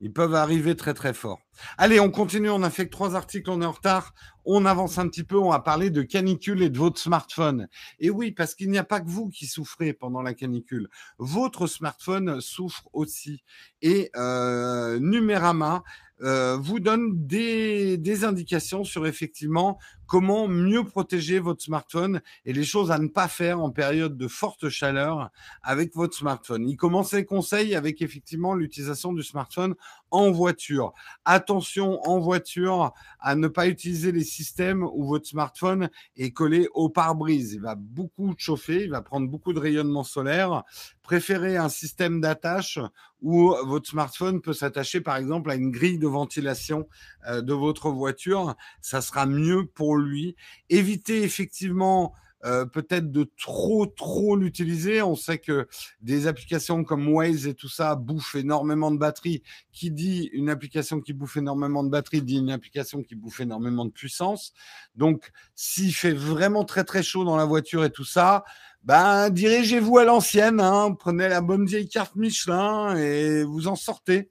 Ils 0.01 0.13
peuvent 0.13 0.35
arriver 0.35 0.77
très 0.77 0.93
très 0.93 1.13
fort. 1.13 1.41
Allez, 1.77 1.99
on 1.99 2.09
continue. 2.09 2.49
On 2.49 2.63
a 2.63 2.69
fait 2.69 2.85
que 2.85 2.91
trois 2.91 3.15
articles, 3.15 3.49
on 3.49 3.61
est 3.61 3.65
en 3.65 3.73
retard. 3.73 4.13
On 4.45 4.65
avance 4.65 4.97
un 4.97 5.09
petit 5.09 5.25
peu. 5.25 5.37
On 5.37 5.49
va 5.49 5.59
parler 5.59 5.89
de 5.89 6.03
canicule 6.03 6.63
et 6.63 6.69
de 6.69 6.77
votre 6.77 6.99
smartphone. 6.99 7.67
Et 7.99 8.09
oui, 8.09 8.31
parce 8.31 8.55
qu'il 8.55 8.71
n'y 8.71 8.77
a 8.77 8.85
pas 8.85 9.01
que 9.01 9.09
vous 9.09 9.27
qui 9.29 9.45
souffrez 9.45 9.91
pendant 9.91 10.21
la 10.21 10.33
canicule. 10.33 10.87
Votre 11.17 11.67
smartphone 11.67 12.39
souffre 12.39 12.87
aussi. 12.93 13.43
Et 13.81 14.09
euh, 14.15 14.99
Numérama 14.99 15.83
vous 16.21 16.79
donne 16.79 17.25
des, 17.25 17.97
des 17.97 18.23
indications 18.25 18.83
sur 18.83 19.07
effectivement 19.07 19.79
comment 20.09 20.47
mieux 20.47 20.83
protéger 20.83 21.37
votre 21.37 21.61
smartphone 21.61 22.21
et 22.43 22.51
les 22.51 22.63
choses 22.63 22.89
à 22.89 22.97
ne 22.97 23.07
pas 23.07 23.27
faire 23.27 23.61
en 23.61 23.69
période 23.69 24.17
de 24.17 24.27
forte 24.27 24.67
chaleur 24.67 25.29
avec 25.61 25.95
votre 25.95 26.17
smartphone. 26.17 26.67
Il 26.67 26.77
commence 26.77 27.13
les 27.13 27.25
conseils 27.25 27.75
avec 27.75 28.01
effectivement 28.01 28.55
l'utilisation 28.55 29.13
du 29.13 29.21
smartphone 29.21 29.75
en 30.09 30.31
voiture. 30.31 30.93
Attention 31.25 32.01
en 32.09 32.19
voiture 32.19 32.91
à 33.19 33.35
ne 33.35 33.47
pas 33.47 33.67
utiliser 33.67 34.11
les 34.11 34.23
systèmes 34.23 34.83
où 34.83 35.05
votre 35.05 35.27
smartphone 35.27 35.89
est 36.17 36.31
collé 36.31 36.67
au 36.73 36.89
pare-brise. 36.89 37.53
Il 37.53 37.61
va 37.61 37.75
beaucoup 37.75 38.33
chauffer, 38.35 38.85
il 38.85 38.89
va 38.89 39.03
prendre 39.03 39.29
beaucoup 39.29 39.53
de 39.53 39.59
rayonnement 39.59 40.03
solaire. 40.03 40.63
Préférez 41.03 41.57
un 41.57 41.69
système 41.69 42.19
d'attache 42.19 42.79
où 43.21 43.53
votre 43.65 43.89
smartphone 43.89 44.41
peut 44.41 44.53
s'attacher 44.53 45.01
par 45.01 45.17
exemple 45.17 45.51
à 45.51 45.55
une 45.55 45.71
grille 45.71 45.97
de 45.97 46.07
ventilation 46.07 46.87
euh, 47.27 47.41
de 47.41 47.53
votre 47.53 47.89
voiture. 47.89 48.55
Ça 48.81 49.01
sera 49.01 49.25
mieux 49.25 49.65
pour 49.65 49.97
lui. 49.99 50.35
Évitez 50.69 51.23
effectivement 51.23 52.13
euh, 52.45 52.65
peut-être 52.65 53.11
de 53.11 53.29
trop 53.37 53.85
trop 53.85 54.37
l'utiliser. 54.37 55.01
On 55.01 55.15
sait 55.15 55.39
que 55.39 55.67
des 56.01 56.25
applications 56.25 56.85
comme 56.85 57.09
Waze 57.09 57.47
et 57.47 57.53
tout 57.53 57.67
ça 57.67 57.95
bouffent 57.95 58.35
énormément 58.35 58.91
de 58.91 58.97
batterie. 58.97 59.43
Qui 59.73 59.91
dit 59.91 60.29
une 60.31 60.49
application 60.49 61.01
qui 61.01 61.11
bouffe 61.11 61.35
énormément 61.35 61.83
de 61.83 61.89
batterie 61.89 62.21
dit 62.21 62.37
une 62.37 62.51
application 62.51 63.03
qui 63.03 63.15
bouffe 63.15 63.41
énormément 63.41 63.83
de 63.83 63.91
puissance. 63.91 64.53
Donc, 64.95 65.31
s'il 65.53 65.93
fait 65.93 66.13
vraiment 66.13 66.63
très 66.63 66.85
très 66.85 67.03
chaud 67.03 67.25
dans 67.25 67.35
la 67.35 67.45
voiture 67.45 67.83
et 67.83 67.91
tout 67.91 68.05
ça, 68.05 68.45
ben 68.83 69.29
dirigez-vous 69.29 69.97
à 69.97 70.05
l'ancienne. 70.05 70.61
Hein. 70.61 70.95
Prenez 70.97 71.27
la 71.27 71.41
bonne 71.41 71.65
vieille 71.65 71.89
carte 71.89 72.15
Michelin 72.15 72.95
et 72.95 73.43
vous 73.43 73.67
en 73.67 73.75
sortez. 73.75 74.29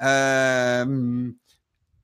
Euh, 0.00 1.30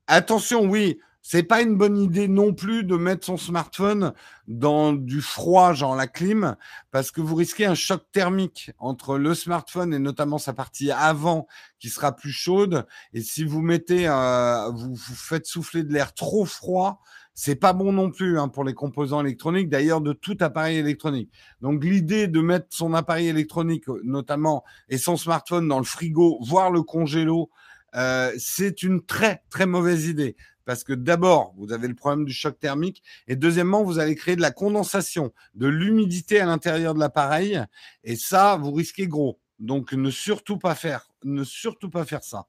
attention, 0.05 0.65
oui, 0.65 0.99
c'est 1.31 1.43
pas 1.43 1.61
une 1.61 1.77
bonne 1.77 1.97
idée 1.97 2.27
non 2.27 2.53
plus 2.53 2.83
de 2.83 2.97
mettre 2.97 3.25
son 3.25 3.37
smartphone 3.37 4.11
dans 4.49 4.91
du 4.91 5.21
froid, 5.21 5.71
genre 5.71 5.95
la 5.95 6.07
clim, 6.07 6.57
parce 6.91 7.09
que 7.09 7.21
vous 7.21 7.35
risquez 7.35 7.65
un 7.65 7.73
choc 7.73 8.03
thermique 8.11 8.71
entre 8.79 9.17
le 9.17 9.33
smartphone 9.33 9.93
et 9.93 9.99
notamment 9.99 10.39
sa 10.39 10.51
partie 10.51 10.91
avant 10.91 11.47
qui 11.79 11.87
sera 11.87 12.13
plus 12.13 12.33
chaude. 12.33 12.85
Et 13.13 13.21
si 13.21 13.45
vous 13.45 13.61
mettez, 13.61 14.09
euh, 14.09 14.71
vous, 14.71 14.93
faites 14.97 15.45
souffler 15.45 15.83
de 15.83 15.93
l'air 15.93 16.13
trop 16.13 16.43
froid, 16.43 16.99
c'est 17.33 17.55
pas 17.55 17.71
bon 17.71 17.93
non 17.93 18.11
plus 18.11 18.37
hein, 18.37 18.49
pour 18.49 18.65
les 18.65 18.73
composants 18.73 19.21
électroniques, 19.21 19.69
d'ailleurs 19.69 20.01
de 20.01 20.11
tout 20.11 20.35
appareil 20.41 20.79
électronique. 20.79 21.31
Donc 21.61 21.81
l'idée 21.81 22.27
de 22.27 22.41
mettre 22.41 22.67
son 22.71 22.93
appareil 22.93 23.29
électronique, 23.29 23.85
notamment 24.03 24.65
et 24.89 24.97
son 24.97 25.15
smartphone 25.15 25.65
dans 25.69 25.79
le 25.79 25.85
frigo, 25.85 26.39
voire 26.41 26.71
le 26.71 26.83
congélo, 26.83 27.49
euh, 27.95 28.33
c'est 28.37 28.83
une 28.83 29.05
très 29.05 29.43
très 29.49 29.65
mauvaise 29.65 30.07
idée 30.07 30.35
parce 30.65 30.83
que 30.83 30.93
d'abord, 30.93 31.53
vous 31.57 31.71
avez 31.73 31.87
le 31.87 31.95
problème 31.95 32.25
du 32.25 32.33
choc 32.33 32.59
thermique, 32.59 33.03
et 33.27 33.35
deuxièmement, 33.35 33.83
vous 33.83 33.99
allez 33.99 34.15
créer 34.15 34.35
de 34.35 34.41
la 34.41 34.51
condensation, 34.51 35.33
de 35.55 35.67
l'humidité 35.67 36.39
à 36.39 36.45
l'intérieur 36.45 36.93
de 36.93 36.99
l'appareil, 36.99 37.61
et 38.03 38.15
ça, 38.15 38.57
vous 38.57 38.71
risquez 38.71 39.07
gros. 39.07 39.39
Donc, 39.59 39.93
ne 39.93 40.09
surtout 40.09 40.57
pas 40.57 40.75
faire, 40.75 41.07
ne 41.23 41.43
surtout 41.43 41.89
pas 41.89 42.05
faire 42.05 42.23
ça. 42.23 42.47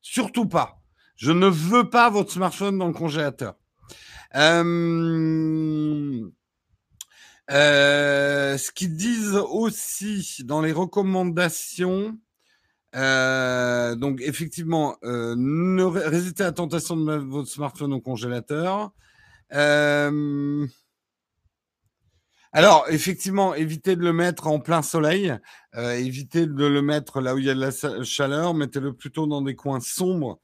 Surtout 0.00 0.46
pas. 0.46 0.82
Je 1.16 1.32
ne 1.32 1.46
veux 1.46 1.90
pas 1.90 2.10
votre 2.10 2.32
smartphone 2.32 2.78
dans 2.78 2.86
le 2.86 2.92
congélateur. 2.92 3.54
Euh, 4.34 6.30
euh, 7.50 8.56
ce 8.56 8.72
qu'ils 8.72 8.96
disent 8.96 9.36
aussi 9.36 10.42
dans 10.44 10.62
les 10.62 10.72
recommandations, 10.72 12.18
euh, 12.94 13.94
donc 13.94 14.20
effectivement, 14.20 14.96
euh, 15.04 15.34
ne 15.36 15.82
résistez 15.84 16.42
à 16.42 16.46
la 16.46 16.52
tentation 16.52 16.96
de 16.96 17.04
mettre 17.04 17.24
votre 17.24 17.48
smartphone 17.48 17.92
au 17.94 18.00
congélateur. 18.00 18.92
Euh, 19.54 20.66
alors 22.52 22.84
effectivement, 22.90 23.54
évitez 23.54 23.96
de 23.96 24.02
le 24.02 24.12
mettre 24.12 24.46
en 24.46 24.60
plein 24.60 24.82
soleil, 24.82 25.34
euh, 25.74 25.94
évitez 25.94 26.46
de 26.46 26.66
le 26.66 26.82
mettre 26.82 27.20
là 27.22 27.34
où 27.34 27.38
il 27.38 27.46
y 27.46 27.50
a 27.50 27.54
de 27.54 27.60
la 27.60 28.04
chaleur, 28.04 28.52
mettez-le 28.52 28.92
plutôt 28.92 29.26
dans 29.26 29.40
des 29.40 29.56
coins 29.56 29.80
sombres 29.80 30.38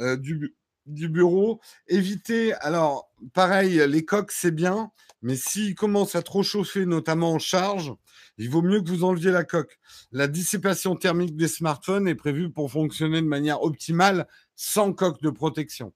euh, 0.00 0.16
du, 0.16 0.54
du 0.92 1.08
bureau. 1.08 1.60
Évitez, 1.88 2.54
alors 2.54 3.10
pareil, 3.32 3.82
les 3.88 4.04
coques 4.04 4.32
c'est 4.32 4.54
bien, 4.54 4.90
mais 5.22 5.36
s'il 5.36 5.74
commence 5.74 6.14
à 6.14 6.22
trop 6.22 6.42
chauffer, 6.42 6.86
notamment 6.86 7.32
en 7.32 7.38
charge, 7.38 7.92
il 8.38 8.48
vaut 8.48 8.62
mieux 8.62 8.80
que 8.80 8.88
vous 8.88 9.04
enleviez 9.04 9.30
la 9.30 9.44
coque. 9.44 9.78
La 10.12 10.28
dissipation 10.28 10.96
thermique 10.96 11.36
des 11.36 11.48
smartphones 11.48 12.08
est 12.08 12.14
prévue 12.14 12.50
pour 12.50 12.70
fonctionner 12.70 13.20
de 13.20 13.26
manière 13.26 13.62
optimale 13.62 14.26
sans 14.56 14.92
coque 14.92 15.20
de 15.20 15.30
protection. 15.30 15.92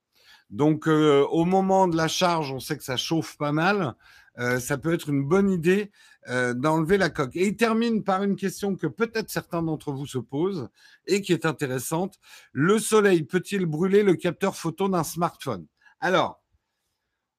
Donc, 0.50 0.86
euh, 0.86 1.26
au 1.30 1.44
moment 1.44 1.88
de 1.88 1.96
la 1.96 2.06
charge, 2.06 2.52
on 2.52 2.60
sait 2.60 2.76
que 2.76 2.84
ça 2.84 2.96
chauffe 2.96 3.36
pas 3.38 3.52
mal. 3.52 3.94
Euh, 4.38 4.58
ça 4.58 4.78
peut 4.78 4.92
être 4.92 5.08
une 5.08 5.22
bonne 5.22 5.50
idée 5.50 5.90
euh, 6.28 6.54
d'enlever 6.54 6.98
la 6.98 7.10
coque. 7.10 7.36
Et 7.36 7.46
il 7.46 7.56
termine 7.56 8.02
par 8.02 8.22
une 8.22 8.36
question 8.36 8.76
que 8.76 8.86
peut-être 8.86 9.30
certains 9.30 9.62
d'entre 9.62 9.92
vous 9.92 10.06
se 10.06 10.18
posent 10.18 10.68
et 11.06 11.22
qui 11.22 11.32
est 11.32 11.46
intéressante. 11.46 12.18
Le 12.52 12.78
soleil 12.78 13.22
peut-il 13.22 13.66
brûler 13.66 14.02
le 14.02 14.14
capteur 14.14 14.56
photo 14.56 14.88
d'un 14.88 15.04
smartphone? 15.04 15.66
Alors, 16.00 16.44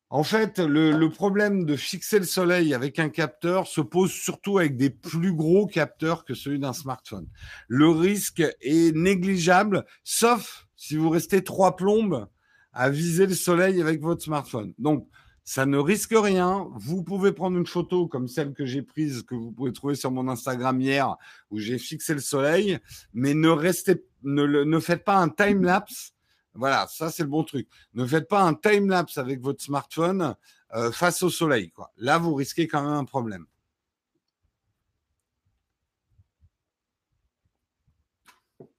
en 0.10 0.24
fait, 0.24 0.60
le, 0.60 1.08
problème 1.10 1.66
de 1.66 1.76
fixer 1.76 2.20
le 2.20 2.26
soleil 2.26 2.74
avec 2.74 3.00
un 3.00 3.10
capteur 3.10 3.68
se 3.68 3.82
pose 3.82 4.12
surtout 4.12 4.60
avec 4.60 4.78
des 4.78 4.90
plus 4.90 5.34
gros 5.34 5.66
capteurs 5.66 6.24
que 6.24 6.36
celui 6.36 6.60
d'un 6.60 6.74
smartphone. 6.74 7.28
Le 7.68 7.90
risque 7.90 8.44
est 8.62 8.96
négligeable, 8.96 9.86
sauf 10.04 10.68
si 10.76 10.96
vous 10.96 11.10
restez 11.10 11.44
trois 11.44 11.76
plombes 11.76 12.28
à 12.72 12.90
viser 12.90 13.26
le 13.26 13.34
soleil 13.34 13.82
avec 13.82 14.02
votre 14.02 14.24
smartphone. 14.24 14.74
Donc, 14.78 15.10
ça 15.46 15.66
ne 15.66 15.78
risque 15.78 16.14
rien. 16.14 16.68
Vous 16.76 17.04
pouvez 17.04 17.32
prendre 17.32 17.58
une 17.58 17.66
photo 17.66 18.08
comme 18.08 18.28
celle 18.28 18.54
que 18.54 18.66
j'ai 18.66 18.82
prise, 18.82 19.24
que 19.24 19.36
vous 19.36 19.52
pouvez 19.52 19.72
trouver 19.72 19.96
sur 19.96 20.12
mon 20.12 20.28
Instagram 20.28 20.82
hier, 20.82 21.16
où 21.52 21.60
j'ai 21.60 21.78
fixé 21.78 22.14
le 22.14 22.20
soleil, 22.20 22.80
mais 23.14 23.34
ne 23.34 23.50
restez, 23.50 24.04
ne, 24.24 24.46
ne 24.46 24.80
faites 24.80 25.06
pas 25.06 25.18
un 25.18 25.30
time 25.30 25.64
lapse 25.64 26.16
voilà, 26.56 26.88
ça 26.88 27.12
c'est 27.12 27.24
le 27.24 27.30
bon 27.30 27.44
truc. 27.44 27.68
Ne 27.94 28.06
faites 28.06 28.30
pas 28.30 28.42
un 28.42 28.54
time 28.54 28.90
lapse 28.90 29.18
avec 29.18 29.42
votre 29.42 29.62
smartphone 29.62 30.36
euh, 30.74 30.92
face 30.92 31.22
au 31.22 31.30
soleil. 31.30 31.70
Quoi. 31.70 31.92
Là, 31.98 32.18
vous 32.18 32.34
risquez 32.34 32.68
quand 32.68 32.82
même 32.82 32.94
un 32.94 33.06
problème. 33.06 33.46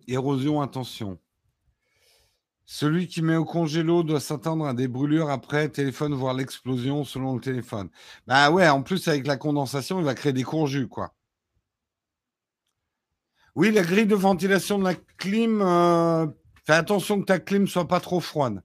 Érosion, 0.08 0.62
attention. 0.62 1.18
Celui 2.66 3.06
qui 3.06 3.22
met 3.22 3.36
au 3.36 3.44
congélo 3.44 4.02
doit 4.02 4.20
s'attendre 4.20 4.66
à 4.66 4.74
des 4.74 4.88
brûlures 4.88 5.30
après 5.30 5.68
téléphone, 5.68 6.14
voire 6.14 6.34
l'explosion 6.34 7.04
selon 7.04 7.34
le 7.34 7.40
téléphone. 7.40 7.88
Bah 8.26 8.50
ouais, 8.50 8.68
en 8.68 8.82
plus 8.82 9.06
avec 9.08 9.26
la 9.26 9.36
condensation, 9.36 9.98
il 10.00 10.04
va 10.04 10.14
créer 10.14 10.32
des 10.32 10.42
conjus, 10.42 10.88
quoi. 10.88 11.14
Oui, 13.54 13.70
la 13.72 13.82
grille 13.82 14.06
de 14.06 14.14
ventilation 14.14 14.78
de 14.78 14.84
la 14.84 14.94
clim, 15.16 15.62
euh, 15.62 16.26
Fais 16.66 16.72
attention 16.72 17.20
que 17.20 17.26
ta 17.26 17.38
clim 17.38 17.68
soit 17.68 17.86
pas 17.86 18.00
trop 18.00 18.18
froide. 18.18 18.60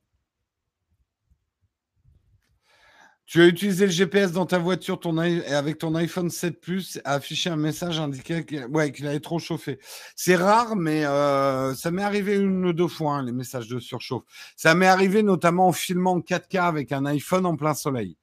Tu 3.32 3.42
as 3.42 3.48
utilisé 3.48 3.86
le 3.86 3.92
GPS 3.94 4.34
dans 4.34 4.46
ta 4.46 4.58
voiture 4.58 5.00
ton 5.00 5.18
avec 5.18 5.78
ton 5.78 5.96
iPhone 5.96 6.30
7 6.30 6.60
Plus 6.60 7.00
a 7.06 7.14
affiché 7.14 7.50
un 7.50 7.56
message 7.56 7.98
indiquant 7.98 8.44
qu'il 8.44 8.66
ouais, 8.66 8.92
avait 9.06 9.22
trop 9.22 9.40
chauffé. 9.40 9.80
C'est 10.18 10.36
rare, 10.36 10.76
mais 10.76 11.06
euh, 11.06 11.74
ça 11.74 11.92
m'est 11.92 12.04
arrivé 12.04 12.36
une 12.36 12.66
ou 12.66 12.74
deux 12.74 12.90
fois, 12.90 13.14
hein, 13.14 13.24
les 13.24 13.32
messages 13.32 13.70
de 13.70 13.80
surchauffe. 13.80 14.24
Ça 14.58 14.76
m'est 14.76 14.86
arrivé 14.86 15.24
notamment 15.24 15.70
en 15.70 15.72
filmant 15.72 16.20
4K 16.20 16.60
avec 16.60 16.92
un 16.92 17.06
iPhone 17.06 17.46
en 17.46 17.56
plein 17.56 17.74
soleil. 17.74 18.18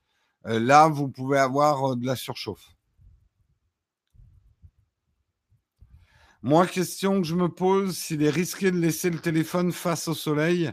Euh, 0.44 0.60
là, 0.60 0.88
vous 0.88 1.08
pouvez 1.08 1.38
avoir 1.38 1.92
euh, 1.92 1.96
de 1.96 2.04
la 2.04 2.14
surchauffe. 2.14 2.76
Moi, 6.42 6.66
question 6.66 7.22
que 7.22 7.26
je 7.26 7.34
me 7.34 7.48
pose, 7.48 7.96
s'il 7.96 8.22
est 8.22 8.28
risqué 8.28 8.70
de 8.70 8.76
laisser 8.76 9.08
le 9.08 9.20
téléphone 9.20 9.72
face 9.72 10.06
au 10.06 10.14
soleil 10.14 10.70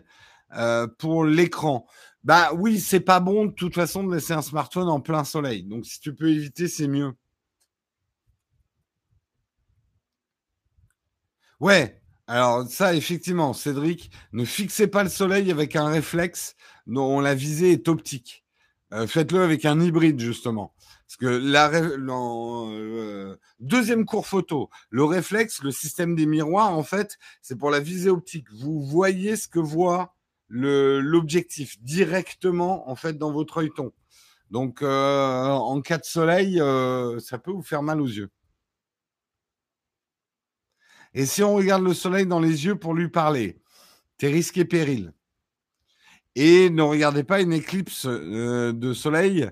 pour 0.99 1.25
l'écran. 1.25 1.85
Bah 2.25 2.51
oui, 2.55 2.79
c'est 2.79 2.99
pas 3.01 3.19
bon 3.19 3.45
de 3.45 3.51
toute 3.51 3.75
façon 3.75 4.03
de 4.03 4.13
laisser 4.13 4.33
un 4.33 4.41
smartphone 4.41 4.89
en 4.89 4.99
plein 4.99 5.23
soleil. 5.23 5.63
Donc 5.63 5.85
si 5.85 5.99
tu 5.99 6.13
peux 6.15 6.29
éviter, 6.29 6.67
c'est 6.67 6.87
mieux. 6.87 7.13
Ouais, 11.59 12.01
alors 12.27 12.67
ça, 12.67 12.95
effectivement, 12.95 13.53
Cédric, 13.53 14.11
ne 14.33 14.43
fixez 14.45 14.87
pas 14.87 15.03
le 15.03 15.09
soleil 15.09 15.51
avec 15.51 15.75
un 15.75 15.87
réflexe 15.87 16.55
dont 16.87 17.19
la 17.21 17.35
visée 17.35 17.71
est 17.73 17.87
optique. 17.87 18.43
Euh, 18.93 19.07
faites-le 19.07 19.41
avec 19.41 19.65
un 19.65 19.79
hybride, 19.79 20.19
justement. 20.19 20.73
Parce 21.07 21.17
que 21.17 21.27
la, 21.27 21.69
euh, 21.73 23.35
deuxième 23.59 24.05
cours 24.05 24.27
photo, 24.27 24.69
le 24.89 25.03
réflexe, 25.03 25.61
le 25.63 25.71
système 25.71 26.15
des 26.15 26.25
miroirs, 26.25 26.71
en 26.71 26.83
fait, 26.83 27.17
c'est 27.41 27.57
pour 27.57 27.69
la 27.69 27.79
visée 27.79 28.09
optique. 28.09 28.47
Vous 28.51 28.83
voyez 28.83 29.35
ce 29.35 29.47
que 29.47 29.59
voit 29.59 30.14
l'objectif 30.49 31.81
directement, 31.81 32.89
en 32.89 32.95
fait, 32.95 33.17
dans 33.17 33.31
votre 33.31 33.57
œilleton. 33.57 33.91
Donc, 34.51 34.81
euh, 34.81 35.47
en 35.49 35.81
cas 35.81 35.97
de 35.97 36.05
soleil, 36.05 36.61
euh, 36.61 37.19
ça 37.19 37.39
peut 37.39 37.51
vous 37.51 37.63
faire 37.63 37.81
mal 37.81 37.99
aux 38.01 38.07
yeux. 38.07 38.29
Et 41.13 41.25
si 41.25 41.43
on 41.43 41.55
regarde 41.55 41.83
le 41.83 41.93
soleil 41.93 42.25
dans 42.25 42.39
les 42.39 42.65
yeux 42.65 42.75
pour 42.75 42.93
lui 42.93 43.09
parler, 43.09 43.57
t'es 44.17 44.27
risqué 44.27 44.65
péril. 44.65 45.13
Et 46.35 46.69
ne 46.69 46.81
regardez 46.81 47.23
pas 47.23 47.41
une 47.41 47.53
éclipse 47.53 48.05
euh, 48.05 48.73
de 48.73 48.93
soleil 48.93 49.49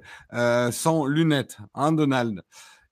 sans 0.72 1.06
lunettes, 1.06 1.58
hein, 1.74 1.94
Donald. 1.94 2.44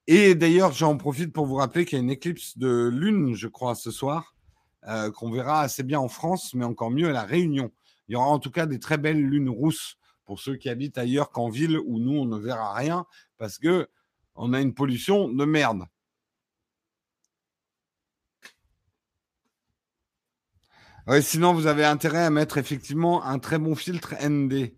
Et 0.07 0.33
d'ailleurs, 0.33 0.71
j'en 0.71 0.97
profite 0.97 1.33
pour 1.33 1.45
vous 1.45 1.55
rappeler 1.55 1.85
qu'il 1.85 1.97
y 1.97 2.01
a 2.01 2.03
une 2.03 2.09
éclipse 2.09 2.57
de 2.57 2.89
lune, 2.91 3.35
je 3.35 3.47
crois, 3.47 3.75
ce 3.75 3.91
soir, 3.91 4.35
qu'on 5.15 5.31
verra 5.31 5.61
assez 5.61 5.83
bien 5.83 5.99
en 5.99 6.07
France, 6.07 6.53
mais 6.55 6.65
encore 6.65 6.89
mieux 6.89 7.09
à 7.09 7.11
La 7.11 7.23
Réunion. 7.23 7.71
Il 8.11 8.15
y 8.15 8.17
aura 8.17 8.27
en 8.27 8.39
tout 8.39 8.51
cas 8.51 8.65
des 8.65 8.77
très 8.77 8.97
belles 8.97 9.23
lunes 9.23 9.47
rousses 9.47 9.95
pour 10.25 10.41
ceux 10.41 10.57
qui 10.57 10.67
habitent 10.67 10.97
ailleurs 10.97 11.31
qu'en 11.31 11.47
ville 11.47 11.79
où 11.79 11.97
nous, 11.97 12.19
on 12.19 12.25
ne 12.25 12.37
verra 12.37 12.73
rien 12.73 13.05
parce 13.37 13.57
que 13.57 13.87
on 14.35 14.51
a 14.51 14.59
une 14.59 14.73
pollution 14.73 15.29
de 15.29 15.45
merde. 15.45 15.85
sinon, 21.21 21.53
vous 21.53 21.67
avez 21.67 21.85
intérêt 21.85 22.25
à 22.25 22.29
mettre 22.29 22.57
effectivement 22.57 23.23
un 23.23 23.39
très 23.39 23.57
bon 23.59 23.75
filtre 23.75 24.13
ND. 24.21 24.75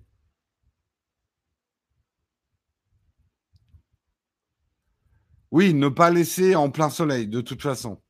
Oui, 5.50 5.74
ne 5.74 5.90
pas 5.90 6.12
laisser 6.12 6.54
en 6.56 6.70
plein 6.70 6.92
soleil, 6.92 7.28
de 7.28 7.42
toute 7.42 7.64
façon. 7.64 8.03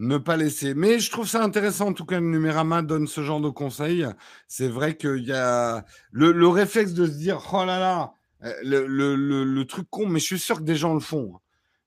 Ne 0.00 0.16
pas 0.16 0.36
laisser. 0.36 0.74
Mais 0.74 0.98
je 0.98 1.10
trouve 1.10 1.28
ça 1.28 1.44
intéressant, 1.44 1.88
en 1.88 1.92
tout 1.92 2.06
cas, 2.06 2.18
le 2.18 2.26
Numérama 2.26 2.82
donne 2.82 3.06
ce 3.06 3.22
genre 3.22 3.40
de 3.40 3.50
conseils. 3.50 4.06
C'est 4.48 4.68
vrai 4.68 4.96
qu'il 4.96 5.24
y 5.24 5.32
a 5.32 5.84
le, 6.10 6.48
réflexe 6.48 6.94
de 6.94 7.06
se 7.06 7.12
dire, 7.12 7.40
oh 7.52 7.64
là 7.64 7.78
là, 7.78 8.14
euh, 8.42 8.54
le, 8.64 9.62
truc 9.64 9.86
con, 9.90 10.06
mais 10.06 10.18
je 10.18 10.24
suis 10.24 10.38
sûr 10.38 10.56
que 10.58 10.62
des 10.62 10.76
gens 10.76 10.94
le 10.94 11.00
font. 11.00 11.38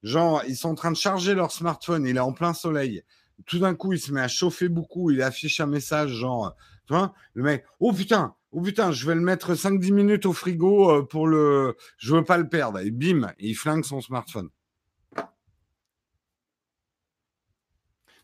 Genre, 0.04 0.44
ils 0.48 0.56
sont 0.56 0.70
en 0.70 0.76
train 0.76 0.92
de 0.92 0.98
charger 0.98 1.34
leur 1.34 1.52
smartphone, 1.52 2.06
il 2.06 2.18
est 2.18 2.22
en 2.22 2.34
plein 2.34 2.54
soleil. 2.54 3.04
Tout 3.48 3.58
d'un 3.60 3.74
coup, 3.74 3.94
il 3.94 4.00
se 4.00 4.12
met 4.12 4.22
à 4.22 4.28
chauffer 4.28 4.70
beaucoup, 4.70 5.10
il 5.10 5.22
affiche 5.24 5.60
un 5.60 5.66
message, 5.66 6.12
genre, 6.12 6.56
tu 6.86 6.94
vois, 6.94 7.14
le 7.34 7.44
mec, 7.44 7.66
oh 7.80 7.94
putain, 7.94 8.36
oh 8.52 8.62
putain, 8.62 8.92
je 8.92 9.08
vais 9.08 9.16
le 9.16 9.22
mettre 9.22 9.56
5-10 9.56 9.92
minutes 9.92 10.26
au 10.28 10.34
frigo 10.34 10.92
euh, 10.92 11.04
pour 11.04 11.26
le. 11.26 11.76
Je 11.98 12.14
veux 12.14 12.24
pas 12.24 12.38
le 12.38 12.48
perdre. 12.48 12.80
Et 12.80 12.92
bim, 12.92 13.32
il 13.40 13.56
flingue 13.56 13.84
son 13.84 14.02
smartphone. 14.02 14.50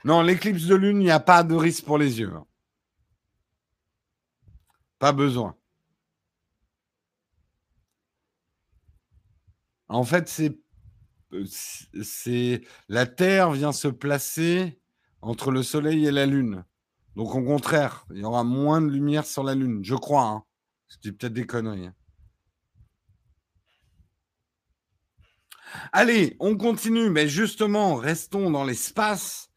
Non, 0.05 0.21
l'éclipse 0.21 0.65
de 0.65 0.75
lune, 0.75 1.01
il 1.01 1.05
n'y 1.05 1.11
a 1.11 1.19
pas 1.19 1.43
de 1.43 1.55
risque 1.55 1.85
pour 1.85 1.97
les 1.97 2.19
yeux. 2.19 2.31
Pas 4.97 5.11
besoin. 5.11 5.55
En 9.89 10.03
fait, 10.03 10.29
c'est, 10.29 10.59
c'est 12.03 12.61
la 12.87 13.07
Terre 13.07 13.51
vient 13.51 13.71
se 13.71 13.87
placer 13.87 14.79
entre 15.21 15.51
le 15.51 15.63
Soleil 15.63 16.05
et 16.05 16.11
la 16.11 16.25
Lune. 16.25 16.63
Donc, 17.15 17.33
au 17.35 17.43
contraire, 17.43 18.05
il 18.11 18.19
y 18.19 18.23
aura 18.23 18.43
moins 18.43 18.81
de 18.81 18.87
lumière 18.87 19.25
sur 19.25 19.43
la 19.43 19.55
Lune, 19.55 19.83
je 19.83 19.95
crois. 19.95 20.27
Hein. 20.27 20.43
Peut-être 21.03 21.33
des 21.33 21.45
conneries. 21.45 21.87
Hein. 21.87 21.95
Allez, 25.91 26.35
on 26.39 26.55
continue, 26.55 27.09
mais 27.09 27.27
justement, 27.27 27.95
restons 27.95 28.51
dans 28.51 28.63
l'espace 28.63 29.48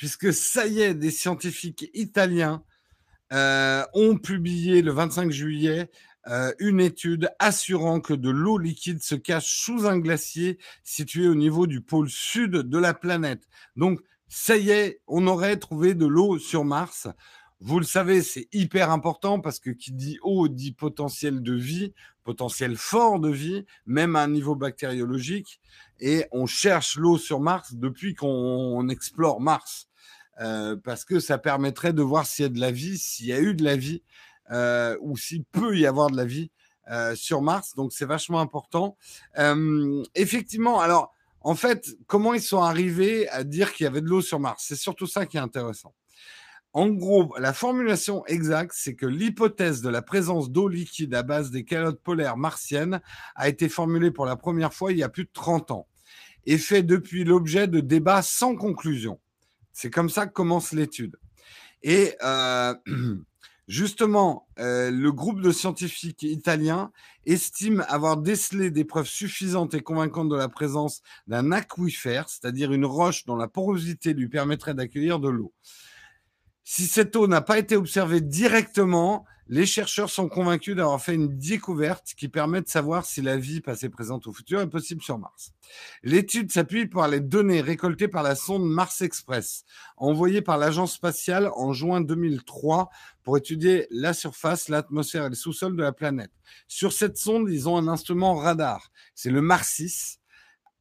puisque 0.00 0.32
ça 0.32 0.66
y 0.66 0.80
est, 0.80 0.94
des 0.94 1.10
scientifiques 1.10 1.90
italiens 1.92 2.64
euh, 3.34 3.84
ont 3.92 4.16
publié 4.16 4.80
le 4.80 4.92
25 4.92 5.30
juillet 5.30 5.90
euh, 6.26 6.54
une 6.58 6.80
étude 6.80 7.28
assurant 7.38 8.00
que 8.00 8.14
de 8.14 8.30
l'eau 8.30 8.56
liquide 8.56 9.02
se 9.02 9.14
cache 9.14 9.62
sous 9.62 9.86
un 9.86 9.98
glacier 9.98 10.56
situé 10.84 11.28
au 11.28 11.34
niveau 11.34 11.66
du 11.66 11.82
pôle 11.82 12.08
sud 12.08 12.52
de 12.52 12.78
la 12.78 12.94
planète. 12.94 13.46
Donc, 13.76 14.00
ça 14.26 14.56
y 14.56 14.70
est, 14.70 15.02
on 15.06 15.26
aurait 15.26 15.58
trouvé 15.58 15.92
de 15.92 16.06
l'eau 16.06 16.38
sur 16.38 16.64
Mars. 16.64 17.06
Vous 17.60 17.78
le 17.78 17.84
savez, 17.84 18.22
c'est 18.22 18.48
hyper 18.54 18.90
important 18.90 19.38
parce 19.38 19.58
que 19.58 19.68
qui 19.68 19.92
dit 19.92 20.18
eau 20.22 20.48
dit 20.48 20.72
potentiel 20.72 21.42
de 21.42 21.52
vie, 21.52 21.92
potentiel 22.24 22.78
fort 22.78 23.20
de 23.20 23.28
vie, 23.28 23.66
même 23.84 24.16
à 24.16 24.22
un 24.22 24.28
niveau 24.28 24.54
bactériologique. 24.54 25.60
Et 25.98 26.24
on 26.32 26.46
cherche 26.46 26.96
l'eau 26.96 27.18
sur 27.18 27.38
Mars 27.38 27.74
depuis 27.74 28.14
qu'on 28.14 28.88
explore 28.88 29.42
Mars. 29.42 29.89
Euh, 30.40 30.76
parce 30.76 31.04
que 31.04 31.20
ça 31.20 31.38
permettrait 31.38 31.92
de 31.92 32.02
voir 32.02 32.26
s'il 32.26 32.44
y 32.44 32.46
a 32.46 32.48
de 32.48 32.60
la 32.60 32.70
vie, 32.70 32.98
s'il 32.98 33.26
y 33.26 33.32
a 33.32 33.40
eu 33.40 33.54
de 33.54 33.64
la 33.64 33.76
vie, 33.76 34.02
euh, 34.50 34.96
ou 35.00 35.16
s'il 35.16 35.44
peut 35.44 35.76
y 35.76 35.86
avoir 35.86 36.10
de 36.10 36.16
la 36.16 36.24
vie 36.24 36.50
euh, 36.90 37.14
sur 37.14 37.42
Mars. 37.42 37.74
Donc 37.74 37.92
c'est 37.92 38.06
vachement 38.06 38.40
important. 38.40 38.96
effectivement, 40.14 40.80
alors 40.80 41.12
en 41.42 41.54
fait, 41.54 41.88
comment 42.06 42.34
ils 42.34 42.42
sont 42.42 42.62
arrivés 42.62 43.28
à 43.28 43.44
dire 43.44 43.72
qu'il 43.72 43.84
y 43.84 43.86
avait 43.86 44.00
de 44.02 44.06
l'eau 44.06 44.22
sur 44.22 44.40
Mars? 44.40 44.64
C'est 44.66 44.76
surtout 44.76 45.06
ça 45.06 45.26
qui 45.26 45.36
est 45.36 45.40
intéressant. 45.40 45.94
En 46.72 46.88
gros, 46.88 47.34
la 47.38 47.52
formulation 47.52 48.24
exacte, 48.26 48.72
c'est 48.76 48.94
que 48.94 49.06
l'hypothèse 49.06 49.82
de 49.82 49.88
la 49.88 50.02
présence 50.02 50.50
d'eau 50.50 50.68
liquide 50.68 51.14
à 51.14 51.24
base 51.24 51.50
des 51.50 51.64
calottes 51.64 52.00
polaires 52.00 52.36
martiennes 52.36 53.00
a 53.34 53.48
été 53.48 53.68
formulée 53.68 54.12
pour 54.12 54.24
la 54.24 54.36
première 54.36 54.72
fois 54.72 54.92
il 54.92 54.98
y 54.98 55.02
a 55.02 55.08
plus 55.08 55.24
de 55.24 55.30
30 55.32 55.72
ans 55.72 55.88
et 56.46 56.58
fait 56.58 56.82
depuis 56.82 57.24
l'objet 57.24 57.66
de 57.66 57.80
débats 57.80 58.22
sans 58.22 58.54
conclusion. 58.54 59.18
C'est 59.80 59.90
comme 59.90 60.10
ça 60.10 60.26
que 60.26 60.34
commence 60.34 60.72
l'étude. 60.72 61.16
Et 61.82 62.14
euh, 62.22 62.74
justement, 63.66 64.46
euh, 64.58 64.90
le 64.90 65.10
groupe 65.10 65.40
de 65.40 65.52
scientifiques 65.52 66.22
italiens 66.22 66.92
estime 67.24 67.82
avoir 67.88 68.18
décelé 68.18 68.70
des 68.70 68.84
preuves 68.84 69.08
suffisantes 69.08 69.72
et 69.72 69.80
convaincantes 69.80 70.28
de 70.28 70.36
la 70.36 70.50
présence 70.50 71.00
d'un 71.28 71.50
aquifère, 71.50 72.28
c'est-à-dire 72.28 72.74
une 72.74 72.84
roche 72.84 73.24
dont 73.24 73.36
la 73.36 73.48
porosité 73.48 74.12
lui 74.12 74.28
permettrait 74.28 74.74
d'accueillir 74.74 75.18
de 75.18 75.30
l'eau. 75.30 75.54
Si 76.72 76.86
cette 76.86 77.16
eau 77.16 77.26
n'a 77.26 77.40
pas 77.40 77.58
été 77.58 77.74
observée 77.74 78.20
directement, 78.20 79.24
les 79.48 79.66
chercheurs 79.66 80.08
sont 80.08 80.28
convaincus 80.28 80.76
d'avoir 80.76 81.02
fait 81.02 81.16
une 81.16 81.36
découverte 81.36 82.14
qui 82.16 82.28
permet 82.28 82.62
de 82.62 82.68
savoir 82.68 83.06
si 83.06 83.22
la 83.22 83.36
vie 83.36 83.60
passée, 83.60 83.88
présente 83.88 84.28
ou 84.28 84.32
future 84.32 84.60
est 84.60 84.70
possible 84.70 85.02
sur 85.02 85.18
Mars. 85.18 85.50
L'étude 86.04 86.52
s'appuie 86.52 86.86
par 86.86 87.08
les 87.08 87.18
données 87.18 87.60
récoltées 87.60 88.06
par 88.06 88.22
la 88.22 88.36
sonde 88.36 88.62
Mars 88.64 89.00
Express, 89.00 89.64
envoyée 89.96 90.42
par 90.42 90.58
l'agence 90.58 90.92
spatiale 90.92 91.50
en 91.56 91.72
juin 91.72 92.00
2003 92.00 92.88
pour 93.24 93.36
étudier 93.36 93.88
la 93.90 94.12
surface, 94.12 94.68
l'atmosphère 94.68 95.26
et 95.26 95.30
le 95.30 95.34
sous-sol 95.34 95.74
de 95.74 95.82
la 95.82 95.90
planète. 95.90 96.30
Sur 96.68 96.92
cette 96.92 97.16
sonde, 97.16 97.50
ils 97.50 97.68
ont 97.68 97.78
un 97.78 97.88
instrument 97.88 98.36
radar. 98.36 98.92
C'est 99.16 99.30
le 99.30 99.42
Mars 99.42 99.72
6 99.74 100.19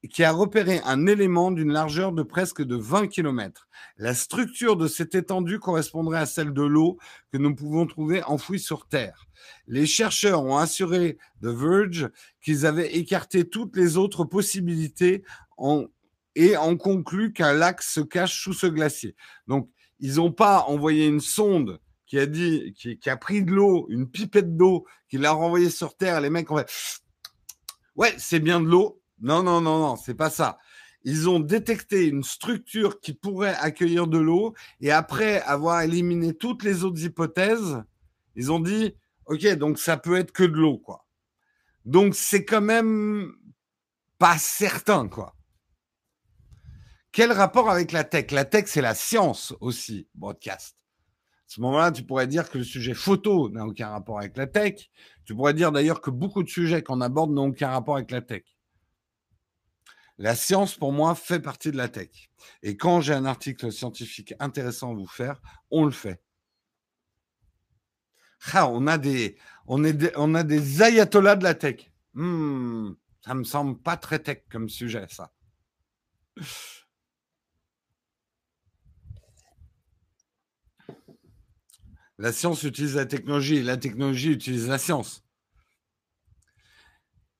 qui 0.07 0.23
a 0.23 0.31
repéré 0.31 0.79
un 0.85 1.07
élément 1.07 1.51
d'une 1.51 1.73
largeur 1.73 2.13
de 2.13 2.23
presque 2.23 2.61
de 2.61 2.75
20 2.75 3.07
km. 3.07 3.67
La 3.97 4.13
structure 4.13 4.77
de 4.77 4.87
cette 4.87 5.13
étendue 5.13 5.59
correspondrait 5.59 6.19
à 6.19 6.25
celle 6.25 6.53
de 6.53 6.61
l'eau 6.61 6.97
que 7.33 7.37
nous 7.37 7.53
pouvons 7.53 7.85
trouver 7.85 8.23
enfouie 8.23 8.59
sur 8.59 8.87
Terre. 8.87 9.25
Les 9.67 9.85
chercheurs 9.85 10.43
ont 10.43 10.57
assuré 10.57 11.17
The 11.41 11.47
Verge 11.47 12.09
qu'ils 12.41 12.65
avaient 12.65 12.95
écarté 12.95 13.47
toutes 13.47 13.75
les 13.75 13.97
autres 13.97 14.23
possibilités 14.23 15.23
et 16.35 16.55
ont 16.57 16.77
conclu 16.77 17.33
qu'un 17.33 17.53
lac 17.53 17.81
se 17.81 17.99
cache 17.99 18.41
sous 18.41 18.53
ce 18.53 18.67
glacier. 18.67 19.15
Donc, 19.47 19.69
ils 19.99 20.15
n'ont 20.15 20.31
pas 20.31 20.61
envoyé 20.61 21.07
une 21.07 21.19
sonde 21.19 21.79
qui 22.05 22.17
a 22.17 22.25
dit, 22.25 22.73
qui, 22.73 23.09
a 23.09 23.17
pris 23.17 23.43
de 23.43 23.51
l'eau, 23.51 23.85
une 23.89 24.09
pipette 24.09 24.55
d'eau, 24.57 24.85
qui 25.09 25.17
l'a 25.17 25.31
renvoyée 25.31 25.69
sur 25.69 25.95
Terre. 25.95 26.21
Les 26.21 26.29
mecs 26.31 26.49
ont 26.49 26.57
fait, 26.57 26.71
ouais, 27.95 28.15
c'est 28.17 28.39
bien 28.39 28.59
de 28.59 28.65
l'eau, 28.65 28.98
non, 29.21 29.43
non, 29.43 29.61
non, 29.61 29.79
non, 29.79 29.95
c'est 29.95 30.15
pas 30.15 30.29
ça. 30.29 30.57
Ils 31.03 31.29
ont 31.29 31.39
détecté 31.39 32.07
une 32.07 32.23
structure 32.23 32.99
qui 32.99 33.13
pourrait 33.13 33.55
accueillir 33.59 34.07
de 34.07 34.17
l'eau 34.17 34.53
et 34.81 34.91
après 34.91 35.41
avoir 35.41 35.81
éliminé 35.81 36.33
toutes 36.33 36.63
les 36.63 36.83
autres 36.83 37.03
hypothèses, 37.03 37.81
ils 38.35 38.51
ont 38.51 38.59
dit 38.59 38.95
OK, 39.25 39.45
donc 39.55 39.79
ça 39.79 39.97
peut 39.97 40.17
être 40.17 40.31
que 40.31 40.43
de 40.43 40.55
l'eau 40.55 40.77
quoi. 40.77 41.05
Donc 41.85 42.15
c'est 42.15 42.43
quand 42.43 42.61
même 42.61 43.31
pas 44.17 44.37
certain 44.37 45.07
quoi. 45.07 45.35
Quel 47.11 47.31
rapport 47.31 47.69
avec 47.69 47.91
la 47.91 48.03
tech? 48.03 48.31
La 48.31 48.45
tech 48.45 48.65
c'est 48.67 48.81
la 48.81 48.95
science 48.95 49.55
aussi, 49.61 50.07
broadcast. 50.15 50.75
À 51.49 51.51
ce 51.51 51.61
moment-là, 51.61 51.91
tu 51.91 52.03
pourrais 52.03 52.27
dire 52.27 52.49
que 52.49 52.59
le 52.59 52.63
sujet 52.63 52.93
photo 52.93 53.49
n'a 53.49 53.65
aucun 53.65 53.89
rapport 53.89 54.19
avec 54.19 54.37
la 54.37 54.45
tech. 54.45 54.89
Tu 55.25 55.33
pourrais 55.33 55.55
dire 55.55 55.71
d'ailleurs 55.71 56.01
que 56.01 56.11
beaucoup 56.11 56.43
de 56.43 56.49
sujets 56.49 56.83
qu'on 56.83 57.01
aborde 57.01 57.31
n'ont 57.31 57.47
aucun 57.47 57.69
rapport 57.69 57.95
avec 57.95 58.11
la 58.11 58.21
tech. 58.21 58.43
La 60.19 60.35
science, 60.35 60.75
pour 60.75 60.91
moi, 60.91 61.15
fait 61.15 61.39
partie 61.39 61.71
de 61.71 61.77
la 61.77 61.87
tech. 61.87 62.29
Et 62.61 62.75
quand 62.75 62.99
j'ai 62.99 63.13
un 63.13 63.23
article 63.23 63.71
scientifique 63.71 64.33
intéressant 64.41 64.91
à 64.91 64.95
vous 64.95 65.07
faire, 65.07 65.41
on 65.71 65.85
le 65.85 65.91
fait. 65.91 66.21
Ah, 68.51 68.67
on 68.67 68.85
a 68.87 68.97
des, 68.97 69.37
on, 69.65 69.81
ayatollahs 69.85 71.35
de 71.37 71.43
la 71.43 71.53
tech. 71.53 71.89
Hmm, 72.13 72.91
ça 73.23 73.33
me 73.33 73.45
semble 73.45 73.81
pas 73.81 73.95
très 73.95 74.19
tech 74.19 74.43
comme 74.51 74.67
sujet, 74.67 75.05
ça. 75.09 75.31
La 82.17 82.33
science 82.33 82.63
utilise 82.63 82.95
la 82.95 83.05
technologie 83.05 83.57
et 83.57 83.63
la 83.63 83.77
technologie 83.77 84.31
utilise 84.31 84.67
la 84.67 84.77
science. 84.77 85.23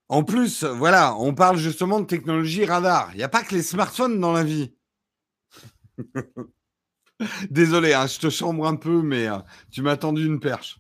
En 0.10 0.24
plus, 0.24 0.64
voilà, 0.64 1.16
on 1.18 1.36
parle 1.36 1.58
justement 1.58 2.00
de 2.00 2.06
technologie 2.06 2.66
radar. 2.66 3.12
Il 3.14 3.18
n'y 3.18 3.24
a 3.24 3.30
pas 3.30 3.44
que 3.44 3.54
les 3.54 3.62
smartphones 3.62 4.20
dans 4.20 4.34
la 4.34 4.44
vie. 4.44 4.74
Désolé, 7.52 7.94
hein, 7.94 8.08
je 8.08 8.18
te 8.18 8.30
chambre 8.30 8.66
un 8.66 8.76
peu, 8.76 9.04
mais 9.04 9.28
euh, 9.28 9.38
tu 9.72 9.84
m'as 9.84 9.98
tendu 9.98 10.26
une 10.26 10.40
perche. 10.40 10.80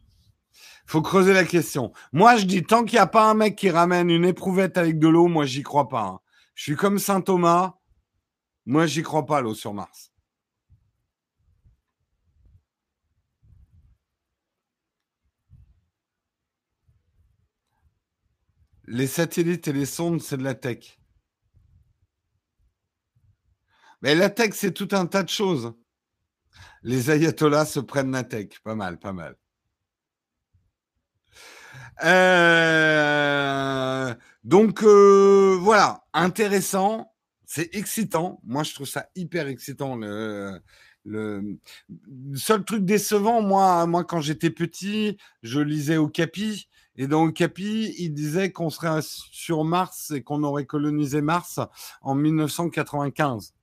Faut 0.87 1.03
creuser 1.03 1.33
la 1.33 1.43
question. 1.43 1.91
Moi, 2.11 2.37
je 2.37 2.45
dis, 2.45 2.63
tant 2.63 2.83
qu'il 2.83 2.95
n'y 2.95 3.01
a 3.01 3.07
pas 3.07 3.29
un 3.29 3.35
mec 3.35 3.55
qui 3.55 3.69
ramène 3.69 4.09
une 4.09 4.25
éprouvette 4.25 4.77
avec 4.79 4.97
de 4.97 5.07
l'eau, 5.07 5.27
moi, 5.27 5.45
j'y 5.45 5.61
crois 5.61 5.87
pas. 5.87 6.05
Hein. 6.05 6.19
Je 6.55 6.63
suis 6.63 6.75
comme 6.75 6.97
Saint 6.97 7.21
Thomas. 7.21 7.75
Moi, 8.65 8.87
j'y 8.87 9.03
crois 9.03 9.27
pas, 9.27 9.41
l'eau 9.41 9.53
sur 9.53 9.75
Mars. 9.75 10.08
Les 18.91 19.05
satellites 19.05 19.67
et 19.67 19.73
les 19.73 19.85
sondes, 19.85 20.19
c'est 20.19 20.37
de 20.37 20.43
la 20.43 20.55
tech. 20.55 20.99
Mais 24.01 24.15
la 24.15 24.31
tech, 24.31 24.53
c'est 24.55 24.73
tout 24.73 24.87
un 24.93 25.05
tas 25.05 25.21
de 25.21 25.29
choses. 25.29 25.75
Les 26.81 27.11
ayatollahs 27.11 27.65
se 27.65 27.79
prennent 27.79 28.11
la 28.11 28.23
tech. 28.23 28.47
Pas 28.63 28.73
mal, 28.73 28.97
pas 28.97 29.13
mal. 29.13 29.35
Euh, 32.03 32.95
donc 34.43 34.81
euh, 34.81 35.55
voilà, 35.61 36.03
intéressant, 36.13 37.13
c'est 37.45 37.75
excitant. 37.75 38.41
Moi, 38.43 38.63
je 38.63 38.73
trouve 38.73 38.87
ça 38.87 39.07
hyper 39.15 39.47
excitant. 39.47 39.97
Le, 39.97 41.59
seul 42.33 42.65
truc 42.65 42.85
décevant, 42.85 43.43
moi, 43.43 43.85
moi 43.85 44.03
quand 44.03 44.21
j'étais 44.21 44.49
petit, 44.49 45.17
je 45.43 45.59
lisais 45.59 45.97
au 45.97 46.07
Capi 46.07 46.69
et 46.99 47.07
dans 47.07 47.31
Capi, 47.31 47.95
il 47.97 48.13
disait 48.13 48.51
qu'on 48.51 48.69
serait 48.69 48.99
sur 49.01 49.63
Mars 49.63 50.11
et 50.11 50.21
qu'on 50.21 50.43
aurait 50.43 50.65
colonisé 50.65 51.21
Mars 51.21 51.61
en 52.01 52.13
1995. 52.13 53.53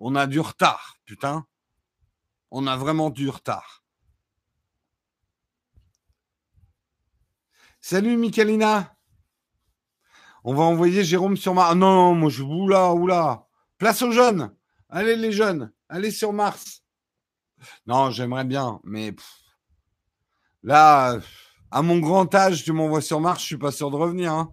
On 0.00 0.16
a 0.16 0.26
du 0.26 0.40
retard, 0.40 0.96
putain. 1.04 1.46
On 2.50 2.66
a 2.66 2.76
vraiment 2.76 3.10
du 3.10 3.28
retard. 3.28 3.84
Salut 7.80 8.16
Michalina. 8.16 8.96
On 10.42 10.52
va 10.52 10.64
envoyer 10.64 11.04
Jérôme 11.04 11.36
sur 11.36 11.54
Mars. 11.54 11.68
Ah 11.70 11.76
non, 11.76 11.94
non, 11.94 12.14
moi 12.16 12.30
je. 12.30 12.42
Oula, 12.42 12.94
oula. 12.94 13.46
Place 13.78 14.02
aux 14.02 14.10
jeunes. 14.10 14.52
Allez 14.88 15.14
les 15.14 15.30
jeunes. 15.30 15.72
Allez 15.88 16.10
sur 16.10 16.32
Mars. 16.32 16.82
Non, 17.86 18.10
j'aimerais 18.10 18.44
bien, 18.44 18.80
mais. 18.82 19.14
Là 20.64 21.20
à 21.76 21.82
mon 21.82 21.98
grand 21.98 22.34
âge, 22.34 22.64
tu 22.64 22.72
m'envoies 22.72 23.02
sur 23.02 23.20
Mars, 23.20 23.42
je 23.42 23.44
suis 23.48 23.58
pas 23.58 23.70
sûr 23.70 23.90
de 23.90 23.96
revenir. 23.96 24.32
Hein. 24.32 24.50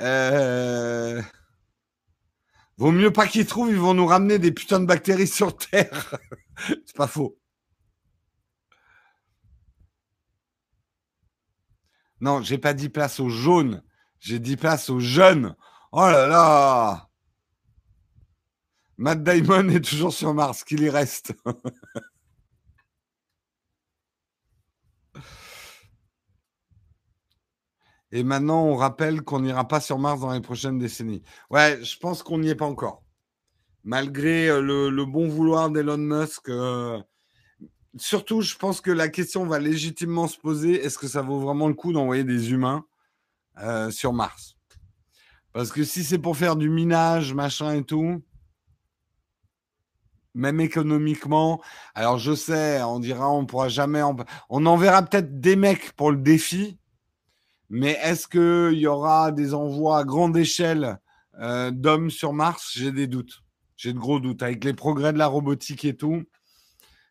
Euh, 0.00 1.20
vaut 2.76 2.92
mieux 2.92 3.12
pas 3.12 3.26
qu'ils 3.26 3.46
trouvent, 3.46 3.70
ils 3.70 3.80
vont 3.80 3.94
nous 3.94 4.06
ramener 4.06 4.38
des 4.38 4.52
putains 4.52 4.78
de 4.78 4.86
bactéries 4.86 5.26
sur 5.26 5.56
Terre. 5.56 6.14
C'est 6.86 6.94
pas 6.94 7.08
faux. 7.08 7.36
Non, 12.20 12.42
j'ai 12.42 12.58
pas 12.58 12.74
dit 12.74 12.90
place 12.90 13.18
aux 13.18 13.28
jaunes, 13.28 13.82
j'ai 14.20 14.38
dit 14.38 14.56
place 14.56 14.88
aux 14.88 15.00
jeunes. 15.00 15.56
Oh 15.90 16.06
là 16.06 16.28
là 16.28 17.08
Matt 18.98 19.24
Damon 19.24 19.68
est 19.70 19.84
toujours 19.84 20.12
sur 20.12 20.32
Mars, 20.32 20.62
qu'il 20.62 20.82
y 20.82 20.90
reste. 20.90 21.32
Et 28.12 28.22
maintenant, 28.22 28.64
on 28.64 28.76
rappelle 28.76 29.22
qu'on 29.22 29.40
n'ira 29.40 29.66
pas 29.66 29.80
sur 29.80 29.98
Mars 29.98 30.20
dans 30.20 30.32
les 30.32 30.40
prochaines 30.40 30.78
décennies. 30.78 31.22
Ouais, 31.50 31.82
je 31.82 31.98
pense 31.98 32.22
qu'on 32.22 32.38
n'y 32.38 32.48
est 32.48 32.54
pas 32.54 32.66
encore. 32.66 33.02
Malgré 33.84 34.48
euh, 34.48 34.60
le, 34.60 35.04
bon 35.04 35.28
vouloir 35.28 35.70
d'Elon 35.70 35.98
Musk. 35.98 36.48
Euh, 36.48 37.00
surtout, 37.96 38.42
je 38.42 38.56
pense 38.56 38.80
que 38.80 38.90
la 38.90 39.08
question 39.08 39.46
va 39.46 39.58
légitimement 39.58 40.28
se 40.28 40.38
poser 40.38 40.84
est-ce 40.84 40.98
que 40.98 41.08
ça 41.08 41.22
vaut 41.22 41.40
vraiment 41.40 41.68
le 41.68 41.74
coup 41.74 41.92
d'envoyer 41.92 42.24
des 42.24 42.52
humains 42.52 42.84
euh, 43.58 43.90
sur 43.90 44.12
Mars? 44.12 44.56
Parce 45.52 45.72
que 45.72 45.84
si 45.84 46.04
c'est 46.04 46.18
pour 46.18 46.36
faire 46.36 46.56
du 46.56 46.68
minage, 46.68 47.32
machin 47.34 47.74
et 47.74 47.82
tout, 47.82 48.22
même 50.34 50.60
économiquement. 50.60 51.60
Alors 51.94 52.18
je 52.18 52.34
sais, 52.34 52.82
on 52.82 53.00
dira 53.00 53.30
on 53.30 53.46
pourra 53.46 53.68
jamais. 53.68 54.02
On 54.50 54.66
enverra 54.66 55.02
peut-être 55.02 55.40
des 55.40 55.56
mecs 55.56 55.92
pour 55.92 56.10
le 56.10 56.18
défi, 56.18 56.78
mais 57.68 57.98
est-ce 58.02 58.28
qu'il 58.28 58.78
y 58.78 58.86
aura 58.86 59.32
des 59.32 59.54
envois 59.54 59.98
à 59.98 60.04
grande 60.04 60.36
échelle 60.36 60.98
euh, 61.40 61.70
d'hommes 61.70 62.10
sur 62.10 62.32
Mars? 62.32 62.72
J'ai 62.74 62.92
des 62.92 63.06
doutes. 63.06 63.42
J'ai 63.76 63.92
de 63.92 63.98
gros 63.98 64.20
doutes. 64.20 64.42
Avec 64.42 64.64
les 64.64 64.74
progrès 64.74 65.12
de 65.12 65.18
la 65.18 65.26
robotique 65.26 65.84
et 65.84 65.96
tout, 65.96 66.22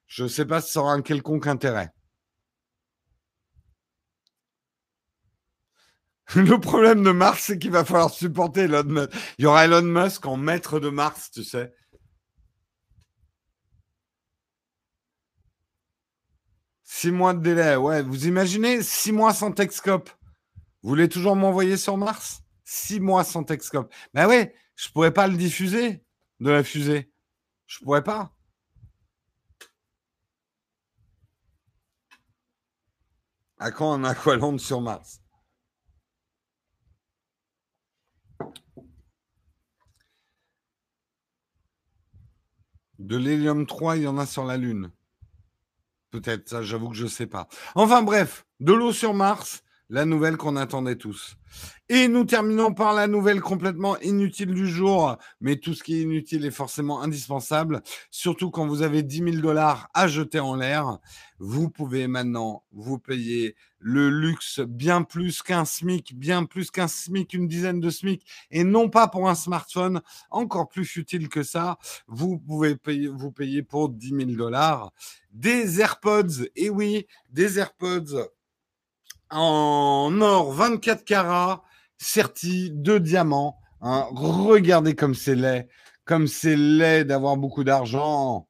je 0.07 0.23
ne 0.23 0.27
sais 0.27 0.45
pas 0.45 0.61
si 0.61 0.71
ça 0.71 0.81
aura 0.81 0.93
un 0.93 1.01
quelconque 1.01 1.47
intérêt. 1.47 1.91
Le 6.35 6.59
problème 6.59 7.03
de 7.03 7.11
Mars, 7.11 7.43
c'est 7.43 7.59
qu'il 7.59 7.71
va 7.71 7.85
falloir 7.85 8.09
supporter 8.09 8.63
Elon 8.63 8.83
Musk. 8.83 9.09
Il 9.37 9.43
y 9.43 9.45
aura 9.45 9.65
Elon 9.65 9.83
Musk 9.83 10.25
en 10.25 10.37
maître 10.37 10.79
de 10.79 10.89
Mars, 10.89 11.29
tu 11.31 11.43
sais. 11.43 11.73
Six 16.83 17.11
mois 17.11 17.33
de 17.33 17.41
délai, 17.41 17.75
ouais. 17.75 18.01
Vous 18.01 18.25
imaginez 18.25 18.81
six 18.81 19.11
mois 19.11 19.33
sans 19.33 19.51
Texcope? 19.51 20.09
Vous 20.85 20.89
voulez 20.89 21.09
toujours 21.09 21.35
m'envoyer 21.35 21.77
sur 21.77 21.97
Mars? 21.97 22.43
Six 22.63 22.99
mois 22.99 23.23
sans 23.23 23.43
Texcope. 23.43 23.91
Ben 24.13 24.29
oui, 24.29 24.51
je 24.75 24.87
pourrais 24.91 25.11
pas 25.11 25.27
le 25.27 25.35
diffuser 25.35 26.05
de 26.39 26.51
la 26.51 26.63
fusée. 26.63 27.11
Je 27.65 27.79
pourrais 27.79 28.03
pas. 28.03 28.35
À 33.57 33.71
quand 33.71 33.93
un 33.93 34.03
Aqualand 34.03 34.59
sur 34.59 34.79
Mars? 34.79 35.23
De 42.99 43.17
l'hélium 43.17 43.65
3, 43.65 43.97
il 43.97 44.03
y 44.03 44.07
en 44.07 44.19
a 44.19 44.27
sur 44.27 44.45
la 44.45 44.57
Lune. 44.57 44.91
Peut-être, 46.11 46.47
ça 46.47 46.61
j'avoue 46.61 46.89
que 46.89 46.95
je 46.95 47.05
ne 47.05 47.09
sais 47.09 47.25
pas. 47.25 47.47
Enfin 47.73 48.03
bref, 48.03 48.45
de 48.59 48.71
l'eau 48.71 48.93
sur 48.93 49.15
Mars, 49.15 49.63
la 49.89 50.05
nouvelle 50.05 50.37
qu'on 50.37 50.55
attendait 50.55 50.95
tous. 50.95 51.37
Et 51.87 52.07
nous 52.07 52.25
terminons 52.25 52.73
par 52.73 52.93
la 52.93 53.05
nouvelle 53.07 53.41
complètement 53.41 53.99
inutile 53.99 54.53
du 54.53 54.67
jour, 54.67 55.17
mais 55.39 55.57
tout 55.57 55.73
ce 55.73 55.83
qui 55.83 55.95
est 55.95 56.01
inutile 56.01 56.45
est 56.45 56.51
forcément 56.51 57.01
indispensable, 57.01 57.81
surtout 58.09 58.49
quand 58.49 58.65
vous 58.65 58.81
avez 58.81 59.03
10 59.03 59.17
000 59.17 59.35
dollars 59.37 59.87
à 59.93 60.07
jeter 60.07 60.39
en 60.39 60.55
l'air. 60.55 60.97
Vous 61.37 61.69
pouvez 61.69 62.07
maintenant 62.07 62.63
vous 62.71 62.97
payer 62.97 63.55
le 63.77 64.09
luxe 64.09 64.61
bien 64.61 65.03
plus 65.03 65.43
qu'un 65.43 65.63
SMIC, 65.63 66.17
bien 66.17 66.45
plus 66.45 66.71
qu'un 66.71 66.87
SMIC, 66.87 67.33
une 67.33 67.47
dizaine 67.47 67.79
de 67.79 67.91
SMIC, 67.91 68.25
et 68.49 68.63
non 68.63 68.89
pas 68.89 69.07
pour 69.07 69.29
un 69.29 69.35
smartphone, 69.35 70.01
encore 70.31 70.67
plus 70.67 70.85
futile 70.85 71.29
que 71.29 71.43
ça. 71.43 71.77
Vous 72.07 72.39
pouvez 72.39 72.75
payer, 72.75 73.07
vous 73.07 73.31
payer 73.31 73.61
pour 73.61 73.89
10 73.89 74.09
000 74.09 74.31
dollars 74.31 74.91
des 75.31 75.81
AirPods, 75.81 76.47
et 76.55 76.69
oui, 76.69 77.05
des 77.29 77.59
AirPods 77.59 78.29
en 79.31 80.19
or 80.21 80.51
24 80.51 81.03
carats, 81.05 81.63
serti 81.97 82.71
de 82.71 82.97
diamants. 82.97 83.59
Hein. 83.81 84.07
Regardez 84.11 84.95
comme 84.95 85.15
c'est 85.15 85.35
laid. 85.35 85.67
Comme 86.05 86.27
c'est 86.27 86.55
laid 86.55 87.05
d'avoir 87.05 87.37
beaucoup 87.37 87.63
d'argent. 87.63 88.47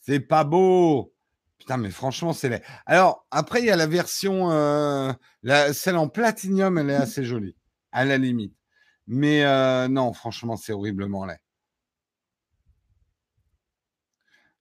C'est 0.00 0.20
pas 0.20 0.44
beau. 0.44 1.12
Putain, 1.58 1.76
mais 1.76 1.90
franchement, 1.90 2.32
c'est 2.32 2.48
laid. 2.48 2.62
Alors, 2.86 3.26
après, 3.30 3.60
il 3.60 3.66
y 3.66 3.70
a 3.70 3.76
la 3.76 3.86
version, 3.86 4.50
euh, 4.50 5.12
celle 5.72 5.96
en 5.96 6.08
platinium, 6.08 6.76
elle 6.78 6.90
est 6.90 6.94
assez 6.94 7.24
jolie, 7.24 7.56
à 7.92 8.04
la 8.04 8.18
limite. 8.18 8.54
Mais 9.06 9.44
euh, 9.44 9.88
non, 9.88 10.12
franchement, 10.12 10.56
c'est 10.56 10.72
horriblement 10.72 11.24
laid. 11.24 11.38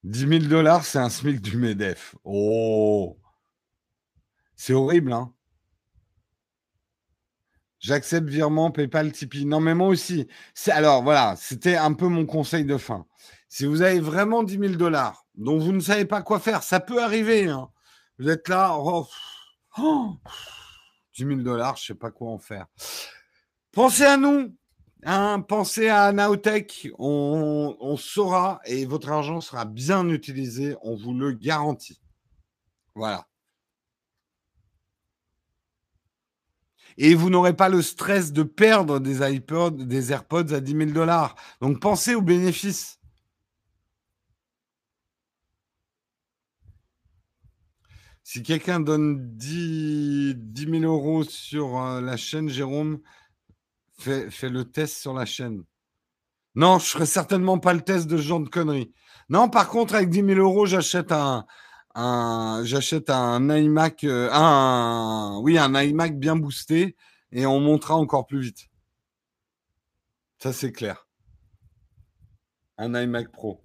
10 0.04 0.28
000 0.28 0.39
dollars, 0.46 0.84
c'est 0.84 0.98
un 0.98 1.10
SMIC 1.10 1.42
du 1.42 1.58
MEDEF. 1.58 2.16
Oh 2.24 3.20
C'est 4.64 4.74
horrible, 4.74 5.12
hein 5.12 5.34
J'accepte 7.80 8.30
virement, 8.30 8.70
PayPal, 8.70 9.12
Tipeee. 9.12 9.45
Non, 9.45 9.59
mais 9.59 9.74
moi 9.74 9.88
aussi. 9.88 10.28
Alors 10.68 11.01
voilà, 11.01 11.36
c'était 11.36 11.78
un 11.78 11.93
peu 11.93 12.07
mon 12.07 12.28
conseil 12.28 12.64
de 12.64 12.78
fin. 12.78 13.07
Si 13.49 13.66
vous 13.66 13.82
avez 13.82 13.99
vraiment 13.99 14.43
10 14.43 14.59
000 14.59 14.74
dollars 14.76 15.26
dont 15.34 15.57
vous 15.57 15.72
ne 15.72 15.80
savez 15.80 16.05
pas 16.05 16.22
quoi 16.22 16.39
faire, 16.39 16.62
ça 16.62 16.80
peut 16.80 17.01
arriver. 17.01 17.47
Hein. 17.47 17.72
Vous 18.20 18.30
êtes 18.30 18.47
là, 18.49 18.78
oh, 18.78 19.07
10 21.16 21.26
000 21.26 21.36
dollars, 21.38 21.78
je 21.78 21.82
ne 21.82 21.86
sais 21.88 21.99
pas 21.99 22.12
quoi 22.12 22.30
en 22.30 22.38
faire. 22.38 22.68
Pensez 23.72 24.05
à 24.05 24.16
nous, 24.16 24.55
hein, 25.05 25.41
pensez 25.41 25.89
à 25.89 26.12
Naotech, 26.12 26.88
on, 26.99 27.78
on 27.80 27.97
saura 27.97 28.62
et 28.66 28.86
votre 28.86 29.09
argent 29.09 29.41
sera 29.41 29.66
bien 29.66 30.07
utilisé, 30.07 30.76
on 30.84 30.95
vous 30.95 31.16
le 31.16 31.32
garantit. 31.32 31.99
Voilà. 32.93 33.26
Et 36.98 37.16
vous 37.16 37.30
n'aurez 37.30 37.56
pas 37.56 37.70
le 37.70 37.82
stress 37.82 38.32
de 38.32 38.44
perdre 38.44 39.00
des 39.00 39.20
des 39.72 40.12
AirPods 40.12 40.54
à 40.54 40.60
10 40.60 40.72
000 40.72 40.92
dollars. 40.92 41.36
Donc 41.62 41.80
pensez 41.80 42.16
aux 42.16 42.22
bénéfices. 42.22 43.02
Si 48.34 48.44
quelqu'un 48.44 48.80
donne 48.80 49.36
10, 49.36 50.38
000 50.56 50.84
euros 50.84 51.26
sur 51.26 51.78
euh, 51.78 52.00
la 52.00 52.16
chaîne, 52.16 52.48
Jérôme, 52.48 53.02
fais, 53.98 54.30
le 54.44 54.64
test 54.64 55.02
sur 55.02 55.14
la 55.14 55.26
chaîne. 55.26 55.64
Non, 56.56 56.80
je 56.80 56.86
ne 56.86 56.89
ferai 56.92 57.06
certainement 57.08 57.60
pas 57.60 57.74
le 57.74 57.82
test 57.82 58.08
de 58.08 58.16
ce 58.16 58.22
genre 58.22 58.39
de 58.39 58.48
conneries. 58.48 58.94
Non, 59.28 59.50
par 59.50 59.68
contre, 59.68 59.96
avec 59.96 60.10
10 60.10 60.24
000 60.24 60.39
euros, 60.39 60.66
j'achète 60.66 61.12
un, 61.12 61.46
j'achète 61.96 63.10
un 63.10 63.50
iMac, 63.50 64.04
euh, 64.04 64.30
un, 64.32 65.39
oui, 65.42 65.58
un 65.58 65.74
iMac 65.82 66.18
bien 66.18 66.36
boosté 66.36 66.96
et 67.32 67.46
on 67.46 67.60
montera 67.60 67.96
encore 67.96 68.26
plus 68.26 68.42
vite. 68.42 68.70
Ça, 70.39 70.54
c'est 70.54 70.72
clair. 70.72 71.08
Un 72.78 73.00
iMac 73.00 73.32
Pro. 73.32 73.64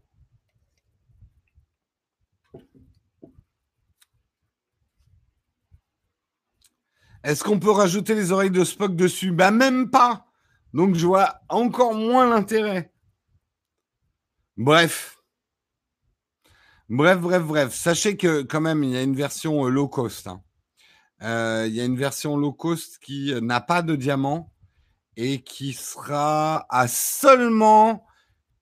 Est-ce 7.24 7.42
qu'on 7.42 7.58
peut 7.58 7.72
rajouter 7.72 8.14
les 8.14 8.30
oreilles 8.30 8.52
de 8.52 8.62
Spock 8.62 8.94
dessus? 8.94 9.32
Bah 9.32 9.50
même 9.50 9.90
pas. 9.90 10.26
Donc 10.72 10.94
je 10.94 11.06
vois 11.06 11.40
encore 11.48 11.94
moins 11.94 12.28
l'intérêt. 12.28 12.92
Bref. 14.56 15.15
Bref, 16.88 17.20
bref, 17.20 17.42
bref. 17.42 17.74
Sachez 17.74 18.16
que 18.16 18.42
quand 18.42 18.60
même, 18.60 18.84
il 18.84 18.90
y 18.90 18.96
a 18.96 19.02
une 19.02 19.16
version 19.16 19.66
euh, 19.66 19.70
low 19.70 19.88
cost. 19.88 20.26
Hein. 20.26 20.42
Euh, 21.22 21.64
il 21.66 21.74
y 21.74 21.80
a 21.80 21.84
une 21.84 21.96
version 21.96 22.36
low 22.36 22.52
cost 22.52 22.98
qui 23.00 23.32
n'a 23.40 23.60
pas 23.60 23.82
de 23.82 23.96
diamant 23.96 24.52
et 25.16 25.42
qui 25.42 25.72
sera 25.72 26.66
à 26.68 26.88
seulement 26.88 28.04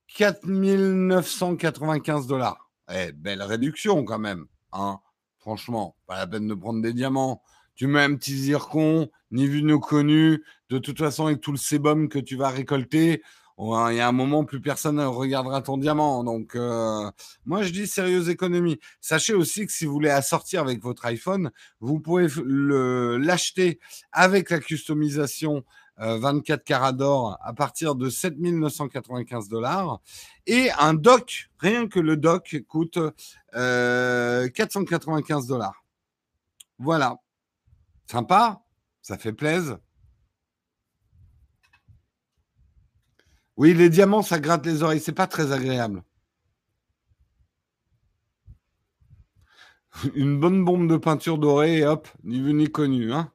4995 0.09 2.27
dollars. 2.27 2.71
Eh, 2.91 3.13
belle 3.13 3.43
réduction 3.43 4.05
quand 4.05 4.19
même. 4.19 4.47
Hein. 4.73 5.01
Franchement, 5.39 5.97
pas 6.07 6.19
la 6.19 6.27
peine 6.27 6.49
de 6.49 6.55
prendre 6.55 6.81
des 6.81 6.93
diamants 6.93 7.43
tu 7.75 7.87
mets 7.87 8.03
un 8.03 8.15
petit 8.15 8.37
zircon, 8.37 9.11
ni 9.31 9.47
vu 9.47 9.63
ni 9.63 9.79
connu. 9.81 10.45
De 10.71 10.79
toute 10.79 10.99
façon, 10.99 11.27
avec 11.27 11.41
tout 11.41 11.53
le 11.53 11.59
sébum 11.59 12.09
que 12.09 12.19
tu 12.19 12.37
vas 12.37 12.49
récolter, 12.49 13.23
il 13.59 13.97
y 13.97 14.01
a 14.01 14.09
un 14.09 14.13
moment, 14.13 14.45
plus 14.45 14.61
personne 14.61 14.97
ne 14.97 15.05
regardera 15.05 15.63
ton 15.63 15.79
diamant. 15.79 16.25
Donc, 16.25 16.57
euh, 16.57 17.11
moi, 17.47 17.63
je 17.63 17.71
dis 17.71 17.87
sérieuse 17.87 18.29
économie. 18.29 18.81
Sachez 19.01 19.35
aussi 19.35 19.67
que 19.67 19.73
si 19.73 19.87
vous 19.87 19.93
voulez 19.93 20.11
assortir 20.11 20.61
avec 20.63 20.83
votre 20.83 21.05
iPhone, 21.07 21.51
vous 21.81 22.01
pouvez 22.01 22.27
l'acheter 23.19 23.79
avec 24.13 24.51
la 24.51 24.59
customisation 24.59 25.65
24 25.99 26.61
euh, 26.61 26.63
carats 26.65 26.93
d'or 26.93 27.39
à 27.41 27.53
partir 27.55 27.95
de 27.95 28.11
7995 28.11 29.49
dollars. 29.49 30.01
Et 30.47 30.71
un 30.79 30.95
dock, 30.95 31.49
rien 31.59 31.87
que 31.87 32.01
le 32.01 32.17
dock, 32.17 32.57
coûte 32.69 32.99
495 33.53 35.45
euh, 35.45 35.49
dollars. 35.49 35.85
Voilà. 36.79 37.19
Sympa, 38.11 38.63
ça 39.01 39.17
fait 39.17 39.33
plaisir. 39.33 39.79
Oui, 43.57 43.73
les 43.75 43.89
diamants, 43.89 44.23
ça 44.23 44.41
gratte 44.41 44.67
les 44.67 44.83
oreilles, 44.83 45.01
c'est 45.01 45.13
pas 45.13 45.27
très 45.27 45.53
agréable. 45.53 46.03
Une 50.15 50.41
bonne 50.41 50.65
bombe 50.65 50.89
de 50.89 50.97
peinture 50.97 51.39
dorée 51.39 51.87
hop, 51.87 52.09
ni 52.25 52.41
vu 52.41 52.53
ni 52.55 52.71
connu. 52.71 53.13
Hein 53.13 53.31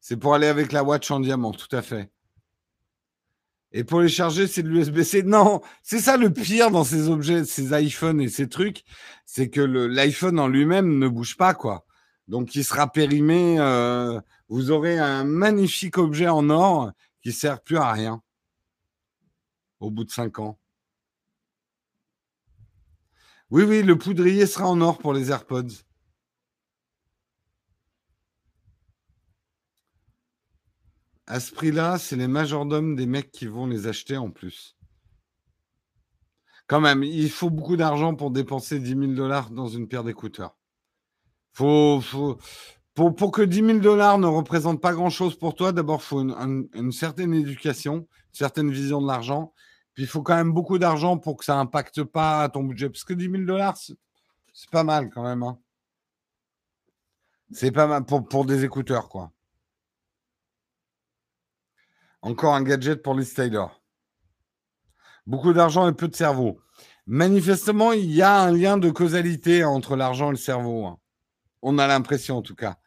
c'est 0.00 0.16
pour 0.16 0.34
aller 0.34 0.48
avec 0.48 0.72
la 0.72 0.84
watch 0.84 1.10
en 1.10 1.20
diamant, 1.20 1.52
tout 1.52 1.74
à 1.74 1.80
fait. 1.80 2.10
Et 3.72 3.84
pour 3.84 4.00
les 4.00 4.08
charger, 4.08 4.46
c'est 4.46 4.62
de 4.62 4.68
l'USB-C. 4.68 5.22
Non, 5.26 5.62
c'est 5.82 6.00
ça 6.00 6.16
le 6.16 6.30
pire 6.32 6.70
dans 6.70 6.84
ces 6.84 7.08
objets, 7.08 7.44
ces 7.44 7.72
iPhones 7.80 8.20
et 8.20 8.28
ces 8.28 8.48
trucs, 8.48 8.84
c'est 9.26 9.48
que 9.48 9.60
l'iPhone 9.60 10.38
en 10.38 10.48
lui-même 10.48 10.98
ne 10.98 11.08
bouge 11.08 11.36
pas, 11.36 11.54
quoi. 11.54 11.86
Donc, 12.28 12.54
il 12.54 12.64
sera 12.64 12.90
périmé. 12.92 13.58
Euh, 13.60 14.20
vous 14.48 14.70
aurez 14.70 14.98
un 14.98 15.24
magnifique 15.24 15.98
objet 15.98 16.28
en 16.28 16.50
or 16.50 16.92
qui 17.22 17.32
sert 17.32 17.60
plus 17.60 17.78
à 17.78 17.92
rien 17.92 18.22
au 19.82 19.90
bout 19.90 20.04
de 20.04 20.10
cinq 20.10 20.38
ans. 20.38 20.58
Oui, 23.50 23.64
oui, 23.64 23.82
le 23.82 23.98
poudrier 23.98 24.46
sera 24.46 24.66
en 24.66 24.80
or 24.80 24.98
pour 24.98 25.12
les 25.12 25.30
AirPods. 25.30 25.84
À 31.26 31.40
ce 31.40 31.52
prix-là, 31.52 31.98
c'est 31.98 32.16
les 32.16 32.28
majordomes 32.28 32.96
des 32.96 33.06
mecs 33.06 33.30
qui 33.30 33.46
vont 33.46 33.66
les 33.66 33.86
acheter 33.86 34.16
en 34.16 34.30
plus. 34.30 34.76
Quand 36.66 36.80
même, 36.80 37.02
il 37.02 37.30
faut 37.30 37.50
beaucoup 37.50 37.76
d'argent 37.76 38.14
pour 38.14 38.30
dépenser 38.30 38.78
10 38.78 38.88
000 38.88 39.12
dollars 39.12 39.50
dans 39.50 39.68
une 39.68 39.88
paire 39.88 40.04
d'écouteurs. 40.04 40.56
Pour, 41.52 42.02
pour 42.94 43.32
que 43.32 43.42
10 43.42 43.56
000 43.56 43.78
dollars 43.80 44.18
ne 44.18 44.26
représentent 44.26 44.80
pas 44.80 44.94
grand-chose 44.94 45.36
pour 45.36 45.54
toi, 45.54 45.72
d'abord, 45.72 46.00
il 46.00 46.04
faut 46.04 46.20
une, 46.20 46.92
certaine 46.92 47.34
éducation, 47.34 47.96
une 47.96 48.06
certaine 48.32 48.70
vision 48.70 49.02
de 49.02 49.06
l'argent. 49.06 49.52
Puis 49.94 50.04
il 50.04 50.08
faut 50.08 50.22
quand 50.22 50.36
même 50.36 50.52
beaucoup 50.52 50.78
d'argent 50.78 51.18
pour 51.18 51.36
que 51.36 51.44
ça 51.44 51.56
n'impacte 51.56 52.02
pas 52.02 52.48
ton 52.48 52.62
budget. 52.62 52.88
Parce 52.88 53.04
que 53.04 53.12
10 53.12 53.30
000 53.30 53.42
dollars, 53.44 53.76
c'est 53.76 54.70
pas 54.70 54.84
mal 54.84 55.10
quand 55.10 55.22
même. 55.22 55.42
Hein. 55.42 55.58
C'est 57.52 57.72
pas 57.72 57.86
mal 57.86 58.04
pour, 58.04 58.46
des 58.46 58.64
écouteurs, 58.64 59.08
quoi. 59.08 59.30
Encore 62.22 62.54
un 62.54 62.62
gadget 62.62 63.02
pour 63.02 63.14
les 63.14 63.24
stylers. 63.24 63.82
Beaucoup 65.26 65.52
d'argent 65.52 65.88
et 65.88 65.92
peu 65.92 66.08
de 66.08 66.16
cerveau. 66.16 66.58
Manifestement, 67.06 67.92
il 67.92 68.10
y 68.10 68.22
a 68.22 68.40
un 68.40 68.52
lien 68.52 68.78
de 68.78 68.90
causalité 68.90 69.64
entre 69.64 69.96
l'argent 69.96 70.28
et 70.28 70.32
le 70.32 70.36
cerveau. 70.36 70.86
Hein. 70.86 70.98
On 71.60 71.78
a 71.78 71.86
l'impression 71.86 72.38
en 72.38 72.42
tout 72.42 72.54
cas. 72.54 72.78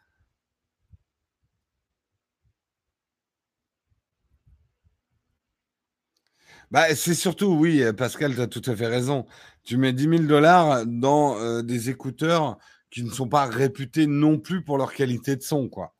Bah, 6.70 6.94
c'est 6.94 7.14
surtout, 7.14 7.54
oui, 7.54 7.82
Pascal, 7.96 8.34
tu 8.34 8.40
as 8.40 8.46
tout 8.48 8.62
à 8.66 8.74
fait 8.74 8.86
raison. 8.88 9.26
Tu 9.62 9.76
mets 9.76 9.92
10 9.92 10.02
000 10.02 10.22
dollars 10.24 10.84
dans 10.86 11.38
euh, 11.38 11.62
des 11.62 11.90
écouteurs 11.90 12.58
qui 12.90 13.04
ne 13.04 13.10
sont 13.10 13.28
pas 13.28 13.46
réputés 13.46 14.06
non 14.06 14.38
plus 14.38 14.64
pour 14.64 14.78
leur 14.78 14.92
qualité 14.92 15.36
de 15.36 15.42
son, 15.42 15.68
quoi. 15.68 15.94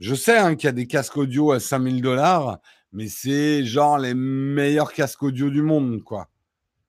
Je 0.00 0.14
sais 0.14 0.36
hein, 0.38 0.54
qu'il 0.54 0.66
y 0.66 0.68
a 0.68 0.72
des 0.72 0.86
casques 0.86 1.16
audio 1.16 1.52
à 1.52 1.60
5 1.60 1.82
000 1.82 1.96
dollars, 2.00 2.58
mais 2.92 3.08
c'est 3.08 3.64
genre 3.64 3.98
les 3.98 4.14
meilleurs 4.14 4.92
casques 4.92 5.22
audio 5.22 5.50
du 5.50 5.62
monde, 5.62 6.02
quoi. 6.02 6.28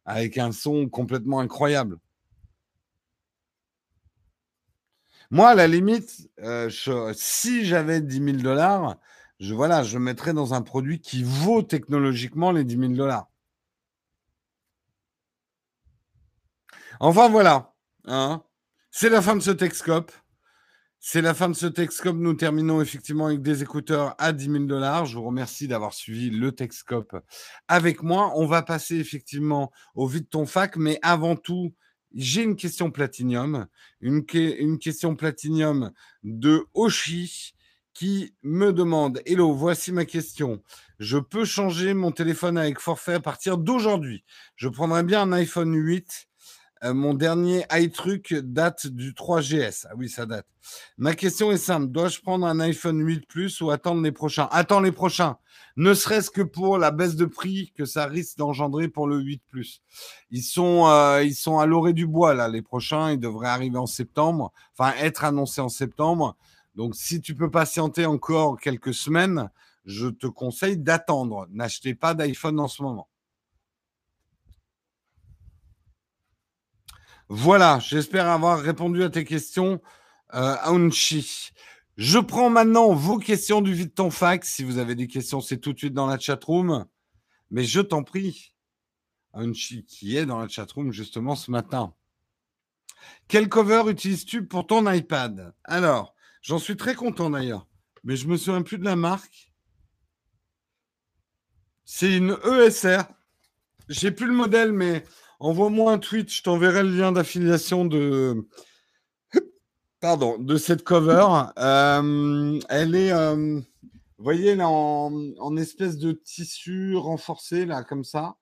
Avec 0.05 0.37
un 0.37 0.51
son 0.51 0.87
complètement 0.87 1.39
incroyable. 1.39 1.97
Moi, 5.31 5.49
à 5.49 5.55
la 5.55 5.67
limite, 5.67 6.29
euh, 6.41 6.69
si 7.13 7.65
j'avais 7.65 7.99
10 7.99 8.23
000 8.23 8.37
dollars, 8.37 8.97
je, 9.39 9.53
voilà, 9.53 9.83
je 9.83 9.97
mettrais 9.97 10.33
dans 10.33 10.53
un 10.53 10.61
produit 10.61 10.99
qui 10.99 11.23
vaut 11.23 11.61
technologiquement 11.61 12.51
les 12.51 12.63
10 12.63 12.77
000 12.77 12.93
dollars. 12.93 13.29
Enfin, 16.99 17.29
voilà. 17.29 17.73
Hein. 18.05 18.43
C'est 18.91 19.09
la 19.09 19.21
fin 19.21 19.35
de 19.35 19.41
ce 19.41 19.51
Texcope. 19.51 20.11
C'est 20.99 21.21
la 21.21 21.33
fin 21.33 21.47
de 21.49 21.53
ce 21.53 21.67
Texcope. 21.67 22.17
Nous 22.17 22.33
terminons 22.33 22.81
effectivement 22.81 23.27
avec 23.27 23.41
des 23.41 23.61
écouteurs 23.61 24.15
à 24.17 24.33
10 24.33 24.45
000 24.51 24.63
dollars. 24.65 25.05
Je 25.05 25.17
vous 25.17 25.25
remercie 25.25 25.67
d'avoir 25.67 25.93
suivi 25.93 26.31
le 26.31 26.51
Texcope 26.51 27.15
avec 27.67 28.01
moi. 28.01 28.33
On 28.35 28.47
va 28.47 28.63
passer 28.63 28.95
effectivement 28.95 29.71
au 29.93 30.07
vide 30.07 30.29
ton 30.29 30.47
fac, 30.47 30.75
mais 30.75 30.97
avant 31.03 31.35
tout, 31.35 31.73
j'ai 32.15 32.41
une 32.41 32.55
question 32.55 32.89
platinium, 32.89 33.67
une, 34.01 34.25
une, 34.33 34.79
question 34.79 35.15
platinium 35.15 35.91
de 36.23 36.65
Oshi 36.73 37.53
qui 37.97 38.35
me 38.43 38.73
demande 38.73 39.21
Hello, 39.25 39.53
voici 39.53 39.91
ma 39.91 40.05
question. 40.05 40.61
Je 40.99 41.17
peux 41.17 41.45
changer 41.45 41.95
mon 41.95 42.11
téléphone 42.11 42.55
avec 42.55 42.79
forfait 42.79 43.15
à 43.15 43.19
partir 43.19 43.57
d'aujourd'hui. 43.57 44.23
Je 44.55 44.69
prendrai 44.69 45.01
bien 45.01 45.23
un 45.23 45.31
iPhone 45.31 45.73
8 45.73 46.27
Euh, 46.83 46.93
mon 46.93 47.15
dernier 47.15 47.65
iTruc 47.71 48.35
date 48.35 48.85
du 48.85 49.13
3GS. 49.13 49.87
Ah 49.89 49.95
oui, 49.97 50.09
ça 50.09 50.27
date. 50.27 50.45
Ma 50.99 51.15
question 51.15 51.51
est 51.51 51.57
simple. 51.57 51.87
Dois-je 51.87 52.19
prendre 52.21 52.45
un 52.45 52.59
iPhone 52.59 53.03
8 53.03 53.25
Plus 53.27 53.61
ou 53.61 53.71
attendre 53.71 54.03
les 54.03 54.11
prochains? 54.11 54.47
Attends 54.51 54.79
les 54.79 54.91
prochains. 54.91 55.37
Ne 55.75 55.95
serait-ce 55.95 56.29
que 56.29 56.43
pour 56.43 56.77
la 56.77 56.91
baisse 56.91 57.15
de 57.15 57.25
prix 57.25 57.73
que 57.75 57.85
ça 57.85 58.05
risque 58.05 58.37
d'engendrer 58.37 58.89
pour 58.89 59.07
le 59.07 59.17
8 59.17 59.41
Plus. 59.49 59.81
Ils 60.29 60.43
sont, 60.43 60.85
euh, 60.85 61.23
ils 61.23 61.33
sont 61.33 61.57
à 61.57 61.65
l'orée 61.65 61.93
du 61.93 62.05
bois, 62.05 62.35
là. 62.35 62.47
Les 62.47 62.61
prochains, 62.61 63.09
ils 63.11 63.19
devraient 63.19 63.47
arriver 63.47 63.79
en 63.79 63.87
septembre. 63.87 64.53
Enfin, 64.77 64.93
être 64.99 65.23
annoncés 65.23 65.61
en 65.61 65.69
septembre. 65.69 66.37
Donc, 66.77 66.95
si 66.95 67.21
tu 67.21 67.35
peux 67.35 67.49
patienter 67.49 68.05
encore 68.05 68.59
quelques 68.59 68.93
semaines, 68.93 69.49
je 69.85 70.07
te 70.09 70.27
conseille 70.27 70.77
d'attendre. 70.77 71.47
N'achetez 71.49 71.95
pas 71.95 72.13
d'iPhone 72.13 72.59
en 72.59 72.67
ce 72.67 72.83
moment. 72.83 73.09
Voilà, 77.29 77.79
j'espère 77.79 78.27
avoir 78.27 78.59
répondu 78.59 79.01
à 79.03 79.09
tes 79.09 79.25
questions, 79.25 79.81
euh, 80.35 80.55
Aunchi. 80.65 81.49
Je 81.97 82.19
prends 82.19 82.51
maintenant 82.51 82.93
vos 82.93 83.17
questions 83.17 83.61
du 83.61 83.73
vide 83.73 83.95
ton 83.95 84.11
fax. 84.11 84.47
Si 84.47 84.63
vous 84.63 84.77
avez 84.77 84.93
des 84.93 85.07
questions, 85.07 85.41
c'est 85.41 85.57
tout 85.57 85.73
de 85.73 85.79
suite 85.79 85.95
dans 85.95 86.05
la 86.05 86.19
chatroom. 86.19 86.85
Mais 87.49 87.63
je 87.63 87.81
t'en 87.81 88.03
prie, 88.03 88.53
Aunchi, 89.33 89.83
qui 89.83 90.15
est 90.15 90.27
dans 90.27 90.37
la 90.37 90.47
chatroom 90.47 90.91
justement 90.91 91.35
ce 91.35 91.49
matin. 91.49 91.95
Quel 93.27 93.49
cover 93.49 93.89
utilises-tu 93.89 94.45
pour 94.45 94.67
ton 94.67 94.89
iPad? 94.91 95.55
Alors, 95.63 96.13
j'en 96.47 96.59
suis 96.59 96.77
très 96.77 96.95
content 96.95 97.29
d'ailleurs, 97.29 97.67
mais 98.03 98.15
je 98.15 98.27
me 98.27 98.37
souviens 98.37 98.61
plus 98.61 98.77
de 98.77 98.85
la 98.85 98.95
marque. 98.95 99.51
C'est 101.85 102.15
une 102.15 102.37
ESR. 102.43 103.03
J'ai 103.87 104.11
plus 104.11 104.27
le 104.27 104.33
modèle, 104.33 104.73
mais 104.73 105.05
Envoie-moi 105.39 105.91
un 105.91 105.99
tweet, 105.99 106.31
je 106.33 106.41
t'enverrai 106.41 106.81
le 106.81 106.89
lien 106.89 107.11
d'affiliation 107.11 107.85
de. 107.85 108.47
Pardon, 109.99 110.37
de 110.39 110.57
cette 110.57 110.83
cover. 110.83 111.25
Euh, 111.59 112.59
elle 112.69 112.95
est, 112.95 113.11
euh, 113.11 113.59
voyez, 114.17 114.55
là, 114.55 114.67
en, 114.67 115.57
espèce 115.57 115.97
de 115.97 116.11
tissu 116.11 116.95
renforcé, 116.95 117.65
là, 117.65 117.83
comme 117.83 118.03
ça. 118.03 118.35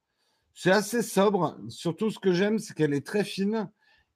C'est 0.53 0.71
assez 0.71 1.01
sobre. 1.01 1.57
Surtout, 1.67 2.11
ce 2.11 2.19
que 2.19 2.33
j'aime, 2.33 2.59
c'est 2.59 2.73
qu'elle 2.73 2.93
est 2.93 3.05
très 3.05 3.25
fine. 3.25 3.69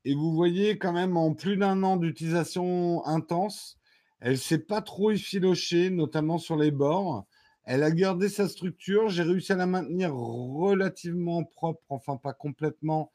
Et 0.05 0.15
vous 0.15 0.33
voyez, 0.33 0.77
quand 0.77 0.93
même, 0.93 1.17
en 1.17 1.33
plus 1.33 1.57
d'un 1.57 1.83
an 1.83 1.97
d'utilisation 1.97 3.05
intense, 3.05 3.77
elle 4.21 4.37
s'est 4.37 4.59
pas 4.59 4.81
trop 4.81 5.11
effilochée, 5.11 5.89
notamment 5.89 6.37
sur 6.37 6.57
les 6.57 6.71
bords. 6.71 7.25
Elle 7.63 7.83
a 7.83 7.91
gardé 7.91 8.29
sa 8.29 8.47
structure. 8.47 9.09
J'ai 9.09 9.23
réussi 9.23 9.53
à 9.53 9.55
la 9.55 9.65
maintenir 9.65 10.13
relativement 10.13 11.43
propre, 11.43 11.81
enfin 11.89 12.17
pas 12.17 12.33
complètement. 12.33 13.11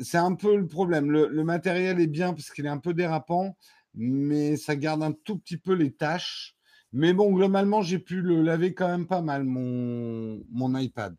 C'est 0.00 0.18
un 0.18 0.34
peu 0.34 0.56
le 0.56 0.66
problème. 0.66 1.10
Le, 1.10 1.44
matériel 1.44 2.00
est 2.00 2.08
bien 2.08 2.34
parce 2.34 2.50
qu'il 2.50 2.66
est 2.66 2.70
un 2.70 2.78
peu 2.78 2.94
dérapant, 2.94 3.56
mais 3.94 4.56
ça 4.56 4.76
garde 4.76 5.02
un 5.02 5.12
tout 5.12 5.38
petit 5.38 5.56
peu 5.56 5.72
les 5.72 5.92
tâches. 5.92 6.54
Mais 6.92 7.12
bon, 7.12 7.32
globalement, 7.32 7.82
j'ai 7.82 7.98
pu 7.98 8.20
le 8.22 8.42
laver 8.42 8.74
quand 8.74 8.88
même 8.88 9.06
pas 9.06 9.20
mal, 9.20 9.44
mon, 9.44 10.42
mon 10.50 10.76
iPad. 10.76 11.14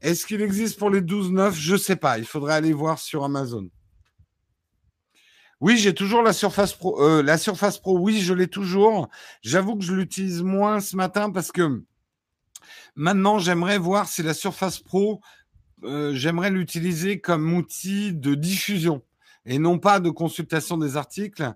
Est-ce 0.00 0.26
qu'il 0.26 0.40
existe 0.40 0.78
pour 0.78 0.90
les 0.90 1.02
12.9 1.02 1.52
Je 1.52 1.72
ne 1.72 1.78
sais 1.78 1.96
pas. 1.96 2.18
Il 2.18 2.24
faudrait 2.24 2.54
aller 2.54 2.72
voir 2.72 2.98
sur 2.98 3.24
Amazon. 3.24 3.68
Oui, 5.60 5.76
j'ai 5.76 5.94
toujours 5.94 6.22
la 6.22 6.32
Surface 6.32 6.72
Pro. 6.72 7.02
Euh, 7.02 7.22
la 7.22 7.36
Surface 7.38 7.78
Pro, 7.78 7.98
oui, 7.98 8.20
je 8.20 8.32
l'ai 8.32 8.48
toujours. 8.48 9.08
J'avoue 9.42 9.76
que 9.76 9.84
je 9.84 9.94
l'utilise 9.94 10.42
moins 10.42 10.80
ce 10.80 10.96
matin 10.96 11.30
parce 11.30 11.52
que 11.52 11.82
Maintenant, 12.96 13.38
j'aimerais 13.38 13.78
voir 13.78 14.08
si 14.08 14.22
la 14.22 14.34
Surface 14.34 14.78
Pro, 14.78 15.20
euh, 15.84 16.12
j'aimerais 16.14 16.50
l'utiliser 16.50 17.20
comme 17.20 17.54
outil 17.54 18.12
de 18.12 18.34
diffusion 18.34 19.02
et 19.46 19.58
non 19.58 19.78
pas 19.78 20.00
de 20.00 20.10
consultation 20.10 20.76
des 20.76 20.96
articles. 20.96 21.52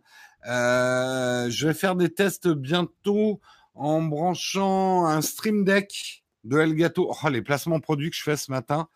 Euh, 0.47 1.51
je 1.51 1.67
vais 1.67 1.75
faire 1.75 1.97
des 1.97 2.13
tests 2.13 2.49
bientôt 2.49 3.41
en 3.75 4.03
branchant 4.03 5.07
un 5.07 5.21
Stream 5.21 5.65
Deck 5.65 6.25
de 6.45 6.59
Elgato. 6.59 7.11
Oh, 7.11 7.29
les 7.29 7.43
placements 7.43 7.81
produits 7.81 8.11
que 8.11 8.17
je 8.17 8.23
fais 8.23 8.37
ce 8.37 8.51
matin. 8.51 8.89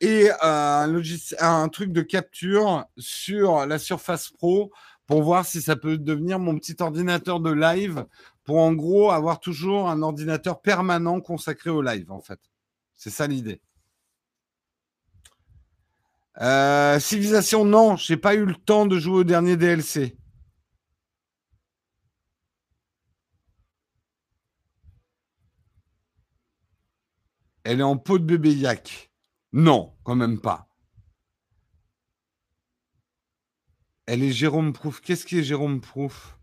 Et 0.00 0.30
euh, 0.42 1.02
un, 1.40 1.68
truc 1.68 1.92
de 1.92 2.00
capture 2.00 2.86
sur 2.96 3.66
la 3.66 3.78
Surface 3.78 4.30
Pro 4.30 4.72
pour 5.06 5.22
voir 5.22 5.44
si 5.44 5.60
ça 5.60 5.76
peut 5.76 5.98
devenir 5.98 6.38
mon 6.38 6.56
petit 6.58 6.76
ordinateur 6.80 7.40
de 7.40 7.50
live 7.50 8.06
pour 8.44 8.58
en 8.58 8.72
gros 8.72 9.10
avoir 9.10 9.40
toujours 9.40 9.90
un 9.90 10.02
ordinateur 10.02 10.62
permanent 10.62 11.20
consacré 11.20 11.70
au 11.70 11.82
live, 11.82 12.10
en 12.10 12.20
fait. 12.20 12.40
C'est 12.94 13.10
ça 13.10 13.26
l'idée. 13.26 13.60
Euh, 16.40 16.98
Civilisation, 17.00 17.64
non, 17.64 17.96
j'ai 17.96 18.16
pas 18.16 18.34
eu 18.34 18.44
le 18.46 18.54
temps 18.54 18.86
de 18.86 18.98
jouer 18.98 19.18
au 19.18 19.24
dernier 19.24 19.56
DLC. 19.56 20.16
Elle 27.64 27.80
est 27.80 27.82
en 27.82 27.96
peau 27.96 28.18
de 28.18 28.24
bébé 28.24 28.52
yak. 28.54 29.09
Non, 29.52 29.94
quand 30.04 30.16
même 30.16 30.40
pas. 30.40 30.68
Elle 34.06 34.22
est 34.22 34.32
Jérôme 34.32 34.72
Proof. 34.72 35.00
Qu'est-ce 35.00 35.24
qui 35.24 35.38
est 35.38 35.44
Jérôme 35.44 35.80
Proof 35.80 36.36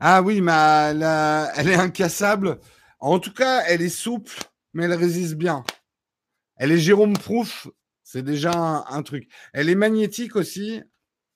ah 0.00 0.22
oui, 0.22 0.40
mais 0.40 0.52
elle, 0.52 1.68
est 1.68 1.74
incassable. 1.74 2.58
En 3.00 3.18
tout 3.18 3.32
cas, 3.32 3.62
elle 3.66 3.82
est 3.82 3.88
souple, 3.88 4.36
mais 4.72 4.84
elle 4.84 4.94
résiste 4.94 5.34
bien. 5.34 5.64
Elle 6.56 6.72
est 6.72 6.78
Jérôme 6.78 7.14
Proof, 7.14 7.68
c'est 8.02 8.22
déjà 8.22 8.84
un, 8.88 9.02
truc. 9.02 9.28
Elle 9.52 9.68
est 9.68 9.74
magnétique 9.74 10.36
aussi, 10.36 10.82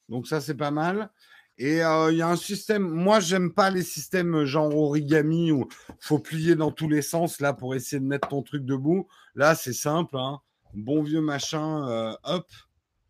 donc 0.09 0.27
ça 0.27 0.41
c'est 0.41 0.55
pas 0.55 0.71
mal. 0.71 1.11
Et 1.59 1.83
euh, 1.83 2.13
il 2.13 2.19
y 2.19 2.23
a 2.23 2.29
un 2.29 2.37
système. 2.37 2.89
Moi, 2.89 3.19
j'aime 3.21 3.53
pas 3.53 3.71
les 3.71 3.83
systèmes 3.83 4.45
genre 4.45 4.75
origami 4.77 5.51
où 5.51 5.67
faut 5.99 6.21
plier 6.21 6.55
dans 6.55 6.71
tous 6.71 6.89
les 6.89 7.03
sens 7.03 7.41
là 7.41 7.53
pour 7.53 7.75
essayer 7.75 8.01
de 8.01 8.07
mettre 8.07 8.29
ton 8.29 8.43
truc 8.43 8.65
debout. 8.65 9.09
Là, 9.35 9.55
c'est 9.57 9.73
simple. 9.73 10.17
Hein. 10.17 10.41
Bon 10.75 11.03
vieux 11.03 11.21
machin, 11.21 11.89
euh, 11.89 12.15
hop. 12.25 12.47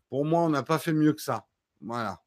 Pour 0.08 0.24
moi, 0.24 0.42
on 0.42 0.50
n'a 0.50 0.62
pas 0.62 0.78
fait 0.78 0.94
mieux 0.94 1.12
que 1.12 1.20
ça. 1.22 1.46
Voilà. 1.82 2.22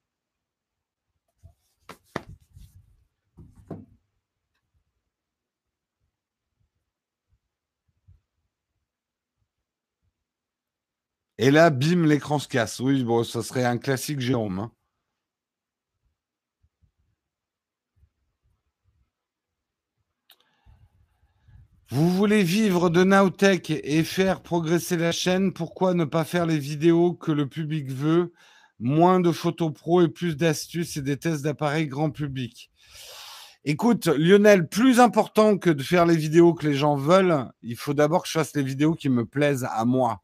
Et 11.40 11.50
là, 11.50 11.72
bim, 11.72 12.06
l'écran 12.06 12.38
se 12.38 12.48
casse. 12.48 12.80
Oui, 12.80 13.04
bon, 13.04 13.24
ça 13.24 13.42
serait 13.42 13.66
un 13.66 13.80
classique 13.80 14.20
Jérôme. 14.20 14.60
Hein. 14.60 14.72
Vous 21.94 22.10
voulez 22.10 22.42
vivre 22.42 22.90
de 22.90 23.04
Nowtech 23.04 23.70
et 23.70 24.06
faire 24.06 24.40
progresser 24.40 24.96
la 24.96 25.12
chaîne, 25.12 25.52
pourquoi 25.52 25.94
ne 25.94 26.06
pas 26.06 26.24
faire 26.24 26.46
les 26.46 26.58
vidéos 26.58 27.14
que 27.14 27.34
le 27.34 27.50
public 27.50 27.92
veut? 27.92 28.32
Moins 28.80 29.20
de 29.20 29.34
photos 29.34 29.74
pro 29.74 30.02
et 30.02 30.08
plus 30.08 30.38
d'astuces 30.38 30.96
et 30.96 31.02
des 31.02 31.18
tests 31.18 31.44
d'appareils 31.44 31.88
grand 31.88 32.10
public. 32.10 32.72
Écoute, 33.66 34.08
Lionel, 34.08 34.70
plus 34.70 35.02
important 35.02 35.58
que 35.58 35.70
de 35.70 35.84
faire 35.84 36.06
les 36.06 36.16
vidéos 36.16 36.54
que 36.54 36.66
les 36.66 36.76
gens 36.76 36.96
veulent, 36.96 37.52
il 37.62 37.76
faut 37.76 37.94
d'abord 37.94 38.22
que 38.22 38.30
je 38.30 38.40
fasse 38.40 38.56
les 38.56 38.64
vidéos 38.64 38.96
qui 38.96 39.10
me 39.10 39.26
plaisent 39.26 39.68
à 39.70 39.84
moi. 39.84 40.22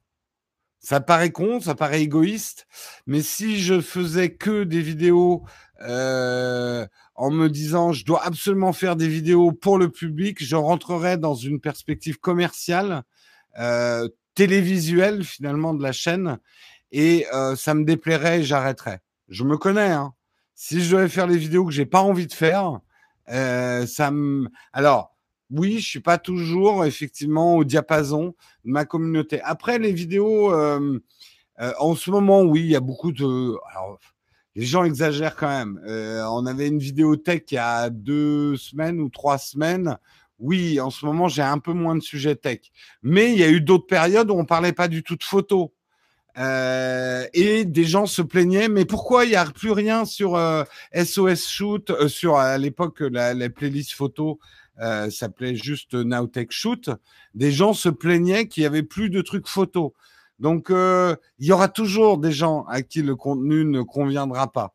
Ça 0.79 1.01
paraît 1.01 1.31
con, 1.33 1.59
ça 1.59 1.75
paraît 1.75 2.01
égoïste, 2.01 2.65
mais 3.07 3.21
si 3.21 3.59
je 3.59 3.81
faisais 3.81 4.33
que 4.33 4.63
des 4.63 4.81
vidéos 4.81 5.43
euh, 5.81 6.87
en 7.17 7.31
me 7.31 7.49
disant 7.49 7.91
je 7.91 8.05
dois 8.05 8.23
absolument 8.23 8.73
faire 8.73 8.95
des 8.95 9.07
vidéos 9.07 9.51
pour 9.51 9.77
le 9.77 9.89
public, 9.89 10.43
je 10.43 10.55
rentrerais 10.55 11.17
dans 11.17 11.35
une 11.35 11.59
perspective 11.59 12.19
commerciale, 12.19 13.03
euh, 13.59 14.07
télévisuelle 14.35 15.23
finalement 15.23 15.73
de 15.73 15.83
la 15.83 15.91
chaîne, 15.91 16.37
et 16.91 17.25
euh, 17.33 17.55
ça 17.55 17.73
me 17.73 17.83
déplairait 17.83 18.39
et 18.39 18.43
j'arrêterais. 18.43 19.01
Je 19.27 19.43
me 19.43 19.57
connais. 19.57 19.91
Hein. 19.91 20.13
Si 20.55 20.81
je 20.81 20.95
devais 20.95 21.09
faire 21.09 21.27
les 21.27 21.37
vidéos 21.37 21.65
que 21.65 21.73
j'ai 21.73 21.85
pas 21.85 22.01
envie 22.01 22.27
de 22.27 22.33
faire, 22.33 22.79
ça 23.27 24.11
me. 24.11 24.47
Alors 24.71 25.17
oui, 25.49 25.79
je 25.79 25.87
suis 25.87 25.99
pas 25.99 26.17
toujours 26.17 26.85
effectivement 26.85 27.55
au 27.55 27.63
diapason 27.63 28.35
de 28.65 28.71
ma 28.71 28.85
communauté. 28.85 29.41
Après, 29.41 29.79
les 29.79 29.93
vidéos, 29.93 30.53
euh, 30.53 30.99
euh, 31.59 31.73
en 31.79 31.95
ce 31.95 32.11
moment, 32.11 32.41
oui, 32.41 32.61
il 32.61 32.67
y 32.67 32.75
a 32.75 32.81
beaucoup 32.81 33.11
de. 33.11 33.55
Les 34.57 34.65
gens 34.65 34.83
exagèrent 34.83 35.37
quand 35.37 35.47
même. 35.47 35.79
Euh, 35.87 36.25
on 36.29 36.45
avait 36.45 36.67
une 36.67 36.79
vidéo 36.79 37.15
tech 37.15 37.43
il 37.51 37.55
y 37.55 37.57
a 37.57 37.89
deux 37.89 38.57
semaines 38.57 38.99
ou 38.99 39.07
trois 39.07 39.37
semaines. 39.37 39.97
Oui, 40.39 40.81
en 40.81 40.89
ce 40.89 41.05
moment, 41.05 41.29
j'ai 41.29 41.41
un 41.41 41.59
peu 41.59 41.71
moins 41.71 41.95
de 41.95 42.01
sujets 42.01 42.35
tech. 42.35 42.59
Mais 43.01 43.31
il 43.31 43.39
y 43.39 43.43
a 43.43 43.49
eu 43.49 43.61
d'autres 43.61 43.87
périodes 43.87 44.29
où 44.29 44.33
on 44.33 44.45
parlait 44.45 44.73
pas 44.73 44.89
du 44.89 45.01
tout 45.01 45.15
de 45.15 45.23
photos. 45.23 45.69
et 46.35 47.65
des 47.65 47.85
gens 47.85 48.05
se 48.05 48.21
plaignaient, 48.21 48.67
mais 48.67 48.85
pourquoi 48.85 49.25
il 49.25 49.29
n'y 49.29 49.35
a 49.35 49.45
plus 49.45 49.71
rien 49.71 50.05
sur 50.05 50.37
SOS 50.93 51.47
Shoot, 51.47 52.07
sur 52.07 52.35
à 52.35 52.57
l'époque 52.57 52.99
la, 52.99 53.33
la 53.33 53.49
playlist 53.49 53.93
photo 53.93 54.39
euh, 54.79 55.09
s'appelait 55.09 55.55
juste 55.55 55.95
Nowtech 55.95 56.51
Shoot, 56.51 56.91
des 57.33 57.51
gens 57.51 57.73
se 57.73 57.89
plaignaient 57.89 58.47
qu'il 58.47 58.61
y 58.61 58.65
avait 58.67 58.83
plus 58.83 59.09
de 59.09 59.21
trucs 59.21 59.47
photos. 59.47 59.91
Donc, 60.39 60.69
euh, 60.69 61.15
il 61.39 61.47
y 61.47 61.51
aura 61.51 61.67
toujours 61.67 62.17
des 62.17 62.31
gens 62.31 62.63
à 62.65 62.81
qui 62.81 63.01
le 63.01 63.15
contenu 63.15 63.65
ne 63.65 63.81
conviendra 63.81 64.51
pas. 64.51 64.73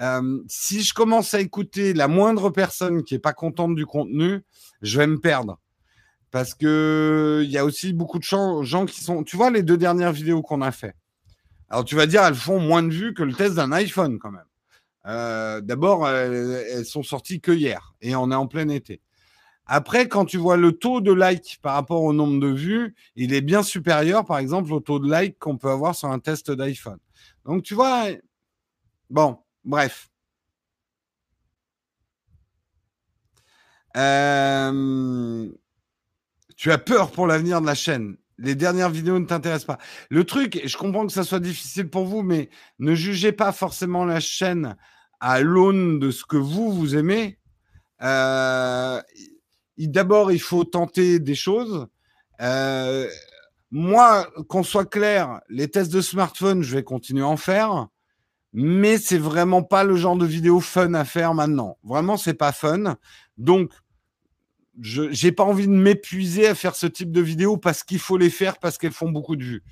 Euh, 0.00 0.42
si 0.48 0.82
je 0.82 0.94
commence 0.94 1.34
à 1.34 1.40
écouter 1.40 1.92
la 1.92 2.08
moindre 2.08 2.50
personne 2.50 3.04
qui 3.04 3.14
est 3.14 3.20
pas 3.20 3.34
contente 3.34 3.74
du 3.74 3.86
contenu, 3.86 4.42
je 4.80 4.98
vais 4.98 5.06
me 5.06 5.20
perdre. 5.20 5.58
Parce 6.30 6.54
que 6.54 7.42
il 7.44 7.50
y 7.50 7.58
a 7.58 7.64
aussi 7.64 7.92
beaucoup 7.92 8.18
de 8.18 8.24
gens, 8.24 8.62
gens 8.62 8.86
qui 8.86 9.04
sont. 9.04 9.22
Tu 9.22 9.36
vois 9.36 9.50
les 9.50 9.62
deux 9.62 9.76
dernières 9.76 10.12
vidéos 10.12 10.42
qu'on 10.42 10.62
a 10.62 10.72
fait. 10.72 10.94
Alors 11.68 11.84
tu 11.84 11.94
vas 11.94 12.06
dire 12.06 12.24
elles 12.24 12.34
font 12.34 12.58
moins 12.58 12.82
de 12.82 12.90
vues 12.90 13.14
que 13.14 13.22
le 13.22 13.34
test 13.34 13.54
d'un 13.54 13.70
iPhone 13.72 14.18
quand 14.18 14.30
même. 14.30 14.46
Euh, 15.06 15.60
D'abord 15.60 16.08
elles, 16.08 16.64
elles, 16.70 16.84
sont 16.86 17.02
sorties 17.02 17.40
que 17.40 17.52
hier 17.52 17.94
et 18.00 18.16
on 18.16 18.30
est 18.30 18.34
en 18.34 18.46
plein 18.46 18.68
été. 18.70 19.02
Après, 19.74 20.06
quand 20.06 20.26
tu 20.26 20.36
vois 20.36 20.58
le 20.58 20.72
taux 20.72 21.00
de 21.00 21.14
like 21.14 21.58
par 21.62 21.72
rapport 21.72 22.02
au 22.02 22.12
nombre 22.12 22.38
de 22.38 22.52
vues, 22.52 22.94
il 23.16 23.32
est 23.32 23.40
bien 23.40 23.62
supérieur, 23.62 24.26
par 24.26 24.36
exemple, 24.36 24.70
au 24.70 24.80
taux 24.80 24.98
de 24.98 25.08
like 25.08 25.38
qu'on 25.38 25.56
peut 25.56 25.70
avoir 25.70 25.94
sur 25.94 26.10
un 26.10 26.18
test 26.18 26.50
d'iPhone. 26.50 26.98
Donc, 27.46 27.62
tu 27.62 27.72
vois, 27.72 28.08
bon, 29.08 29.38
bref. 29.64 30.10
Euh, 33.96 35.48
tu 36.54 36.70
as 36.70 36.76
peur 36.76 37.10
pour 37.10 37.26
l'avenir 37.26 37.62
de 37.62 37.66
la 37.66 37.74
chaîne. 37.74 38.18
Les 38.36 38.54
dernières 38.54 38.90
vidéos 38.90 39.18
ne 39.18 39.24
t'intéressent 39.24 39.78
pas. 39.78 39.78
Le 40.10 40.24
truc, 40.24 40.60
je 40.62 40.76
comprends 40.76 41.06
que 41.06 41.14
ça 41.14 41.24
soit 41.24 41.40
difficile 41.40 41.88
pour 41.88 42.04
vous, 42.04 42.20
mais 42.22 42.50
ne 42.78 42.94
jugez 42.94 43.32
pas 43.32 43.52
forcément 43.52 44.04
la 44.04 44.20
chaîne 44.20 44.76
à 45.18 45.40
l'aune 45.40 45.98
de 45.98 46.10
ce 46.10 46.26
que 46.26 46.36
vous, 46.36 46.70
vous 46.74 46.94
aimez. 46.94 47.38
Euh, 48.02 49.00
d'abord, 49.88 50.32
il 50.32 50.40
faut 50.40 50.64
tenter 50.64 51.18
des 51.18 51.34
choses. 51.34 51.86
Euh, 52.40 53.08
moi, 53.70 54.28
qu'on 54.48 54.62
soit 54.62 54.84
clair, 54.84 55.40
les 55.48 55.68
tests 55.68 55.92
de 55.92 56.00
smartphone, 56.00 56.62
je 56.62 56.74
vais 56.74 56.84
continuer 56.84 57.22
à 57.22 57.28
en 57.28 57.36
faire, 57.36 57.88
mais 58.52 58.98
c'est 58.98 59.18
vraiment 59.18 59.62
pas 59.62 59.84
le 59.84 59.96
genre 59.96 60.16
de 60.16 60.26
vidéo 60.26 60.60
fun 60.60 60.94
à 60.94 61.04
faire 61.04 61.34
maintenant. 61.34 61.78
Vraiment, 61.82 62.16
c'est 62.16 62.34
pas 62.34 62.52
fun. 62.52 62.96
Donc, 63.38 63.72
je 64.80 65.10
j'ai 65.10 65.32
pas 65.32 65.44
envie 65.44 65.66
de 65.66 65.72
m'épuiser 65.72 66.46
à 66.46 66.54
faire 66.54 66.74
ce 66.74 66.86
type 66.86 67.12
de 67.12 67.20
vidéo 67.20 67.56
parce 67.56 67.84
qu'il 67.84 67.98
faut 67.98 68.16
les 68.16 68.30
faire 68.30 68.58
parce 68.58 68.78
qu'elles 68.78 68.92
font 68.92 69.10
beaucoup 69.10 69.36
de 69.36 69.44
vues. 69.44 69.62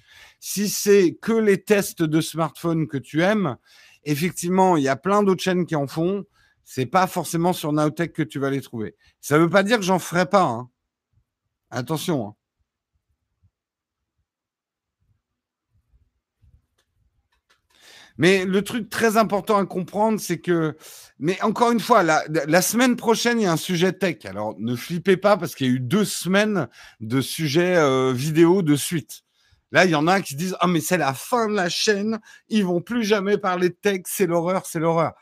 Si 0.40 0.68
c'est 0.68 1.14
que 1.20 1.32
les 1.32 1.62
tests 1.62 2.02
de 2.02 2.20
smartphone 2.20 2.86
que 2.86 2.98
tu 2.98 3.22
aimes, 3.22 3.56
effectivement, 4.04 4.76
il 4.76 4.82
y 4.82 4.88
a 4.88 4.96
plein 4.96 5.22
d'autres 5.22 5.42
chaînes 5.42 5.66
qui 5.66 5.76
en 5.76 5.86
font 5.86 6.24
c'est 6.72 6.86
pas 6.86 7.08
forcément 7.08 7.52
sur 7.52 7.72
Nowtech 7.72 8.12
que 8.12 8.22
tu 8.22 8.38
vas 8.38 8.48
les 8.48 8.60
trouver. 8.60 8.94
Ça 9.20 9.38
veut 9.38 9.50
pas 9.50 9.64
dire 9.64 9.78
que 9.78 9.82
j'en 9.82 9.98
ferai 9.98 10.24
pas. 10.24 10.44
Hein. 10.44 10.70
Attention. 11.68 12.28
Hein. 12.28 12.34
Mais 18.18 18.44
le 18.44 18.62
truc 18.62 18.88
très 18.88 19.16
important 19.16 19.56
à 19.56 19.66
comprendre, 19.66 20.20
c'est 20.20 20.38
que, 20.38 20.76
mais 21.18 21.42
encore 21.42 21.72
une 21.72 21.80
fois, 21.80 22.04
la, 22.04 22.62
semaine 22.62 22.94
prochaine, 22.94 23.40
il 23.40 23.44
y 23.44 23.46
a 23.46 23.52
un 23.52 23.56
sujet 23.56 23.92
tech. 23.92 24.24
Alors, 24.24 24.54
ne 24.60 24.76
flippez 24.76 25.16
pas 25.16 25.36
parce 25.36 25.56
qu'il 25.56 25.66
y 25.66 25.70
a 25.70 25.72
eu 25.72 25.80
deux 25.80 26.04
semaines 26.04 26.68
de 27.00 27.20
sujets 27.20 27.78
euh, 27.78 28.12
vidéo 28.12 28.62
de 28.62 28.76
suite. 28.76 29.22
Là, 29.72 29.86
il 29.86 29.90
y 29.90 29.96
en 29.96 30.06
a 30.06 30.20
qui 30.20 30.36
disent, 30.36 30.56
ah, 30.60 30.68
mais 30.68 30.80
c'est 30.80 30.98
la 30.98 31.14
fin 31.14 31.48
de 31.48 31.54
la 31.54 31.68
chaîne. 31.68 32.20
Ils 32.48 32.64
vont 32.64 32.80
plus 32.80 33.02
jamais 33.02 33.38
parler 33.38 33.70
de 33.70 33.74
tech. 33.74 34.02
C'est 34.04 34.28
l'horreur, 34.28 34.66
c'est 34.66 34.78
l'horreur 34.78 35.14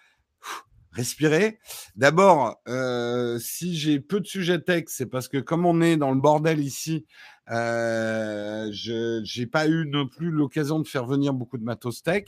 respirer. 0.98 1.58
D'abord, 1.94 2.60
euh, 2.66 3.38
si 3.38 3.76
j'ai 3.76 4.00
peu 4.00 4.20
de 4.20 4.26
sujets 4.26 4.60
tech, 4.60 4.84
c'est 4.88 5.06
parce 5.06 5.28
que 5.28 5.38
comme 5.38 5.64
on 5.64 5.80
est 5.80 5.96
dans 5.96 6.10
le 6.10 6.20
bordel 6.20 6.58
ici, 6.60 7.06
euh, 7.50 8.68
je 8.72 9.20
j'ai 9.24 9.46
pas 9.46 9.68
eu 9.68 9.86
non 9.86 10.06
plus 10.06 10.30
l'occasion 10.30 10.80
de 10.80 10.86
faire 10.86 11.06
venir 11.06 11.32
beaucoup 11.32 11.56
de 11.56 11.62
matos 11.62 12.02
tech. 12.02 12.24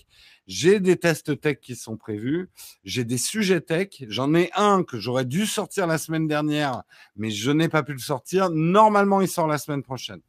J'ai 0.47 0.81
des 0.81 0.97
tests 0.97 1.39
tech 1.41 1.59
qui 1.61 1.75
sont 1.75 1.97
prévus. 1.97 2.49
J'ai 2.85 3.05
des 3.05 3.19
sujets 3.19 3.61
tech. 3.61 3.89
J'en 4.09 4.35
ai 4.35 4.51
un 4.55 4.85
que 4.85 4.99
j'aurais 4.99 5.27
dû 5.27 5.47
sortir 5.47 5.87
la 5.87 5.99
semaine 5.99 6.29
dernière, 6.29 6.83
mais 7.17 7.31
je 7.31 7.51
n'ai 7.51 7.69
pas 7.69 7.83
pu 7.83 7.93
le 7.93 7.99
sortir. 7.99 8.51
Normalement, 8.51 9.21
il 9.21 9.29
sort 9.29 9.49
la 9.49 9.59
semaine 9.59 9.83
prochaine. 9.83 10.21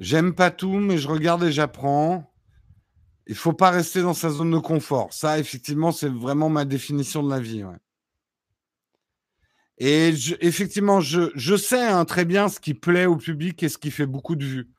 J'aime 0.00 0.34
pas 0.34 0.50
tout, 0.50 0.78
mais 0.78 0.96
je 0.96 1.08
regarde 1.08 1.44
et 1.44 1.52
j'apprends. 1.52 2.32
Il 3.26 3.34
faut 3.34 3.52
pas 3.52 3.70
rester 3.70 4.00
dans 4.00 4.14
sa 4.14 4.30
zone 4.30 4.50
de 4.50 4.58
confort. 4.58 5.12
Ça, 5.12 5.38
effectivement, 5.38 5.92
c'est 5.92 6.08
vraiment 6.08 6.48
ma 6.48 6.64
définition 6.64 7.22
de 7.22 7.28
la 7.28 7.38
vie. 7.38 7.62
Et 9.76 10.08
effectivement, 10.40 11.02
je, 11.02 11.30
je 11.34 11.54
sais 11.54 11.86
hein, 11.86 12.06
très 12.06 12.24
bien 12.24 12.48
ce 12.48 12.60
qui 12.60 12.72
plaît 12.72 13.04
au 13.04 13.16
public 13.16 13.62
et 13.62 13.68
ce 13.68 13.76
qui 13.76 13.90
fait 13.90 14.06
beaucoup 14.06 14.36
de 14.36 14.44
vues. 14.44 14.70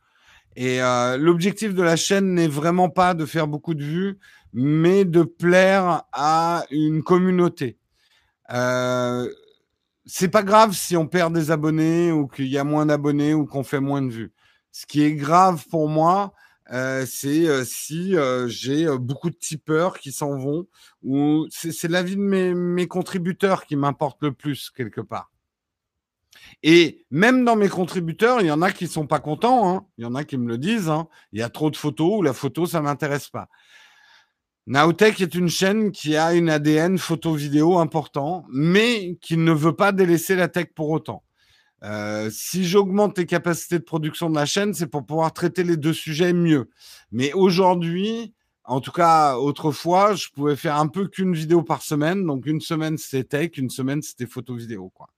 Et 0.56 0.82
euh, 0.82 1.18
l'objectif 1.18 1.76
de 1.76 1.84
la 1.84 1.96
chaîne 1.96 2.34
n'est 2.34 2.48
vraiment 2.48 2.90
pas 2.90 3.14
de 3.14 3.26
faire 3.26 3.48
beaucoup 3.48 3.76
de 3.76 3.84
vues, 3.84 4.18
mais 4.54 5.06
de 5.06 5.22
plaire 5.22 6.04
à 6.12 6.66
une 6.72 7.04
communauté. 7.04 7.78
Euh, 8.52 9.32
c'est 10.08 10.30
pas 10.30 10.44
grave 10.44 10.74
si 10.74 10.98
on 10.98 11.08
perd 11.08 11.34
des 11.34 11.52
abonnés 11.52 12.12
ou 12.12 12.28
qu'il 12.28 12.48
y 12.48 12.58
a 12.58 12.64
moins 12.64 12.88
d'abonnés 12.88 13.36
ou 13.36 13.46
qu'on 13.46 13.64
fait 13.64 13.80
moins 13.80 14.02
de 14.02 14.10
vues. 14.10 14.34
Ce 14.72 14.86
qui 14.86 15.04
est 15.04 15.14
grave 15.14 15.66
pour 15.70 15.90
moi, 15.90 16.34
euh, 16.72 17.06
c'est 17.06 17.48
euh, 17.48 17.66
si 17.66 18.16
euh, 18.16 18.48
j'ai 18.48 18.88
beaucoup 18.98 19.30
de 19.30 19.36
tipeurs 19.36 20.00
qui 20.00 20.12
s'en 20.12 20.38
vont, 20.38 20.68
ou 21.04 21.48
c'est 21.50 21.90
l'avis 21.90 22.16
de 22.16 22.22
mes, 22.22 22.88
contributeurs 22.88 23.66
qui 23.66 23.76
m'importe 23.76 24.22
le 24.22 24.32
plus 24.32 24.70
quelque 24.70 25.02
part. 25.02 25.32
Et 26.64 27.06
même 27.12 27.44
dans 27.44 27.56
mes 27.56 27.70
contributeurs, 27.70 28.42
il 28.42 28.48
y 28.48 28.52
en 28.52 28.62
a 28.62 28.72
qui 28.72 28.88
sont 28.88 29.08
pas 29.08 29.20
contents. 29.20 29.70
Hein. 29.70 29.86
Il 29.98 30.04
y 30.04 30.06
en 30.06 30.16
a 30.16 30.24
qui 30.24 30.38
me 30.38 30.48
le 30.48 30.58
disent. 30.58 30.90
Hein. 30.90 31.08
Il 31.34 31.40
y 31.40 31.44
a 31.44 31.50
trop 31.50 31.70
de 31.70 31.78
photos 31.78 32.20
ou 32.20 32.22
la 32.22 32.34
photo 32.34 32.66
ça 32.66 32.82
m'intéresse 32.82 33.30
pas. 33.30 33.50
Nowtech 34.68 35.20
est 35.22 35.36
une 35.36 35.50
chaîne 35.50 35.92
qui 35.92 36.16
a 36.16 36.34
une 36.34 36.50
ADN 36.50 36.98
photo-vidéo 36.98 37.80
important, 37.80 38.46
mais 38.52 39.18
qui 39.20 39.36
ne 39.36 39.52
veut 39.52 39.76
pas 39.76 39.92
délaisser 39.92 40.36
la 40.36 40.48
tech 40.48 40.68
pour 40.76 40.90
autant. 40.90 41.24
Euh, 41.84 42.30
si 42.32 42.66
j'augmente 42.66 43.18
les 43.18 43.26
capacités 43.26 43.80
de 43.80 43.84
production 43.84 44.30
de 44.30 44.36
la 44.36 44.46
chaîne, 44.46 44.74
c'est 44.74 44.88
pour 44.88 45.06
pouvoir 45.06 45.34
traiter 45.34 45.64
les 45.64 45.78
deux 45.78 45.94
sujets 45.94 46.34
mieux. 46.34 46.70
Mais 47.12 47.34
aujourd'hui, 47.34 48.34
en 48.64 48.82
tout 48.82 48.92
cas, 48.92 49.38
autrefois, 49.38 50.14
je 50.16 50.28
pouvais 50.30 50.56
faire 50.56 50.78
un 50.78 50.88
peu 50.88 51.08
qu'une 51.08 51.34
vidéo 51.34 51.64
par 51.64 51.82
semaine. 51.82 52.26
Donc, 52.26 52.46
une 52.46 52.62
semaine, 52.62 52.98
c'était 52.98 53.24
tech, 53.24 53.58
une 53.58 53.70
semaine, 53.70 54.02
c'était 54.02 54.28
photo-vidéo, 54.28 54.90
quoi. 54.94 55.10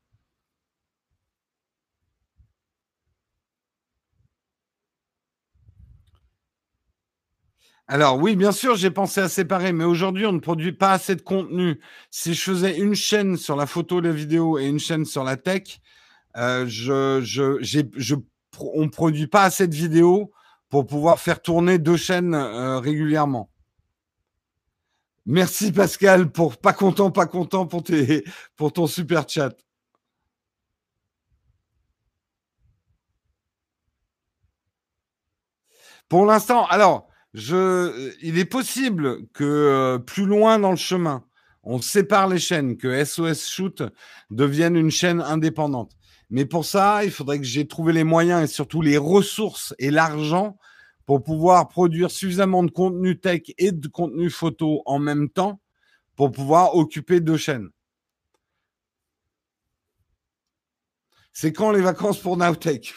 Alors 7.88 8.18
oui, 8.18 8.36
bien 8.36 8.54
sûr, 8.54 8.76
j'ai 8.76 8.92
pensé 8.92 9.20
à 9.20 9.28
séparer, 9.28 9.74
mais 9.74 9.84
aujourd'hui, 9.84 10.26
on 10.26 10.32
ne 10.32 10.40
produit 10.40 10.72
pas 10.72 10.94
assez 10.94 11.16
de 11.16 11.22
contenu. 11.22 11.80
Si 12.12 12.34
je 12.34 12.42
faisais 12.42 12.78
une 12.80 12.96
chaîne 12.96 13.36
sur 13.36 13.56
la 13.58 13.66
photo, 13.66 14.00
la 14.00 14.12
vidéo 14.12 14.58
et 14.58 14.66
une 14.68 14.80
chaîne 14.80 15.06
sur 15.06 15.24
la 15.24 15.36
tech, 15.36 15.82
euh, 16.38 16.66
je, 16.68 18.16
on 18.60 18.90
produit 18.90 19.28
pas 19.28 19.44
assez 19.44 19.68
de 19.68 19.76
vidéos 19.76 20.32
pour 20.70 20.88
pouvoir 20.88 21.20
faire 21.20 21.42
tourner 21.42 21.78
deux 21.78 21.98
chaînes 21.98 22.34
euh, 22.34 22.80
régulièrement. 22.80 23.50
Merci 25.26 25.72
Pascal 25.72 26.32
pour 26.32 26.58
pas 26.58 26.74
content, 26.74 27.12
pas 27.12 27.28
content 27.28 27.66
pour, 27.66 27.84
tes, 27.84 28.26
pour 28.58 28.74
ton 28.74 28.88
super 28.88 29.28
chat. 29.28 29.56
Pour 36.10 36.26
l'instant, 36.26 36.66
alors, 36.68 37.08
je, 37.34 38.14
il 38.22 38.38
est 38.38 38.46
possible 38.46 39.28
que 39.34 39.44
euh, 39.44 39.98
plus 39.98 40.26
loin 40.26 40.60
dans 40.60 40.72
le 40.72 40.78
chemin, 40.78 41.24
on 41.64 41.82
sépare 41.82 42.28
les 42.28 42.40
chaînes, 42.40 42.78
que 42.78 43.04
SOS 43.04 43.48
Shoot 43.48 43.84
devienne 44.30 44.76
une 44.76 44.92
chaîne 44.92 45.22
indépendante. 45.22 45.94
Mais 46.34 46.46
pour 46.46 46.66
ça, 46.66 47.06
il 47.06 47.12
faudrait 47.12 47.38
que 47.38 47.46
j'ai 47.46 47.68
trouvé 47.68 47.94
les 47.94 48.04
moyens 48.04 48.42
et 48.42 48.52
surtout 48.52 48.82
les 48.82 48.98
ressources 48.98 49.76
et 49.78 49.92
l'argent 49.92 50.58
pour 51.06 51.22
pouvoir 51.22 51.68
produire 51.68 52.10
suffisamment 52.10 52.64
de 52.64 52.72
contenu 52.72 53.20
tech 53.20 53.42
et 53.60 53.72
de 53.72 53.88
contenu 53.88 54.32
photo 54.32 54.82
en 54.88 54.98
même 54.98 55.30
temps 55.30 55.62
pour 56.16 56.32
pouvoir 56.32 56.76
occuper 56.76 57.20
deux 57.20 57.38
chaînes. 57.38 57.70
C'est 61.34 61.54
quand 61.54 61.72
les 61.72 61.82
vacances 61.82 62.18
pour 62.18 62.36
Nowtech? 62.36 62.96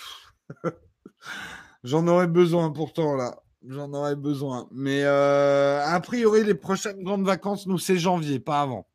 J'en 1.85 2.07
aurais 2.09 2.29
besoin 2.29 2.71
pourtant 2.71 3.17
là. 3.17 3.43
J'en 3.69 3.93
aurais 3.93 4.17
besoin. 4.17 4.67
Mais 4.73 5.03
euh, 5.05 5.85
a 5.85 6.01
priori, 6.01 6.43
les 6.43 6.55
prochaines 6.55 7.03
grandes 7.03 7.27
vacances, 7.27 7.67
nous, 7.67 7.77
c'est 7.77 7.99
janvier, 7.99 8.41
pas 8.41 8.63
avant. 8.63 8.87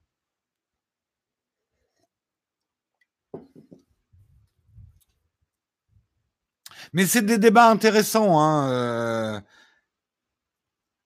Mais 6.93 7.05
c'est 7.05 7.21
des 7.21 7.37
débats 7.37 7.69
intéressants. 7.69 8.39
Hein, 8.39 8.71
euh... 8.71 9.41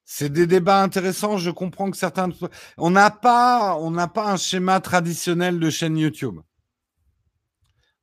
C'est 0.03 0.31
des 0.31 0.47
débats 0.47 0.81
intéressants. 0.83 1.37
Je 1.37 1.51
comprends 1.51 1.91
que 1.91 1.97
certains. 1.97 2.29
On 2.77 2.91
n'a 2.91 3.11
pas, 3.11 3.77
pas 4.13 4.31
un 4.31 4.37
schéma 4.37 4.79
traditionnel 4.79 5.59
de 5.59 5.69
chaîne 5.69 5.97
YouTube. 5.97 6.39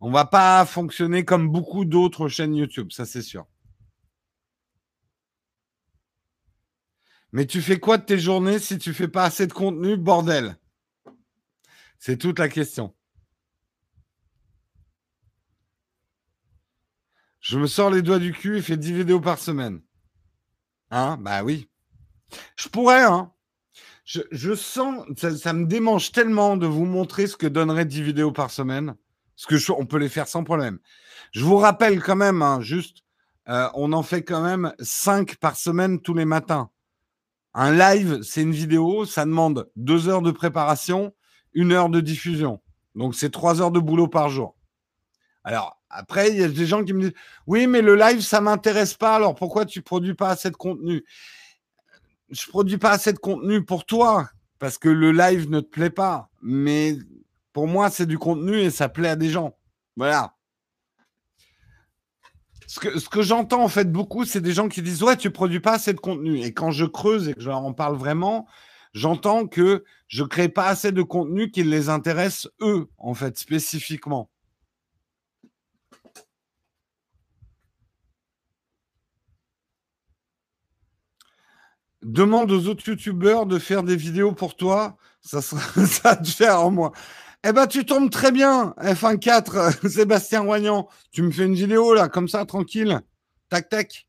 On 0.00 0.10
va 0.10 0.24
pas 0.24 0.66
fonctionner 0.66 1.24
comme 1.24 1.48
beaucoup 1.48 1.84
d'autres 1.84 2.28
chaînes 2.28 2.56
YouTube, 2.56 2.90
ça 2.90 3.06
c'est 3.06 3.22
sûr. 3.22 3.46
Mais 7.30 7.46
tu 7.46 7.62
fais 7.62 7.78
quoi 7.78 7.98
de 7.98 8.04
tes 8.04 8.18
journées 8.18 8.58
si 8.58 8.78
tu 8.78 8.92
fais 8.94 9.06
pas 9.06 9.24
assez 9.24 9.46
de 9.46 9.52
contenu, 9.52 9.96
bordel? 9.96 10.56
C'est 12.00 12.16
toute 12.16 12.40
la 12.40 12.48
question. 12.48 12.92
Je 17.42 17.58
me 17.58 17.66
sors 17.66 17.90
les 17.90 18.02
doigts 18.02 18.20
du 18.20 18.32
cul 18.32 18.58
et 18.58 18.62
fais 18.62 18.76
10 18.76 18.92
vidéos 18.92 19.20
par 19.20 19.38
semaine. 19.38 19.82
Hein? 20.92 21.18
Bah 21.20 21.42
oui. 21.42 21.68
Je 22.56 22.68
pourrais, 22.68 23.02
hein. 23.02 23.32
Je, 24.04 24.54
sens, 24.54 25.04
ça, 25.16 25.52
me 25.52 25.66
démange 25.66 26.12
tellement 26.12 26.56
de 26.56 26.66
vous 26.66 26.84
montrer 26.84 27.26
ce 27.26 27.36
que 27.36 27.46
donnerait 27.46 27.84
10 27.84 28.02
vidéos 28.02 28.30
par 28.30 28.50
semaine. 28.50 28.94
Parce 29.36 29.46
que 29.46 29.72
on 29.72 29.86
peut 29.86 29.98
les 29.98 30.08
faire 30.08 30.28
sans 30.28 30.44
problème. 30.44 30.78
Je 31.32 31.44
vous 31.44 31.56
rappelle 31.56 32.00
quand 32.00 32.16
même, 32.16 32.42
hein, 32.42 32.60
juste, 32.60 32.98
euh, 33.48 33.68
on 33.74 33.92
en 33.92 34.02
fait 34.04 34.22
quand 34.22 34.42
même 34.42 34.72
5 34.78 35.36
par 35.36 35.56
semaine 35.56 36.00
tous 36.00 36.14
les 36.14 36.24
matins. 36.24 36.70
Un 37.54 37.72
live, 37.72 38.22
c'est 38.22 38.42
une 38.42 38.52
vidéo, 38.52 39.04
ça 39.04 39.24
demande 39.24 39.68
2 39.76 40.08
heures 40.08 40.22
de 40.22 40.30
préparation, 40.30 41.12
une 41.54 41.72
heure 41.72 41.88
de 41.88 42.00
diffusion. 42.00 42.60
Donc 42.94 43.16
c'est 43.16 43.30
3 43.30 43.60
heures 43.60 43.72
de 43.72 43.80
boulot 43.80 44.08
par 44.08 44.28
jour. 44.28 44.56
Alors, 45.44 45.81
après, 45.92 46.30
il 46.30 46.38
y 46.38 46.42
a 46.42 46.48
des 46.48 46.66
gens 46.66 46.84
qui 46.84 46.94
me 46.94 47.02
disent 47.02 47.14
Oui, 47.46 47.66
mais 47.66 47.82
le 47.82 47.94
live, 47.94 48.22
ça 48.22 48.40
m'intéresse 48.40 48.94
pas, 48.94 49.16
alors 49.16 49.34
pourquoi 49.34 49.66
tu 49.66 49.82
produis 49.82 50.14
pas 50.14 50.30
assez 50.30 50.50
de 50.50 50.56
contenu? 50.56 51.04
Je 52.30 52.46
produis 52.46 52.78
pas 52.78 52.92
assez 52.92 53.12
de 53.12 53.18
contenu 53.18 53.62
pour 53.62 53.84
toi, 53.84 54.30
parce 54.58 54.78
que 54.78 54.88
le 54.88 55.12
live 55.12 55.50
ne 55.50 55.60
te 55.60 55.68
plaît 55.68 55.90
pas. 55.90 56.30
Mais 56.40 56.96
pour 57.52 57.68
moi, 57.68 57.90
c'est 57.90 58.06
du 58.06 58.18
contenu 58.18 58.58
et 58.58 58.70
ça 58.70 58.88
plaît 58.88 59.10
à 59.10 59.16
des 59.16 59.28
gens. 59.28 59.54
Voilà. 59.96 60.34
Ce 62.66 62.80
que, 62.80 63.20
j'entends 63.20 63.62
en 63.62 63.68
fait 63.68 63.92
beaucoup, 63.92 64.24
c'est 64.24 64.40
des 64.40 64.54
gens 64.54 64.68
qui 64.68 64.80
disent 64.80 65.02
Ouais, 65.02 65.18
tu 65.18 65.30
produis 65.30 65.60
pas 65.60 65.74
assez 65.74 65.92
de 65.92 66.00
contenu. 66.00 66.40
Et 66.40 66.54
quand 66.54 66.70
je 66.70 66.86
creuse 66.86 67.28
et 67.28 67.34
que 67.34 67.42
je 67.42 67.50
leur 67.50 67.62
en 67.62 67.74
parle 67.74 67.96
vraiment, 67.96 68.46
j'entends 68.94 69.46
que 69.46 69.84
je 70.08 70.24
crée 70.24 70.48
pas 70.48 70.68
assez 70.68 70.90
de 70.90 71.02
contenu 71.02 71.50
qui 71.50 71.64
les 71.64 71.90
intéresse 71.90 72.48
eux, 72.62 72.88
en 72.96 73.12
fait, 73.12 73.36
spécifiquement. 73.36 74.30
Demande 82.02 82.50
aux 82.50 82.66
autres 82.66 82.88
youtubeurs 82.88 83.46
de 83.46 83.58
faire 83.58 83.82
des 83.82 83.96
vidéos 83.96 84.32
pour 84.32 84.56
toi. 84.56 84.96
Ça, 85.20 85.40
sera, 85.40 85.86
ça 85.86 86.16
te 86.16 86.28
faire 86.28 86.60
en 86.60 86.70
moi. 86.70 86.92
Eh 87.44 87.52
ben, 87.52 87.66
tu 87.66 87.84
tombes 87.84 88.10
très 88.10 88.30
bien, 88.30 88.74
F1 88.78 89.18
4, 89.18 89.88
Sébastien 89.88 90.42
Roignan. 90.42 90.88
Tu 91.10 91.22
me 91.22 91.30
fais 91.30 91.44
une 91.44 91.54
vidéo, 91.54 91.94
là, 91.94 92.08
comme 92.08 92.28
ça, 92.28 92.44
tranquille. 92.44 93.00
Tac, 93.48 93.68
tac. 93.68 94.06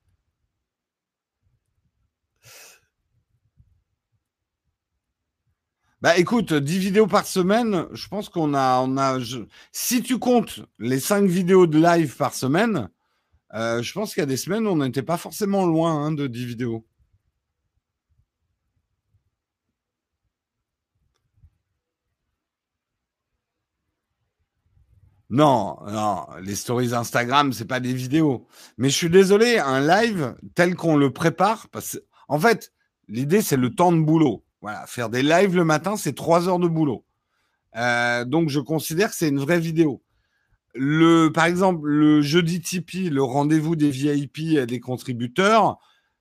Bah 6.04 6.18
écoute, 6.18 6.54
10 6.54 6.80
vidéos 6.80 7.08
par 7.08 7.26
semaine, 7.26 7.88
je 7.94 8.10
pense 8.10 8.28
qu'on 8.28 8.54
a, 8.54 8.82
on 8.82 8.98
a 8.98 9.20
si 9.72 10.04
tu 10.04 10.20
comptes 10.20 10.60
les 10.78 11.00
5 11.00 11.26
vidéos 11.26 11.66
de 11.66 11.80
live 11.80 12.18
par 12.18 12.34
semaine, 12.34 12.90
euh, 13.54 13.82
je 13.82 13.94
pense 13.94 14.14
qu'il 14.14 14.20
y 14.20 14.24
a 14.24 14.28
des 14.28 14.36
semaines 14.36 14.68
où 14.68 14.72
on 14.72 14.76
n'était 14.76 15.02
pas 15.02 15.16
forcément 15.16 15.66
loin 15.66 15.94
hein, 15.94 16.12
de 16.12 16.28
10 16.28 16.46
vidéos. 16.46 16.86
Non, 25.34 25.80
non, 25.88 26.28
les 26.44 26.54
stories 26.54 26.94
Instagram, 26.94 27.54
c'est 27.54 27.66
pas 27.66 27.80
des 27.80 27.96
vidéos. 27.96 28.46
Mais 28.78 28.92
je 28.92 28.96
suis 28.96 29.10
désolé, 29.10 29.58
un 29.58 29.82
live 29.82 30.36
tel 30.54 30.76
qu'on 30.76 30.96
le 30.96 31.12
prépare, 31.12 31.70
parce 31.70 32.00
en 32.28 32.40
fait, 32.40 32.72
l'idée 33.08 33.42
c'est 33.42 33.58
le 33.58 33.74
temps 33.74 33.92
de 33.92 34.00
boulot. 34.00 34.46
Voilà, 34.62 34.86
faire 34.86 35.10
des 35.10 35.24
lives 35.24 35.56
le 35.56 35.66
matin, 35.66 35.98
c'est 35.98 36.14
trois 36.14 36.48
heures 36.48 36.60
de 36.60 36.68
boulot. 36.68 37.04
Euh, 37.76 38.26
donc 38.26 38.50
je 38.50 38.60
considère 38.60 39.10
que 39.10 39.16
c'est 39.16 39.30
une 39.30 39.40
vraie 39.40 39.60
vidéo. 39.60 40.04
Par 41.34 41.46
exemple, 41.46 41.88
le 41.88 42.22
jeudi 42.22 42.62
Tipeee, 42.62 43.10
le 43.10 43.24
rendez-vous 43.24 43.76
des 43.76 43.90
VIP 43.90 44.38
et 44.38 44.68
des 44.68 44.80
contributeurs, 44.80 45.80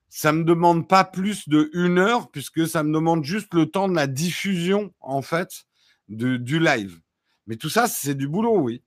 ça 0.09 0.31
me 0.31 0.43
demande 0.43 0.87
pas 0.87 1.03
plus 1.03 1.47
de 1.47 1.69
une 1.73 1.99
heure 1.99 2.31
puisque 2.31 2.67
ça 2.67 2.81
me 2.81 2.91
demande 2.91 3.23
juste 3.23 3.53
le 3.53 3.67
temps 3.67 3.87
de 3.87 3.95
la 3.95 4.07
diffusion 4.07 4.91
en 5.01 5.21
fait 5.21 5.65
du 6.07 6.59
live. 6.59 6.99
Mais 7.45 7.57
tout 7.57 7.69
ça, 7.69 7.87
c'est 7.87 8.15
du 8.15 8.27
boulot, 8.27 8.57
oui. 8.57 8.81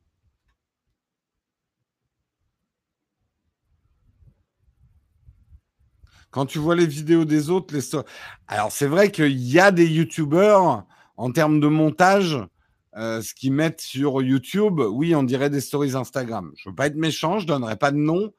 Quand 6.37 6.45
tu 6.45 6.59
vois 6.59 6.75
les 6.75 6.87
vidéos 6.87 7.25
des 7.25 7.49
autres, 7.49 7.75
les 7.75 7.99
alors 8.47 8.71
c'est 8.71 8.89
vrai 8.89 9.11
qu'il 9.11 9.39
y 9.39 9.59
a 9.59 9.71
des 9.73 9.87
youtubeurs 9.87 10.85
en 11.17 11.33
termes 11.33 11.61
de 11.61 11.67
montage, 11.67 12.37
euh, 12.95 13.23
ce 13.23 13.33
qu'ils 13.33 13.55
mettent 13.55 13.81
sur 13.81 14.21
YouTube, 14.21 14.81
oui, 14.81 15.15
on 15.15 15.23
dirait 15.23 15.49
des 15.49 15.63
stories 15.63 15.97
Instagram. 15.97 16.53
Je 16.59 16.69
veux 16.69 16.75
pas 16.75 16.89
être 16.89 16.97
méchant, 16.97 17.39
je 17.39 17.47
donnerai 17.47 17.77
pas 17.77 17.91
de 17.91 17.97
nom, 17.97 18.35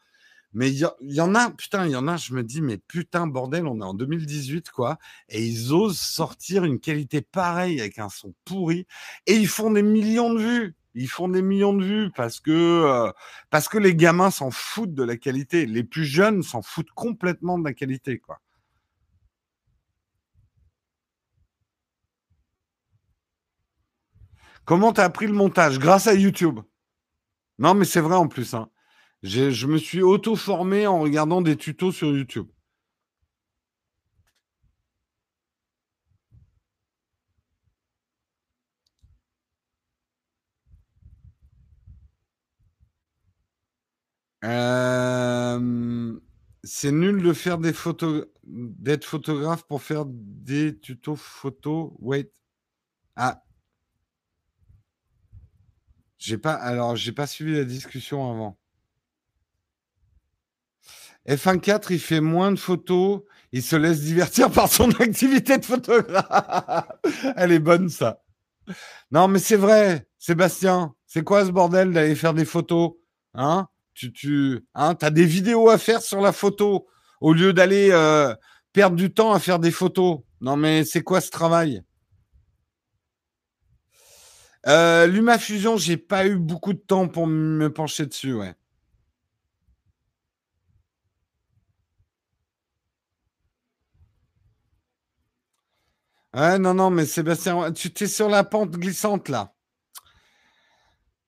mais 0.53 0.71
il 0.71 0.87
y, 1.01 1.21
en 1.21 1.33
a, 1.33 1.49
putain, 1.49 1.87
il 1.87 1.91
y 1.93 1.95
en 1.95 2.07
a, 2.07 2.17
je 2.17 2.35
me 2.35 2.43
dis, 2.43 2.61
mais 2.61 2.77
putain, 2.77 3.25
bordel, 3.25 3.65
on 3.65 3.81
est 3.81 3.83
en 3.83 3.95
2018, 3.95 4.69
quoi, 4.69 4.99
et 5.29 5.43
ils 5.43 5.73
osent 5.73 5.97
sortir 5.97 6.65
une 6.65 6.79
qualité 6.79 7.21
pareille 7.21 7.79
avec 7.79 7.97
un 7.97 8.09
son 8.09 8.31
pourri, 8.45 8.85
et 9.25 9.33
ils 9.33 9.47
font 9.47 9.71
des 9.71 9.81
millions 9.81 10.35
de 10.35 10.39
vues. 10.39 10.75
Ils 10.97 11.07
font 11.07 11.27
des 11.29 11.43
millions 11.43 11.73
de 11.73 11.85
vues 11.85 12.11
parce 12.15 12.39
que, 12.39 12.51
euh, 12.51 13.11
parce 13.51 13.69
que 13.69 13.77
les 13.77 13.95
gamins 13.95 14.31
s'en 14.31 14.49
foutent 14.49 14.95
de 14.95 15.03
la 15.03 15.15
qualité. 15.15 15.67
Les 15.67 15.83
plus 15.83 16.05
jeunes 16.05 16.41
s'en 16.41 16.63
foutent 16.63 16.91
complètement 16.95 17.59
de 17.59 17.63
la 17.63 17.73
qualité, 17.73 18.17
quoi. 18.19 18.41
Comment 24.65 24.91
t'as 24.91 25.05
appris 25.05 25.27
le 25.27 25.33
montage? 25.33 25.79
Grâce 25.79 26.07
à 26.07 26.15
YouTube. 26.15 26.59
Non, 27.59 27.75
mais 27.75 27.85
c'est 27.85 28.01
vrai 28.01 28.15
en 28.15 28.27
plus. 28.27 28.55
Hein. 28.55 28.69
Je 29.23 29.67
me 29.67 29.77
suis 29.77 30.01
auto-formé 30.01 30.87
en 30.87 30.99
regardant 30.99 31.41
des 31.41 31.55
tutos 31.57 31.91
sur 31.91 32.09
YouTube. 32.09 32.47
Euh, 44.43 46.19
c'est 46.63 46.91
nul 46.91 47.23
de 47.23 47.33
faire 47.33 47.57
des 47.57 47.73
photos, 47.73 48.25
d'être 48.43 49.05
photographe 49.05 49.63
pour 49.67 49.81
faire 49.81 50.05
des 50.07 50.77
tutos 50.79 51.15
photos. 51.15 51.91
Wait. 51.99 52.31
Ah. 53.15 53.43
J'ai 56.17 56.37
pas, 56.37 56.53
alors, 56.53 56.95
j'ai 56.95 57.11
pas 57.11 57.27
suivi 57.27 57.55
la 57.55 57.63
discussion 57.63 58.29
avant. 58.29 58.57
F1 61.27 61.59
4, 61.59 61.91
il 61.91 61.99
fait 61.99 62.21
moins 62.21 62.51
de 62.51 62.57
photos, 62.57 63.21
il 63.51 63.61
se 63.61 63.75
laisse 63.75 64.01
divertir 64.01 64.49
par 64.53 64.69
son 64.69 64.89
activité 64.91 65.57
de 65.57 65.65
photographe. 65.65 66.87
Elle 67.35 67.51
est 67.51 67.59
bonne, 67.59 67.89
ça. 67.89 68.23
Non, 69.11 69.27
mais 69.27 69.39
c'est 69.39 69.57
vrai, 69.57 70.07
Sébastien. 70.17 70.95
C'est 71.05 71.23
quoi 71.23 71.45
ce 71.45 71.51
bordel 71.51 71.91
d'aller 71.93 72.15
faire 72.15 72.33
des 72.33 72.45
photos 72.45 72.93
Hein? 73.33 73.67
Tu, 73.97 74.65
hein, 74.75 74.95
as 75.01 75.09
des 75.09 75.25
vidéos 75.25 75.69
à 75.69 75.77
faire 75.77 76.01
sur 76.01 76.21
la 76.21 76.31
photo 76.31 76.87
au 77.21 77.33
lieu 77.33 77.53
d'aller 77.53 77.89
euh, 77.91 78.33
perdre 78.73 78.95
du 78.95 79.11
temps 79.13 79.33
à 79.33 79.39
faire 79.39 79.59
des 79.59 79.71
photos. 79.71 80.19
Non, 80.41 80.55
mais 80.55 80.83
c'est 80.83 81.01
quoi 81.01 81.21
ce 81.21 81.31
travail? 81.31 81.81
Euh, 84.67 85.07
LumaFusion, 85.07 85.77
j'ai 85.77 85.97
pas 85.97 86.27
eu 86.27 86.37
beaucoup 86.37 86.73
de 86.73 86.79
temps 86.79 87.07
pour 87.07 87.25
me 87.27 87.71
pencher 87.71 88.05
dessus, 88.05 88.33
ouais. 88.33 88.53
Ouais, 96.33 96.59
non, 96.59 96.73
non, 96.73 96.89
mais 96.91 97.05
Sébastien, 97.05 97.71
tu 97.71 97.91
es 97.99 98.07
sur 98.07 98.29
la 98.29 98.43
pente 98.43 98.71
glissante 98.71 99.29
là. 99.29 99.56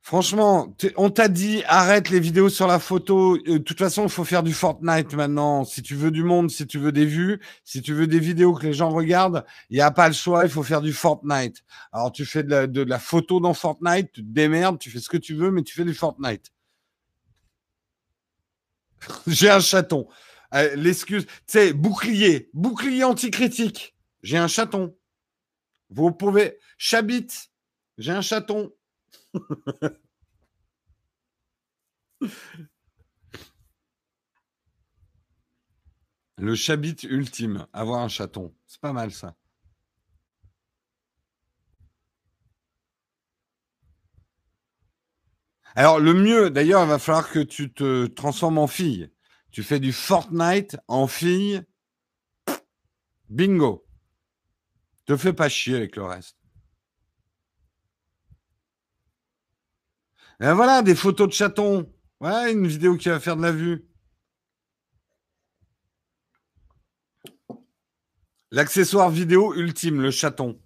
Franchement, 0.10 0.76
on 0.98 1.12
t'a 1.12 1.28
dit 1.28 1.62
arrête 1.68 2.10
les 2.10 2.20
vidéos 2.20 2.50
sur 2.50 2.66
la 2.66 2.80
photo. 2.80 3.36
Euh, 3.36 3.42
de 3.46 3.58
toute 3.60 3.78
façon, 3.78 4.02
il 4.06 4.10
faut 4.10 4.24
faire 4.24 4.42
du 4.42 4.54
Fortnite 4.54 5.14
maintenant. 5.14 5.66
Si 5.66 5.84
tu 5.84 5.94
veux 5.94 6.10
du 6.10 6.24
monde, 6.24 6.50
si 6.50 6.66
tu 6.66 6.80
veux 6.80 6.92
des 6.92 7.06
vues, 7.06 7.40
si 7.64 7.84
tu 7.84 7.94
veux 7.94 8.08
des 8.08 8.18
vidéos 8.18 8.56
que 8.56 8.66
les 8.66 8.74
gens 8.74 8.90
regardent, 8.90 9.46
il 9.70 9.76
n'y 9.76 9.82
a 9.82 9.92
pas 9.92 10.08
le 10.08 10.16
choix. 10.16 10.46
Il 10.46 10.50
faut 10.50 10.64
faire 10.64 10.82
du 10.82 10.94
Fortnite. 10.94 11.64
Alors 11.92 12.12
tu 12.12 12.26
fais 12.26 12.42
de 12.42 12.82
la, 12.82 12.98
photo 12.98 13.40
dans 13.40 13.54
Fortnite, 13.54 14.12
tu 14.12 14.24
te 14.24 14.34
démerdes, 14.34 14.80
tu 14.80 14.90
fais 14.90 15.00
ce 15.00 15.10
que 15.10 15.18
tu 15.18 15.36
veux, 15.36 15.52
mais 15.52 15.62
tu 15.62 15.76
fais 15.76 15.86
du 15.86 15.94
Fortnite. 15.94 16.52
J'ai 19.28 19.52
un 19.52 19.60
chaton. 19.60 20.08
Euh, 20.56 20.76
l'excuse, 20.76 21.28
tu 21.28 21.34
sais, 21.46 21.72
bouclier, 21.72 22.50
bouclier 22.56 23.04
anticritique. 23.04 23.96
J'ai 24.24 24.38
un 24.40 24.48
chaton. 24.48 24.98
Vous 25.92 26.12
pouvez. 26.12 26.58
Chabit, 26.80 27.28
j'ai 28.00 28.12
un 28.12 28.22
chaton. 28.22 28.72
Le 36.38 36.56
chabit 36.56 36.96
ultime, 37.04 37.68
avoir 37.74 38.00
un 38.02 38.08
chaton. 38.08 38.54
C'est 38.66 38.80
pas 38.80 38.94
mal 38.94 39.12
ça. 39.12 39.36
Alors 45.76 46.00
le 46.00 46.14
mieux, 46.14 46.50
d'ailleurs, 46.50 46.84
il 46.84 46.88
va 46.90 46.98
falloir 46.98 47.30
que 47.30 47.40
tu 47.40 47.72
te 47.74 48.08
transformes 48.08 48.58
en 48.58 48.68
fille. 48.68 49.12
Tu 49.52 49.64
fais 49.64 49.80
du 49.80 49.92
Fortnite 49.92 50.78
en 50.88 51.08
fille. 51.08 51.62
Bingo. 53.30 53.86
Te 55.06 55.18
fais 55.18 55.34
pas 55.34 55.50
chier 55.50 55.76
avec 55.76 55.96
le 55.96 56.04
reste. 56.04 56.39
Et 60.42 60.52
voilà, 60.54 60.82
des 60.82 60.96
photos 60.96 61.28
de 61.28 61.34
chatons. 61.34 61.92
Ouais, 62.22 62.52
une 62.54 62.68
vidéo 62.68 62.96
qui 62.96 63.10
va 63.10 63.20
faire 63.20 63.36
de 63.36 63.42
la 63.42 63.52
vue. 63.52 63.86
L'accessoire 68.52 69.10
vidéo 69.10 69.54
ultime, 69.54 70.02
le 70.02 70.12
chaton. 70.12 70.60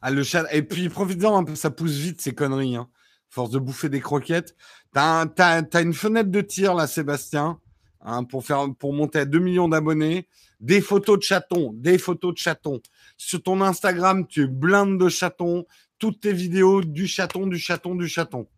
Ah, 0.00 0.10
le 0.10 0.22
chat... 0.22 0.46
Et 0.52 0.62
puis, 0.62 0.88
profite-en 0.88 1.36
un 1.36 1.44
peu, 1.44 1.54
ça 1.54 1.70
pousse 1.70 1.92
vite 1.92 2.20
ces 2.20 2.34
conneries. 2.34 2.76
Hein. 2.76 2.88
Force 3.28 3.50
de 3.50 3.58
bouffer 3.58 3.88
des 3.88 4.00
croquettes. 4.00 4.56
T'as, 4.92 5.26
as, 5.38 5.80
une 5.80 5.92
fenêtre 5.92 6.30
de 6.30 6.40
tir 6.40 6.74
là, 6.74 6.86
Sébastien, 6.86 7.60
hein, 8.00 8.24
pour, 8.24 8.44
faire, 8.44 8.66
pour 8.78 8.94
monter 8.94 9.20
à 9.20 9.24
2 9.26 9.38
millions 9.38 9.68
d'abonnés. 9.68 10.26
Des 10.60 10.80
photos 10.80 11.18
de 11.18 11.22
chatons, 11.22 11.72
des 11.74 11.98
photos 11.98 12.32
de 12.32 12.38
chatons. 12.38 12.80
Sur 13.16 13.42
ton 13.42 13.60
Instagram, 13.60 14.26
tu 14.26 14.44
es 14.44 14.46
blinde 14.46 14.98
de 14.98 15.08
chatons. 15.08 15.66
Toutes 15.98 16.20
tes 16.20 16.32
vidéos, 16.32 16.82
du 16.82 17.06
chaton, 17.06 17.46
du 17.46 17.58
chaton, 17.58 17.94
du 17.94 18.08
chaton. 18.08 18.48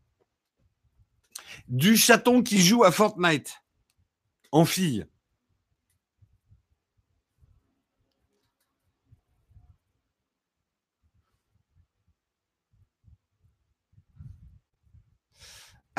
Du 1.68 1.96
chaton 1.96 2.42
qui 2.42 2.60
joue 2.60 2.84
à 2.84 2.92
Fortnite. 2.92 3.62
En 4.52 4.64
fille. 4.64 5.06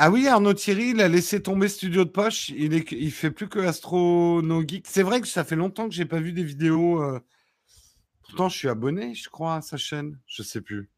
Ah 0.04 0.10
oui, 0.10 0.26
Arnaud 0.26 0.54
Thierry, 0.54 0.90
il 0.90 1.00
a 1.00 1.08
laissé 1.08 1.42
tomber 1.42 1.68
Studio 1.68 2.04
de 2.04 2.10
Poche. 2.10 2.48
Il 2.50 2.74
est, 2.74 2.90
il 2.92 3.12
fait 3.12 3.30
plus 3.30 3.48
que 3.48 3.60
Astrono 3.60 4.62
Geek. 4.66 4.86
C'est 4.88 5.02
vrai 5.02 5.20
que 5.20 5.28
ça 5.28 5.44
fait 5.44 5.56
longtemps 5.56 5.88
que 5.88 5.94
j'ai 5.94 6.06
pas 6.06 6.18
vu 6.20 6.32
des 6.32 6.44
vidéos. 6.44 7.02
Euh, 7.02 7.20
pourtant, 8.22 8.48
je 8.48 8.58
suis 8.58 8.68
abonné, 8.68 9.14
je 9.14 9.28
crois, 9.28 9.56
à 9.56 9.60
sa 9.62 9.76
chaîne. 9.76 10.18
Je 10.26 10.42
sais 10.42 10.60
plus. 10.60 10.91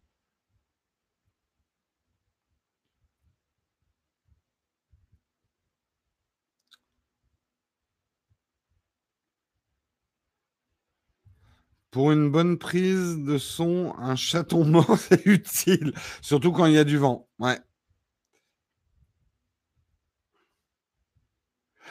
Pour 11.94 12.10
une 12.10 12.28
bonne 12.28 12.58
prise 12.58 13.18
de 13.18 13.38
son, 13.38 13.94
un 13.98 14.16
chaton 14.16 14.64
mort, 14.64 14.98
c'est 14.98 15.24
utile. 15.26 15.94
Surtout 16.22 16.50
quand 16.50 16.66
il 16.66 16.72
y 16.72 16.78
a 16.78 16.82
du 16.82 16.98
vent. 16.98 17.28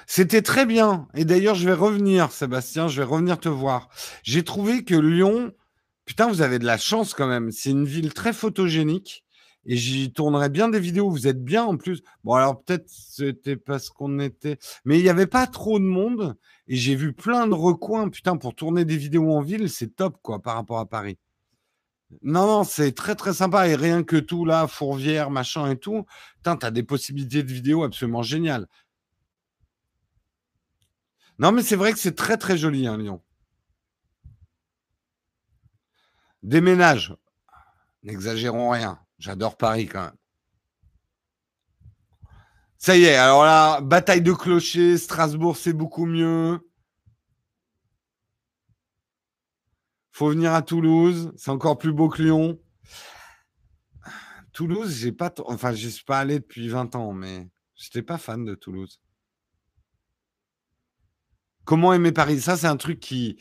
C'était 0.05 0.41
très 0.41 0.65
bien. 0.65 1.07
Et 1.13 1.23
d'ailleurs, 1.23 1.55
je 1.55 1.65
vais 1.65 1.73
revenir, 1.73 2.33
Sébastien, 2.33 2.89
je 2.89 2.97
vais 2.97 3.07
revenir 3.07 3.39
te 3.39 3.47
voir. 3.47 3.87
J'ai 4.23 4.43
trouvé 4.43 4.83
que 4.83 4.95
Lyon, 4.95 5.53
putain, 6.03 6.27
vous 6.27 6.41
avez 6.41 6.59
de 6.59 6.65
la 6.65 6.77
chance 6.77 7.13
quand 7.13 7.27
même. 7.27 7.51
C'est 7.51 7.69
une 7.69 7.85
ville 7.85 8.13
très 8.13 8.33
photogénique. 8.33 9.22
Et 9.65 9.77
j'y 9.77 10.11
tournerai 10.11 10.49
bien 10.49 10.69
des 10.69 10.79
vidéos. 10.79 11.09
Vous 11.09 11.27
êtes 11.27 11.43
bien 11.43 11.63
en 11.63 11.77
plus. 11.77 12.03
Bon, 12.23 12.33
alors 12.33 12.61
peut-être 12.61 12.89
c'était 12.89 13.55
parce 13.55 13.89
qu'on 13.89 14.19
était. 14.19 14.57
Mais 14.85 14.99
il 14.99 15.03
n'y 15.03 15.09
avait 15.09 15.27
pas 15.27 15.47
trop 15.47 15.79
de 15.79 15.85
monde. 15.85 16.37
Et 16.67 16.75
j'ai 16.75 16.95
vu 16.95 17.13
plein 17.13 17.47
de 17.47 17.53
recoins. 17.53 18.09
Putain, 18.09 18.37
pour 18.37 18.55
tourner 18.55 18.85
des 18.85 18.97
vidéos 18.97 19.31
en 19.31 19.41
ville, 19.41 19.69
c'est 19.69 19.95
top, 19.95 20.17
quoi, 20.21 20.41
par 20.41 20.55
rapport 20.55 20.79
à 20.79 20.85
Paris. 20.85 21.17
Non, 22.21 22.45
non, 22.45 22.63
c'est 22.63 22.91
très 22.91 23.15
très 23.15 23.33
sympa. 23.33 23.67
Et 23.67 23.75
rien 23.75 24.03
que 24.03 24.17
tout 24.17 24.45
là, 24.45 24.67
Fourvière, 24.67 25.29
machin 25.31 25.69
et 25.71 25.77
tout, 25.77 26.05
putain, 26.37 26.57
t'as 26.57 26.71
des 26.71 26.83
possibilités 26.83 27.43
de 27.43 27.51
vidéos 27.51 27.83
absolument 27.83 28.23
géniales. 28.23 28.67
Non, 31.39 31.51
mais 31.51 31.63
c'est 31.63 31.75
vrai 31.75 31.93
que 31.93 31.99
c'est 31.99 32.15
très 32.15 32.37
très 32.37 32.57
joli, 32.57 32.85
hein, 32.87 32.97
Lyon. 32.97 33.21
Déménage. 36.43 37.15
N'exagérons 38.03 38.69
rien. 38.69 39.02
J'adore 39.23 39.55
Paris 39.55 39.87
quand 39.87 40.03
même. 40.03 40.17
Ça 42.77 42.97
y 42.97 43.05
est, 43.05 43.15
alors 43.15 43.45
là, 43.45 43.79
bataille 43.79 44.21
de 44.21 44.33
clochers, 44.33 44.97
Strasbourg, 44.97 45.55
c'est 45.55 45.71
beaucoup 45.71 46.05
mieux. 46.05 46.59
Faut 50.11 50.27
venir 50.27 50.51
à 50.53 50.61
Toulouse, 50.61 51.31
c'est 51.37 51.51
encore 51.51 51.77
plus 51.77 51.93
beau 51.93 52.09
que 52.09 52.21
Lyon. 52.21 52.59
Toulouse, 54.51 54.93
j'ai 54.93 55.13
pas, 55.13 55.33
enfin, 55.45 55.71
j'y 55.71 55.89
suis 55.89 56.03
pas 56.03 56.19
allé 56.19 56.39
depuis 56.39 56.67
20 56.67 56.93
ans, 56.95 57.13
mais 57.13 57.47
j'étais 57.75 58.01
pas 58.01 58.17
fan 58.17 58.43
de 58.43 58.55
Toulouse. 58.55 58.99
Comment 61.65 61.93
aimer 61.93 62.11
Paris? 62.11 62.41
Ça, 62.41 62.57
c'est 62.57 62.67
un 62.67 62.77
truc 62.77 62.99
qui, 62.99 63.37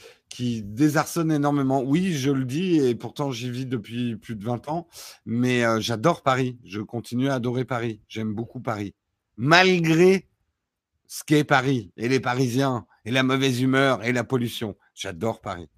désarçonne 0.62 1.32
énormément. 1.32 1.82
Oui, 1.82 2.12
je 2.14 2.30
le 2.30 2.44
dis, 2.44 2.76
et 2.76 2.94
pourtant 2.94 3.30
j'y 3.30 3.50
vis 3.50 3.66
depuis 3.66 4.16
plus 4.16 4.36
de 4.36 4.44
20 4.44 4.68
ans, 4.68 4.88
mais 5.26 5.64
euh, 5.64 5.80
j'adore 5.80 6.22
Paris. 6.22 6.58
Je 6.64 6.80
continue 6.80 7.28
à 7.28 7.34
adorer 7.34 7.64
Paris. 7.64 8.00
J'aime 8.08 8.32
beaucoup 8.34 8.60
Paris. 8.60 8.94
Malgré 9.36 10.28
ce 11.06 11.24
qu'est 11.24 11.44
Paris, 11.44 11.92
et 11.96 12.08
les 12.08 12.20
Parisiens, 12.20 12.86
et 13.04 13.10
la 13.10 13.22
mauvaise 13.22 13.60
humeur, 13.60 14.04
et 14.04 14.12
la 14.12 14.24
pollution. 14.24 14.76
J'adore 14.94 15.40
Paris. 15.40 15.68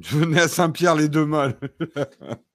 Je 0.00 0.16
venais 0.18 0.40
à 0.42 0.48
Saint-Pierre 0.48 0.94
les 0.96 1.08
deux 1.08 1.24
molles. 1.24 1.58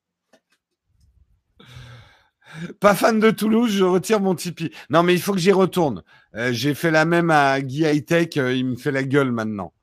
Pas 2.79 2.95
fan 2.95 3.19
de 3.19 3.31
Toulouse, 3.31 3.71
je 3.71 3.83
retire 3.83 4.19
mon 4.19 4.35
Tipeee. 4.35 4.71
Non, 4.89 5.03
mais 5.03 5.13
il 5.13 5.21
faut 5.21 5.33
que 5.33 5.39
j'y 5.39 5.51
retourne. 5.51 6.03
Euh, 6.35 6.51
j'ai 6.53 6.73
fait 6.73 6.91
la 6.91 7.05
même 7.05 7.29
à 7.29 7.61
Guy 7.61 7.85
Hightech, 7.85 8.37
euh, 8.37 8.53
il 8.53 8.65
me 8.65 8.75
fait 8.75 8.91
la 8.91 9.03
gueule 9.03 9.31
maintenant. 9.31 9.73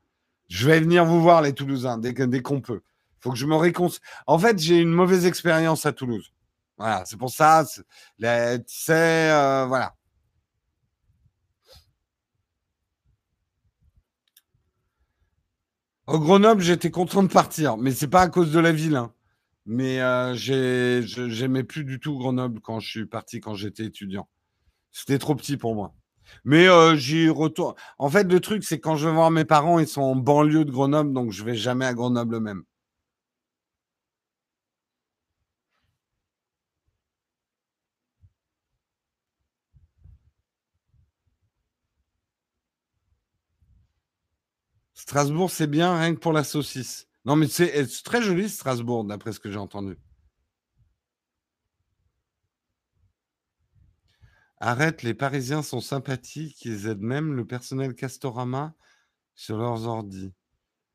Je 0.48 0.66
vais 0.68 0.80
venir 0.80 1.04
vous 1.04 1.20
voir, 1.20 1.42
les 1.42 1.52
Toulousains, 1.52 1.98
dès, 1.98 2.14
qu'on 2.42 2.60
peut. 2.60 2.80
Faut 3.20 3.30
que 3.30 3.38
je 3.38 3.46
me 3.46 3.56
réconcilie. 3.56 4.04
En 4.26 4.38
fait, 4.38 4.58
j'ai 4.58 4.78
une 4.78 4.92
mauvaise 4.92 5.26
expérience 5.26 5.86
à 5.86 5.92
Toulouse. 5.92 6.32
Voilà, 6.78 7.04
c'est 7.06 7.16
pour 7.16 7.30
ça. 7.30 7.64
Sais, 7.64 7.82
euh, 8.20 9.66
voilà. 9.66 9.94
Au 16.06 16.18
Grenoble, 16.18 16.60
j'étais 16.62 16.90
content 16.90 17.22
de 17.22 17.28
partir, 17.28 17.78
mais 17.78 17.90
c'est 17.90 18.08
pas 18.08 18.20
à 18.22 18.28
cause 18.28 18.52
de 18.52 18.60
la 18.60 18.72
ville. 18.72 18.96
Hein. 18.96 19.13
Mais 19.66 20.00
euh, 20.00 20.34
j'aimais 20.34 21.64
plus 21.64 21.84
du 21.84 21.98
tout 22.00 22.18
Grenoble 22.18 22.60
quand 22.60 22.80
je 22.80 22.88
suis 22.88 23.06
parti, 23.06 23.40
quand 23.40 23.54
j'étais 23.54 23.84
étudiant. 23.84 24.28
C'était 24.92 25.18
trop 25.18 25.34
petit 25.34 25.56
pour 25.56 25.74
moi. 25.74 25.94
Mais 26.44 26.68
euh, 26.68 26.96
j'y 26.96 27.28
retourne. 27.28 27.74
En 27.98 28.10
fait, 28.10 28.24
le 28.24 28.40
truc, 28.40 28.64
c'est 28.64 28.80
quand 28.80 28.96
je 28.96 29.08
vais 29.08 29.14
voir 29.14 29.30
mes 29.30 29.44
parents, 29.44 29.78
ils 29.78 29.88
sont 29.88 30.02
en 30.02 30.16
banlieue 30.16 30.64
de 30.64 30.70
Grenoble, 30.70 31.12
donc 31.12 31.32
je 31.32 31.44
vais 31.44 31.56
jamais 31.56 31.86
à 31.86 31.94
Grenoble 31.94 32.40
même. 32.40 32.64
Strasbourg, 44.94 45.50
c'est 45.50 45.66
bien 45.66 45.96
rien 45.98 46.14
que 46.14 46.20
pour 46.20 46.32
la 46.32 46.44
saucisse. 46.44 47.06
Non, 47.24 47.36
mais 47.36 47.48
c'est 47.48 47.86
très 48.02 48.22
joli 48.22 48.48
Strasbourg, 48.48 49.04
d'après 49.04 49.32
ce 49.32 49.40
que 49.40 49.50
j'ai 49.50 49.58
entendu? 49.58 49.96
Arrête, 54.58 55.02
les 55.02 55.14
Parisiens 55.14 55.62
sont 55.62 55.80
sympathiques, 55.80 56.64
ils 56.64 56.86
aident 56.86 57.00
même 57.00 57.34
le 57.34 57.46
personnel 57.46 57.94
Castorama 57.94 58.74
sur 59.34 59.58
leurs 59.58 59.86
ordis. 59.86 60.32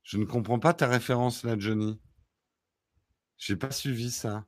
Je 0.04 0.18
ne 0.18 0.26
comprends 0.26 0.60
pas 0.60 0.74
ta 0.74 0.88
référence 0.88 1.44
là, 1.44 1.56
Johnny. 1.58 2.00
J'ai 3.38 3.56
pas 3.56 3.72
suivi 3.72 4.12
ça. 4.12 4.46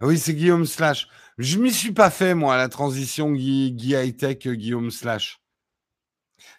Ah 0.00 0.06
oui, 0.06 0.18
c'est 0.18 0.34
Guillaume 0.34 0.66
Slash. 0.66 1.08
Je 1.38 1.58
m'y 1.58 1.72
suis 1.72 1.92
pas 1.92 2.10
fait, 2.10 2.34
moi, 2.34 2.56
la 2.56 2.68
transition 2.68 3.32
Guy, 3.32 3.72
Guy 3.72 3.94
High 3.94 4.16
Tech, 4.16 4.46
Guillaume 4.46 4.90
Slash. 4.90 5.40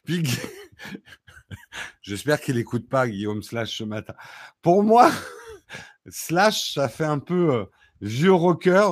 Puis, 0.06 0.24
J'espère 2.02 2.42
qu'il 2.42 2.56
n'écoute 2.56 2.90
pas 2.90 3.08
Guillaume 3.08 3.44
Slash 3.44 3.78
ce 3.78 3.84
matin. 3.84 4.14
Pour 4.62 4.84
moi, 4.84 5.12
Slash, 6.10 6.74
ça 6.74 6.90
fait 6.90 7.06
un 7.06 7.20
peu 7.20 7.54
euh, 7.54 7.66
vieux 8.02 8.34
rocker. 8.34 8.88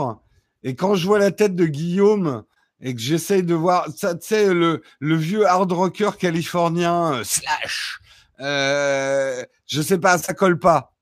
Et 0.63 0.75
quand 0.75 0.95
je 0.95 1.05
vois 1.05 1.19
la 1.19 1.31
tête 1.31 1.55
de 1.55 1.65
Guillaume 1.65 2.43
et 2.79 2.95
que 2.95 3.01
j'essaye 3.01 3.43
de 3.43 3.53
voir, 3.53 3.87
tu 3.93 4.07
sais, 4.21 4.53
le, 4.53 4.81
le 4.99 5.15
vieux 5.15 5.47
hard 5.47 5.71
rocker 5.71 6.11
californien, 6.17 7.13
euh, 7.15 7.23
Slash, 7.23 7.99
euh, 8.39 9.43
je 9.67 9.81
sais 9.81 9.99
pas, 9.99 10.17
ça 10.17 10.33
colle 10.33 10.59
pas. 10.59 10.93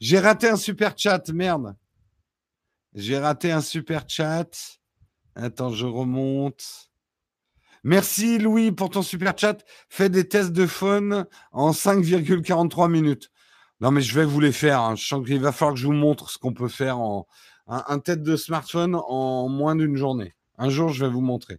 J'ai 0.00 0.18
raté 0.18 0.48
un 0.48 0.56
super 0.56 0.96
chat, 0.96 1.28
merde. 1.30 1.76
J'ai 2.94 3.18
raté 3.18 3.52
un 3.52 3.60
super 3.60 4.04
chat. 4.08 4.78
Attends, 5.34 5.72
je 5.72 5.86
remonte. 5.86 6.91
Merci 7.84 8.38
Louis 8.38 8.70
pour 8.72 8.90
ton 8.90 9.02
super 9.02 9.36
chat. 9.36 9.64
Fais 9.88 10.08
des 10.08 10.28
tests 10.28 10.52
de 10.52 10.66
phone 10.66 11.26
en 11.50 11.72
5,43 11.72 12.88
minutes. 12.90 13.30
Non, 13.80 13.90
mais 13.90 14.00
je 14.02 14.14
vais 14.14 14.24
vous 14.24 14.40
les 14.40 14.52
faire. 14.52 14.80
Hein. 14.80 14.94
Je 14.96 15.04
sens 15.06 15.26
qu'il 15.26 15.40
va 15.40 15.52
falloir 15.52 15.74
que 15.74 15.80
je 15.80 15.86
vous 15.86 15.92
montre 15.92 16.30
ce 16.30 16.38
qu'on 16.38 16.54
peut 16.54 16.68
faire 16.68 16.98
en 16.98 17.26
un, 17.66 17.98
tête 17.98 18.22
de 18.22 18.36
smartphone 18.36 18.94
en 18.94 19.48
moins 19.48 19.76
d'une 19.76 19.96
journée. 19.96 20.34
Un 20.58 20.68
jour, 20.70 20.90
je 20.90 21.04
vais 21.04 21.10
vous 21.10 21.20
montrer. 21.20 21.58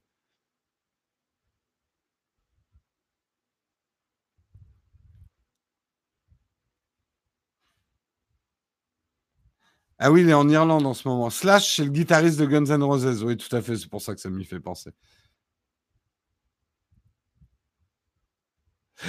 Ah 10.00 10.12
oui, 10.12 10.22
il 10.22 10.30
est 10.30 10.34
en 10.34 10.48
Irlande 10.50 10.86
en 10.86 10.94
ce 10.94 11.08
moment. 11.08 11.30
Slash, 11.30 11.76
c'est 11.76 11.84
le 11.86 11.90
guitariste 11.92 12.40
de 12.40 12.46
Guns 12.46 12.66
N' 12.66 12.84
Roses. 12.84 13.24
Oui, 13.24 13.38
tout 13.38 13.54
à 13.56 13.62
fait. 13.62 13.76
C'est 13.78 13.90
pour 13.90 14.02
ça 14.02 14.14
que 14.14 14.22
ça 14.22 14.30
m'y 14.30 14.44
fait 14.46 14.60
penser. 14.60 14.92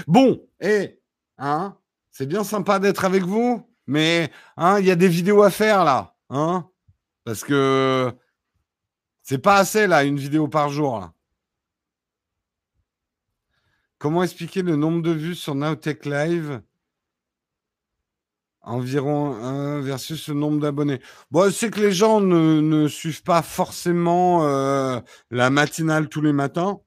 Bon, 0.06 0.40
et 0.60 1.00
hein, 1.38 1.76
c'est 2.10 2.26
bien 2.26 2.44
sympa 2.44 2.78
d'être 2.78 3.04
avec 3.04 3.22
vous, 3.22 3.68
mais 3.86 4.30
hein, 4.56 4.78
il 4.80 4.86
y 4.86 4.90
a 4.90 4.96
des 4.96 5.08
vidéos 5.08 5.42
à 5.42 5.50
faire 5.50 5.84
là, 5.84 6.16
hein, 6.30 6.68
parce 7.24 7.44
que 7.44 8.12
c'est 9.22 9.38
pas 9.38 9.56
assez 9.56 9.86
là, 9.86 10.04
une 10.04 10.18
vidéo 10.18 10.48
par 10.48 10.68
jour. 10.70 11.10
Comment 13.98 14.22
expliquer 14.22 14.62
le 14.62 14.76
nombre 14.76 15.02
de 15.02 15.12
vues 15.12 15.34
sur 15.34 15.54
Nowtech 15.54 16.04
Live? 16.04 16.60
Environ 18.60 19.34
1 19.34 19.80
versus 19.80 20.28
le 20.28 20.34
nombre 20.34 20.60
d'abonnés. 20.60 21.00
Bon, 21.30 21.50
c'est 21.52 21.70
que 21.70 21.80
les 21.80 21.92
gens 21.92 22.20
ne, 22.20 22.88
suivent 22.88 23.22
pas 23.22 23.42
forcément 23.42 24.46
euh, 24.46 25.00
la 25.30 25.50
matinale 25.50 26.08
tous 26.08 26.22
les 26.22 26.32
matins. 26.32 26.80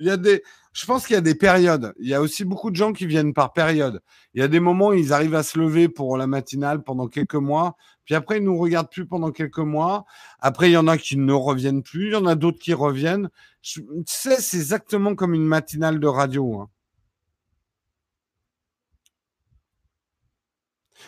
Il 0.00 0.06
y 0.06 0.10
a 0.10 0.16
des, 0.16 0.42
je 0.72 0.86
pense 0.86 1.06
qu'il 1.06 1.14
y 1.14 1.18
a 1.18 1.22
des 1.22 1.34
périodes. 1.34 1.94
Il 1.98 2.08
y 2.08 2.14
a 2.14 2.20
aussi 2.20 2.44
beaucoup 2.44 2.70
de 2.70 2.76
gens 2.76 2.92
qui 2.92 3.06
viennent 3.06 3.34
par 3.34 3.52
période. 3.52 4.00
Il 4.34 4.40
y 4.40 4.44
a 4.44 4.48
des 4.48 4.60
moments 4.60 4.88
où 4.88 4.94
ils 4.94 5.12
arrivent 5.12 5.34
à 5.34 5.42
se 5.42 5.58
lever 5.58 5.88
pour 5.88 6.16
la 6.16 6.26
matinale 6.26 6.82
pendant 6.82 7.08
quelques 7.08 7.34
mois. 7.34 7.76
Puis 8.04 8.14
après, 8.14 8.38
ils 8.38 8.44
nous 8.44 8.56
regardent 8.56 8.90
plus 8.90 9.06
pendant 9.06 9.32
quelques 9.32 9.58
mois. 9.58 10.04
Après, 10.40 10.70
il 10.70 10.72
y 10.72 10.76
en 10.76 10.86
a 10.88 10.96
qui 10.98 11.16
ne 11.16 11.32
reviennent 11.32 11.82
plus. 11.82 12.08
Il 12.08 12.12
y 12.12 12.16
en 12.16 12.26
a 12.26 12.34
d'autres 12.34 12.58
qui 12.58 12.74
reviennent. 12.74 13.28
tu 13.62 13.82
sais, 14.06 14.40
c'est 14.40 14.56
exactement 14.56 15.14
comme 15.14 15.34
une 15.34 15.46
matinale 15.46 16.00
de 16.00 16.06
radio. 16.06 16.60
Hein. 16.60 16.68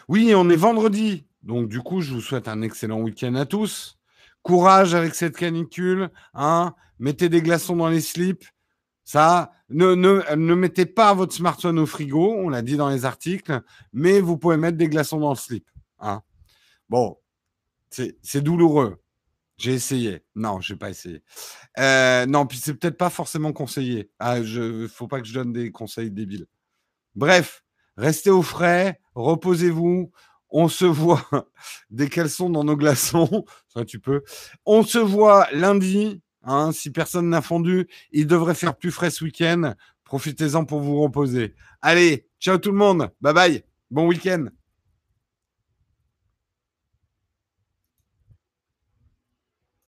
Oui, 0.08 0.32
on 0.34 0.48
est 0.50 0.56
vendredi. 0.56 1.24
Donc, 1.42 1.68
du 1.68 1.80
coup, 1.80 2.00
je 2.00 2.12
vous 2.12 2.20
souhaite 2.20 2.48
un 2.48 2.62
excellent 2.62 3.00
week-end 3.00 3.34
à 3.34 3.46
tous. 3.46 3.98
Courage 4.42 4.94
avec 4.94 5.14
cette 5.14 5.36
canicule. 5.36 6.10
Hein. 6.34 6.74
Mettez 6.98 7.28
des 7.28 7.42
glaçons 7.42 7.76
dans 7.76 7.88
les 7.88 8.00
slips. 8.00 8.44
Ça, 9.10 9.50
ne, 9.70 10.54
mettez 10.54 10.86
pas 10.86 11.14
votre 11.14 11.34
smartphone 11.34 11.80
au 11.80 11.86
frigo, 11.86 12.32
on 12.32 12.48
l'a 12.48 12.62
dit 12.62 12.76
dans 12.76 12.88
les 12.88 13.04
articles, 13.04 13.60
mais 13.92 14.20
vous 14.20 14.38
pouvez 14.38 14.56
mettre 14.56 14.78
des 14.78 14.88
glaçons 14.88 15.18
dans 15.18 15.30
le 15.30 15.36
slip. 15.36 15.68
Hein. 15.98 16.22
Bon, 16.88 17.18
c'est 17.90 18.40
douloureux. 18.40 19.02
J'ai 19.56 19.72
essayé. 19.72 20.22
Non, 20.36 20.60
j'ai 20.60 20.76
pas 20.76 20.90
essayé. 20.90 21.24
Euh, 21.80 22.24
non, 22.26 22.46
puis 22.46 22.58
c'est 22.58 22.74
peut-être 22.74 22.98
pas 22.98 23.10
forcément 23.10 23.52
conseillé. 23.52 24.12
Ah, 24.20 24.44
je, 24.44 24.86
faut 24.86 25.08
pas 25.08 25.20
que 25.20 25.26
je 25.26 25.34
donne 25.34 25.52
des 25.52 25.72
conseils 25.72 26.12
débiles. 26.12 26.46
Bref, 27.16 27.64
restez 27.96 28.30
au 28.30 28.42
frais, 28.42 29.00
reposez-vous. 29.16 30.12
On 30.50 30.68
se 30.68 30.84
voit 30.84 31.28
des 31.90 32.08
caleçons 32.08 32.48
dans 32.48 32.62
nos 32.62 32.76
glaçons. 32.76 33.44
Ça, 33.74 33.84
tu 33.84 33.98
peux. 33.98 34.22
On 34.64 34.84
se 34.84 34.98
voit 34.98 35.48
lundi 35.50 36.22
Hein, 36.42 36.72
si 36.72 36.90
personne 36.90 37.28
n'a 37.28 37.42
fondu, 37.42 37.86
il 38.12 38.26
devrait 38.26 38.54
faire 38.54 38.76
plus 38.76 38.90
frais 38.90 39.10
ce 39.10 39.24
week-end. 39.24 39.74
Profitez-en 40.04 40.64
pour 40.64 40.80
vous 40.80 41.00
reposer. 41.00 41.54
Allez, 41.82 42.26
ciao 42.40 42.58
tout 42.58 42.72
le 42.72 42.78
monde. 42.78 43.10
Bye 43.20 43.34
bye. 43.34 43.64
Bon 43.90 44.06
week-end. 44.06 44.46